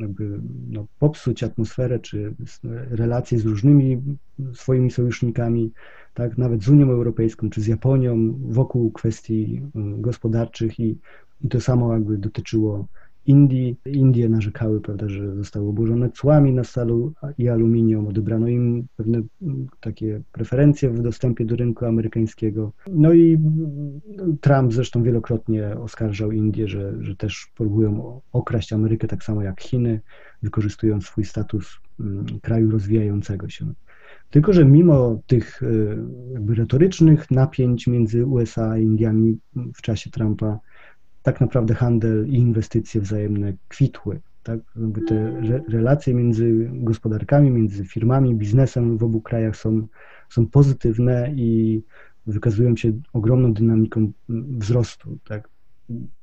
jakby 0.00 0.40
no, 0.68 0.86
popsuć 0.98 1.42
atmosferę 1.42 1.98
czy 1.98 2.34
relacje 2.90 3.38
z 3.38 3.44
różnymi 3.44 4.02
swoimi 4.54 4.90
sojusznikami, 4.90 5.72
tak, 6.14 6.38
nawet 6.38 6.62
z 6.62 6.68
Unią 6.68 6.90
Europejską 6.90 7.50
czy 7.50 7.60
z 7.60 7.66
Japonią 7.66 8.38
wokół 8.48 8.90
kwestii 8.90 9.62
gospodarczych 9.98 10.80
i, 10.80 10.98
i 11.40 11.48
to 11.48 11.60
samo 11.60 11.92
jakby 11.92 12.18
dotyczyło 12.18 12.86
Indii. 13.26 13.76
Indie 13.86 14.28
narzekały, 14.28 14.80
prawda, 14.80 15.08
że 15.08 15.34
zostały 15.34 15.68
obłożone 15.68 16.10
cłami 16.10 16.52
na 16.52 16.64
stalu 16.64 17.12
i 17.38 17.48
aluminium, 17.48 18.08
odebrano 18.08 18.48
im 18.48 18.86
pewne 18.96 19.22
mm, 19.42 19.66
takie 19.80 20.22
preferencje 20.32 20.90
w 20.90 21.02
dostępie 21.02 21.44
do 21.44 21.56
rynku 21.56 21.84
amerykańskiego. 21.84 22.72
No 22.92 23.12
i 23.12 23.34
mm, 23.34 24.00
Trump 24.40 24.72
zresztą 24.72 25.02
wielokrotnie 25.02 25.76
oskarżał 25.76 26.32
Indię, 26.32 26.68
że, 26.68 26.92
że 27.00 27.16
też 27.16 27.52
próbują 27.56 28.20
okraść 28.32 28.72
Amerykę 28.72 29.06
tak 29.06 29.24
samo 29.24 29.42
jak 29.42 29.60
Chiny, 29.60 30.00
wykorzystując 30.42 31.04
swój 31.04 31.24
status 31.24 31.76
mm, 32.00 32.26
kraju 32.42 32.70
rozwijającego 32.70 33.48
się. 33.48 33.72
Tylko, 34.30 34.52
że 34.52 34.64
mimo 34.64 35.20
tych 35.26 35.62
y, 35.62 35.98
jakby 36.32 36.54
retorycznych 36.54 37.30
napięć 37.30 37.86
między 37.86 38.26
USA 38.26 38.70
a 38.70 38.78
Indiami 38.78 39.38
w 39.74 39.82
czasie 39.82 40.10
Trumpa, 40.10 40.58
tak 41.26 41.40
naprawdę 41.40 41.74
handel 41.74 42.28
i 42.28 42.34
inwestycje 42.34 43.00
wzajemne 43.00 43.52
kwitły. 43.68 44.20
Tak? 44.42 44.60
te 45.08 45.42
relacje 45.68 46.14
między 46.14 46.70
gospodarkami, 46.72 47.50
między 47.50 47.84
firmami, 47.84 48.34
biznesem 48.34 48.98
w 48.98 49.04
obu 49.04 49.20
krajach 49.20 49.56
są, 49.56 49.86
są 50.28 50.46
pozytywne 50.46 51.32
i 51.36 51.82
wykazują 52.26 52.76
się 52.76 52.92
ogromną 53.12 53.52
dynamiką 53.52 54.12
wzrostu. 54.28 55.18
Tak? 55.24 55.48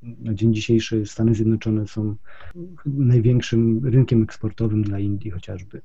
Na 0.02 0.34
dzień 0.34 0.54
dzisiejszy 0.54 1.06
Stany 1.06 1.34
Zjednoczone 1.34 1.86
są 1.86 2.16
największym 2.86 3.86
rynkiem 3.86 4.22
eksportowym 4.22 4.82
dla 4.82 4.98
Indii 4.98 5.30
chociażby. 5.30 5.80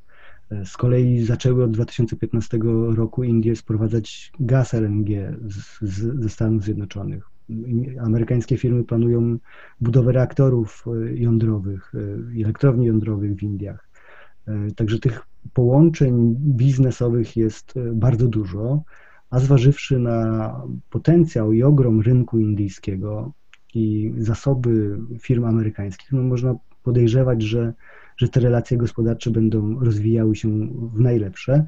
Z 0.65 0.77
kolei 0.77 1.25
zaczęły 1.25 1.63
od 1.63 1.71
2015 1.71 2.59
roku 2.95 3.23
Indie 3.23 3.55
sprowadzać 3.55 4.31
gaz 4.39 4.73
LNG 4.73 5.09
z, 5.47 5.81
z, 5.81 6.21
ze 6.21 6.29
Stanów 6.29 6.63
Zjednoczonych 6.63 7.38
amerykańskie 8.01 8.57
firmy 8.57 8.83
planują 8.83 9.37
budowę 9.81 10.11
reaktorów 10.11 10.85
e, 10.87 11.15
jądrowych, 11.15 11.93
e, 11.95 12.41
elektrowni 12.43 12.85
jądrowych 12.85 13.35
w 13.35 13.43
Indiach. 13.43 13.89
E, 14.47 14.71
także 14.75 14.99
tych 14.99 15.21
połączeń 15.53 16.35
biznesowych 16.39 17.37
jest 17.37 17.73
bardzo 17.93 18.27
dużo, 18.27 18.83
a 19.29 19.39
zważywszy 19.39 19.99
na 19.99 20.55
potencjał 20.89 21.53
i 21.53 21.63
ogrom 21.63 22.01
rynku 22.01 22.39
indyjskiego 22.39 23.33
i 23.73 24.13
zasoby 24.17 24.99
firm 25.19 25.45
amerykańskich, 25.45 26.11
no 26.11 26.23
można 26.23 26.55
podejrzewać, 26.83 27.41
że, 27.41 27.73
że 28.17 28.27
te 28.27 28.39
relacje 28.39 28.77
gospodarcze 28.77 29.31
będą 29.31 29.79
rozwijały 29.79 30.35
się 30.35 30.67
w 30.93 30.99
najlepsze. 30.99 31.65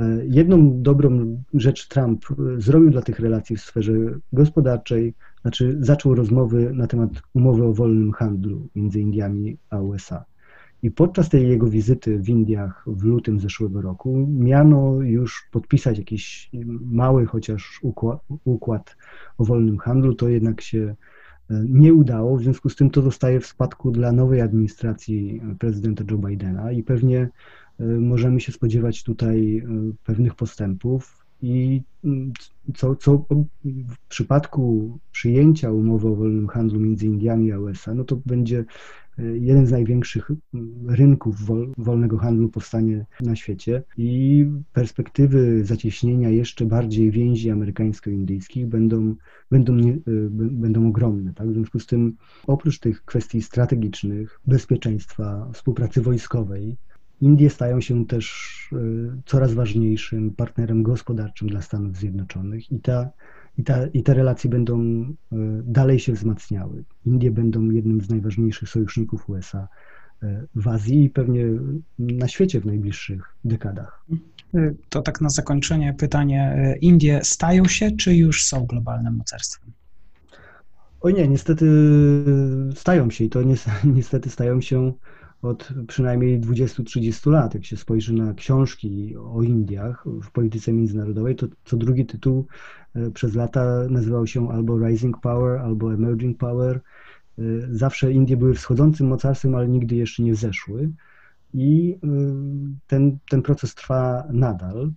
E, 0.00 0.26
jedną 0.26 0.82
dobrą 0.82 1.42
rzecz 1.54 1.88
Trump 1.88 2.24
e, 2.30 2.60
zrobił 2.60 2.90
dla 2.90 3.02
tych 3.02 3.20
relacji 3.20 3.56
w 3.56 3.60
sferze 3.60 3.92
gospodarczej, 4.32 5.14
znaczy 5.42 5.76
zaczął 5.80 6.14
rozmowy 6.14 6.72
na 6.74 6.86
temat 6.86 7.10
umowy 7.34 7.64
o 7.64 7.72
wolnym 7.72 8.12
handlu 8.12 8.68
między 8.74 9.00
Indiami 9.00 9.56
a 9.70 9.80
USA. 9.80 10.24
I 10.82 10.90
podczas 10.90 11.28
tej 11.28 11.48
jego 11.48 11.66
wizyty 11.66 12.18
w 12.18 12.28
Indiach 12.28 12.84
w 12.86 13.04
lutym 13.04 13.40
zeszłego 13.40 13.82
roku 13.82 14.26
miano 14.30 15.02
już 15.02 15.48
podpisać 15.52 15.98
jakiś 15.98 16.50
mały 16.80 17.26
chociaż 17.26 17.80
układ, 18.44 18.96
o 19.38 19.44
wolnym 19.44 19.78
handlu. 19.78 20.14
To 20.14 20.28
jednak 20.28 20.60
się 20.60 20.94
e, 21.50 21.64
nie 21.68 21.94
udało, 21.94 22.36
w 22.36 22.42
związku 22.42 22.68
z 22.68 22.76
tym 22.76 22.90
to 22.90 23.02
zostaje 23.02 23.40
w 23.40 23.46
spadku 23.46 23.90
dla 23.90 24.12
nowej 24.12 24.40
administracji 24.40 25.42
prezydenta 25.58 26.04
Joe 26.10 26.18
Bidena 26.18 26.72
i 26.72 26.82
pewnie 26.82 27.28
możemy 28.00 28.40
się 28.40 28.52
spodziewać 28.52 29.02
tutaj 29.02 29.58
y, 29.58 29.94
pewnych 30.04 30.34
postępów 30.34 31.26
i 31.42 31.82
mm, 32.04 32.32
co, 32.74 32.96
co 32.96 33.24
w 33.64 33.98
przypadku 34.08 34.98
przyjęcia 35.12 35.72
umowy 35.72 36.08
o 36.08 36.16
wolnym 36.16 36.48
handlu 36.48 36.80
między 36.80 37.06
Indiami 37.06 37.52
a 37.52 37.58
USA, 37.58 37.94
no 37.94 38.04
to 38.04 38.20
będzie 38.26 38.64
y, 39.18 39.38
jeden 39.38 39.66
z 39.66 39.70
największych 39.70 40.30
rynków 40.86 41.44
wol, 41.46 41.72
wolnego 41.78 42.18
handlu 42.18 42.48
powstanie 42.48 43.06
na 43.20 43.36
świecie 43.36 43.82
i 43.96 44.46
perspektywy 44.72 45.64
zacieśnienia 45.64 46.30
jeszcze 46.30 46.66
bardziej 46.66 47.10
więzi 47.10 47.50
amerykańsko-indyjskich 47.50 48.66
będą, 48.66 49.14
będą, 49.50 49.76
będą 50.36 50.88
ogromne. 50.88 51.34
Tak? 51.34 51.48
W 51.48 51.52
związku 51.52 51.78
z 51.78 51.86
tym 51.86 52.16
oprócz 52.46 52.78
tych 52.78 53.04
kwestii 53.04 53.42
strategicznych, 53.42 54.40
bezpieczeństwa, 54.46 55.50
współpracy 55.52 56.02
wojskowej, 56.02 56.76
Indie 57.20 57.50
stają 57.50 57.80
się 57.80 58.06
też 58.06 58.56
e, 58.72 58.76
coraz 59.26 59.54
ważniejszym 59.54 60.30
partnerem 60.30 60.82
gospodarczym 60.82 61.48
dla 61.48 61.62
Stanów 61.62 61.96
Zjednoczonych 61.96 62.72
i, 62.72 62.80
ta, 62.80 63.10
i, 63.58 63.64
ta, 63.64 63.86
i 63.86 64.02
te 64.02 64.14
relacje 64.14 64.50
będą 64.50 64.80
e, 64.80 65.36
dalej 65.64 65.98
się 65.98 66.12
wzmacniały. 66.12 66.84
Indie 67.06 67.30
będą 67.30 67.70
jednym 67.70 68.00
z 68.00 68.08
najważniejszych 68.08 68.68
sojuszników 68.68 69.30
USA 69.30 69.68
e, 70.22 70.46
w 70.54 70.68
Azji 70.68 71.04
i 71.04 71.10
pewnie 71.10 71.46
na 71.98 72.28
świecie 72.28 72.60
w 72.60 72.66
najbliższych 72.66 73.36
dekadach. 73.44 74.04
To 74.88 75.02
tak 75.02 75.20
na 75.20 75.28
zakończenie 75.28 75.94
pytanie. 75.98 76.74
Indie 76.80 77.20
stają 77.22 77.64
się, 77.64 77.90
czy 77.90 78.14
już 78.14 78.44
są 78.44 78.66
globalnym 78.66 79.16
mocarstwem? 79.16 79.72
O 81.00 81.10
nie, 81.10 81.28
niestety 81.28 81.66
stają 82.74 83.10
się 83.10 83.24
i 83.24 83.30
to 83.30 83.40
niestety 83.96 84.30
stają 84.30 84.60
się 84.60 84.92
od 85.42 85.72
przynajmniej 85.88 86.40
20-30 86.40 87.30
lat. 87.30 87.54
Jak 87.54 87.64
się 87.64 87.76
spojrzy 87.76 88.14
na 88.14 88.34
książki 88.34 89.16
o 89.16 89.42
Indiach 89.42 90.04
w 90.22 90.30
polityce 90.30 90.72
międzynarodowej, 90.72 91.36
to 91.36 91.46
co 91.64 91.76
drugi 91.76 92.06
tytuł 92.06 92.46
e, 92.94 93.10
przez 93.10 93.34
lata 93.34 93.86
nazywał 93.90 94.26
się 94.26 94.50
albo 94.50 94.78
Rising 94.78 95.20
Power, 95.20 95.58
albo 95.58 95.94
Emerging 95.94 96.38
Power. 96.38 96.80
E, 97.38 97.42
zawsze 97.70 98.12
Indie 98.12 98.36
były 98.36 98.54
wschodzącym 98.54 99.06
mocarstwem, 99.06 99.54
ale 99.54 99.68
nigdy 99.68 99.96
jeszcze 99.96 100.22
nie 100.22 100.34
zeszły. 100.34 100.90
I 101.54 101.98
e, 102.04 102.08
ten, 102.86 103.18
ten 103.30 103.42
proces 103.42 103.74
trwa 103.74 104.24
nadal. 104.32 104.92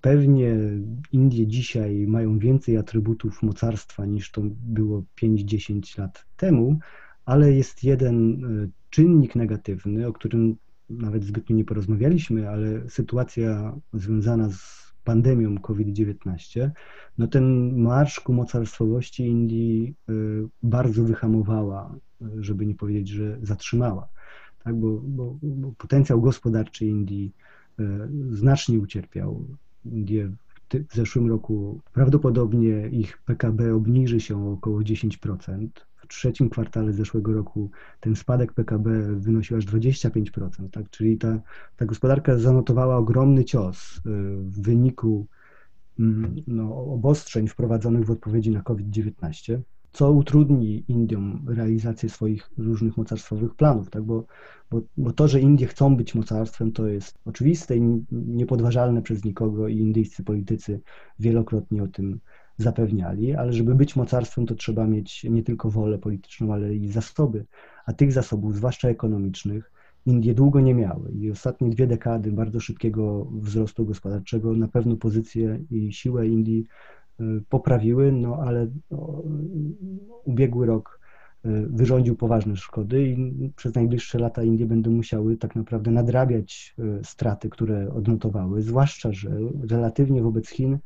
Pewnie 0.00 0.56
Indie 1.12 1.46
dzisiaj 1.46 2.06
mają 2.06 2.38
więcej 2.38 2.76
atrybutów 2.76 3.42
mocarstwa 3.42 4.06
niż 4.06 4.30
to 4.30 4.42
było 4.66 5.02
5-10 5.22 5.98
lat 5.98 6.26
temu, 6.36 6.78
ale 7.26 7.52
jest 7.52 7.84
jeden 7.84 8.42
czynnik 8.90 9.34
negatywny, 9.34 10.06
o 10.06 10.12
którym 10.12 10.56
nawet 10.90 11.24
zbytnio 11.24 11.56
nie 11.56 11.64
porozmawialiśmy, 11.64 12.48
ale 12.48 12.90
sytuacja 12.90 13.76
związana 13.92 14.50
z 14.50 14.86
pandemią 15.04 15.58
COVID-19, 15.58 16.70
no 17.18 17.26
ten 17.26 17.76
marsz 17.78 18.20
ku 18.20 18.32
mocarstwowości 18.32 19.26
Indii 19.26 19.94
y, 20.10 20.48
bardzo 20.62 21.04
wyhamowała, 21.04 21.96
żeby 22.40 22.66
nie 22.66 22.74
powiedzieć, 22.74 23.08
że 23.08 23.38
zatrzymała. 23.42 24.08
Tak, 24.64 24.74
bo, 24.74 25.00
bo, 25.04 25.38
bo 25.42 25.72
potencjał 25.72 26.20
gospodarczy 26.20 26.86
Indii 26.86 27.32
y, 27.80 27.84
znacznie 28.30 28.78
ucierpiał. 28.78 29.46
Indie 29.84 30.30
w 30.88 30.94
zeszłym 30.94 31.28
roku 31.28 31.80
prawdopodobnie 31.92 32.88
ich 32.88 33.18
PKB 33.18 33.74
obniży 33.74 34.20
się 34.20 34.46
o 34.46 34.52
około 34.52 34.80
10% 34.80 35.68
w 36.06 36.08
trzecim 36.08 36.50
kwartale 36.50 36.92
zeszłego 36.92 37.32
roku 37.32 37.70
ten 38.00 38.16
spadek 38.16 38.52
PKB 38.52 38.90
wynosił 39.16 39.56
aż 39.56 39.66
25%, 39.66 40.70
tak? 40.72 40.90
czyli 40.90 41.18
ta, 41.18 41.40
ta 41.76 41.86
gospodarka 41.86 42.38
zanotowała 42.38 42.96
ogromny 42.96 43.44
cios 43.44 43.96
y, 43.96 44.00
w 44.40 44.62
wyniku 44.62 45.26
mm, 46.00 46.36
no, 46.46 46.76
obostrzeń 46.76 47.48
wprowadzonych 47.48 48.04
w 48.04 48.10
odpowiedzi 48.10 48.50
na 48.50 48.62
COVID-19. 48.62 49.58
co 49.92 50.12
utrudni 50.12 50.84
Indiom 50.88 51.44
realizację 51.48 52.08
swoich 52.08 52.50
różnych 52.58 52.96
mocarstwowych 52.96 53.54
planów, 53.54 53.90
tak? 53.90 54.02
bo, 54.02 54.26
bo, 54.70 54.82
bo 54.96 55.12
to, 55.12 55.28
że 55.28 55.40
Indie 55.40 55.66
chcą 55.66 55.96
być 55.96 56.14
mocarstwem, 56.14 56.72
to 56.72 56.86
jest 56.86 57.18
oczywiste 57.24 57.76
i 57.76 58.04
niepodważalne 58.12 59.02
przez 59.02 59.24
nikogo 59.24 59.68
i 59.68 59.78
indyjscy 59.78 60.24
politycy 60.24 60.80
wielokrotnie 61.18 61.82
o 61.82 61.88
tym 61.88 62.20
zapewniali, 62.56 63.34
ale 63.34 63.52
żeby 63.52 63.74
być 63.74 63.96
mocarstwem, 63.96 64.46
to 64.46 64.54
trzeba 64.54 64.86
mieć 64.86 65.24
nie 65.24 65.42
tylko 65.42 65.70
wolę 65.70 65.98
polityczną, 65.98 66.52
ale 66.52 66.74
i 66.74 66.88
zasoby, 66.88 67.44
a 67.86 67.92
tych 67.92 68.12
zasobów, 68.12 68.56
zwłaszcza 68.56 68.88
ekonomicznych, 68.88 69.72
Indie 70.06 70.34
długo 70.34 70.60
nie 70.60 70.74
miały. 70.74 71.12
I 71.12 71.30
ostatnie 71.30 71.70
dwie 71.70 71.86
dekady 71.86 72.32
bardzo 72.32 72.60
szybkiego 72.60 73.24
wzrostu 73.24 73.86
gospodarczego 73.86 74.52
na 74.52 74.68
pewno 74.68 74.96
pozycję 74.96 75.60
i 75.70 75.92
siłę 75.92 76.28
Indii 76.28 76.66
y, 77.20 77.24
poprawiły, 77.48 78.12
no 78.12 78.36
ale 78.36 78.70
ubiegły 80.24 80.66
rok 80.66 81.00
y, 81.46 81.66
wyrządził 81.70 82.16
poważne 82.16 82.56
szkody 82.56 83.08
i 83.08 83.52
przez 83.56 83.74
najbliższe 83.74 84.18
lata 84.18 84.42
Indie 84.42 84.66
będą 84.66 84.90
musiały 84.90 85.36
tak 85.36 85.56
naprawdę 85.56 85.90
nadrabiać 85.90 86.74
y, 86.78 87.04
straty, 87.04 87.50
które 87.50 87.92
odnotowały, 87.92 88.62
zwłaszcza, 88.62 89.12
że 89.12 89.30
relatywnie 89.70 90.22
wobec 90.22 90.48
Chin 90.48 90.78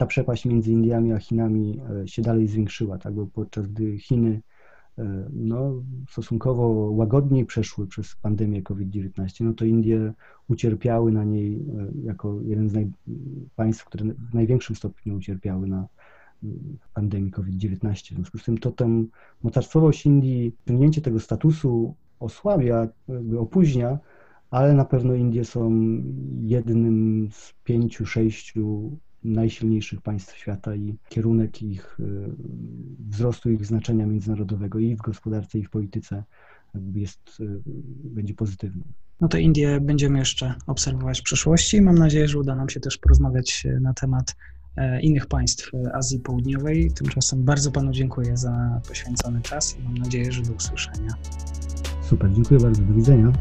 ta 0.00 0.06
przepaść 0.06 0.44
między 0.44 0.72
Indiami 0.72 1.12
a 1.12 1.18
Chinami 1.18 1.80
się 2.06 2.22
dalej 2.22 2.46
zwiększyła, 2.46 2.98
tak, 2.98 3.14
bo 3.14 3.26
podczas 3.26 3.66
gdy 3.66 3.98
Chiny 3.98 4.40
E, 5.00 5.28
no, 5.32 5.82
stosunkowo 6.10 6.68
łagodniej 6.90 7.46
przeszły 7.46 7.86
przez 7.86 8.16
pandemię 8.22 8.62
COVID-19, 8.62 9.44
no 9.44 9.52
to 9.52 9.64
Indie 9.64 10.12
ucierpiały 10.48 11.12
na 11.12 11.24
niej 11.24 11.54
e, 11.54 12.04
jako 12.04 12.40
jeden 12.42 12.68
z 12.68 12.72
naj, 12.72 12.90
państw, 13.56 13.84
które 13.84 14.04
w 14.04 14.34
największym 14.34 14.76
stopniu 14.76 15.16
ucierpiały 15.16 15.66
na 15.66 15.88
pandemii 16.94 17.30
COVID-19. 17.30 17.94
W 17.94 18.14
związku 18.14 18.38
z 18.38 18.44
tym 18.44 18.58
to 18.58 18.70
tę 18.70 19.04
mocarstwowość 19.42 20.06
Indii, 20.06 20.56
osiągnięcie 20.66 21.00
tego 21.00 21.20
statusu 21.20 21.94
osłabia, 22.20 22.88
opóźnia, 23.38 23.98
ale 24.50 24.74
na 24.74 24.84
pewno 24.84 25.14
Indie 25.14 25.44
są 25.44 25.70
jednym 26.40 27.28
z 27.32 27.54
pięciu, 27.64 28.06
sześciu 28.06 28.96
najsilniejszych 29.24 30.00
państw 30.00 30.36
świata 30.36 30.74
i 30.74 30.96
kierunek 31.08 31.62
ich 31.62 32.00
y, 32.00 32.04
wzrostu 33.10 33.50
ich 33.50 33.66
znaczenia 33.66 34.06
międzynarodowego 34.06 34.78
i 34.78 34.96
w 34.96 34.98
gospodarce, 34.98 35.58
i 35.58 35.64
w 35.64 35.70
polityce 35.70 36.24
jest, 36.94 37.40
y, 37.40 37.60
będzie 38.04 38.34
pozytywny. 38.34 38.82
No 39.20 39.28
to 39.28 39.38
Indie 39.38 39.80
będziemy 39.80 40.18
jeszcze 40.18 40.54
obserwować 40.66 41.20
w 41.20 41.22
przyszłości. 41.22 41.82
Mam 41.82 41.98
nadzieję, 41.98 42.28
że 42.28 42.38
uda 42.38 42.54
nam 42.54 42.68
się 42.68 42.80
też 42.80 42.98
porozmawiać 42.98 43.62
y, 43.66 43.80
na 43.80 43.94
temat 43.94 44.36
e, 44.76 45.00
innych 45.00 45.26
państw 45.26 45.70
Azji 45.92 46.20
Południowej. 46.20 46.92
Tymczasem 46.92 47.44
bardzo 47.44 47.72
Panu 47.72 47.92
dziękuję 47.92 48.36
za 48.36 48.80
poświęcony 48.88 49.42
czas 49.42 49.78
i 49.78 49.82
mam 49.82 49.94
nadzieję, 49.94 50.32
że 50.32 50.42
do 50.42 50.52
usłyszenia. 50.52 51.14
Super, 52.02 52.32
dziękuję 52.32 52.60
bardzo. 52.60 52.82
Do 52.82 52.94
widzenia. 52.94 53.32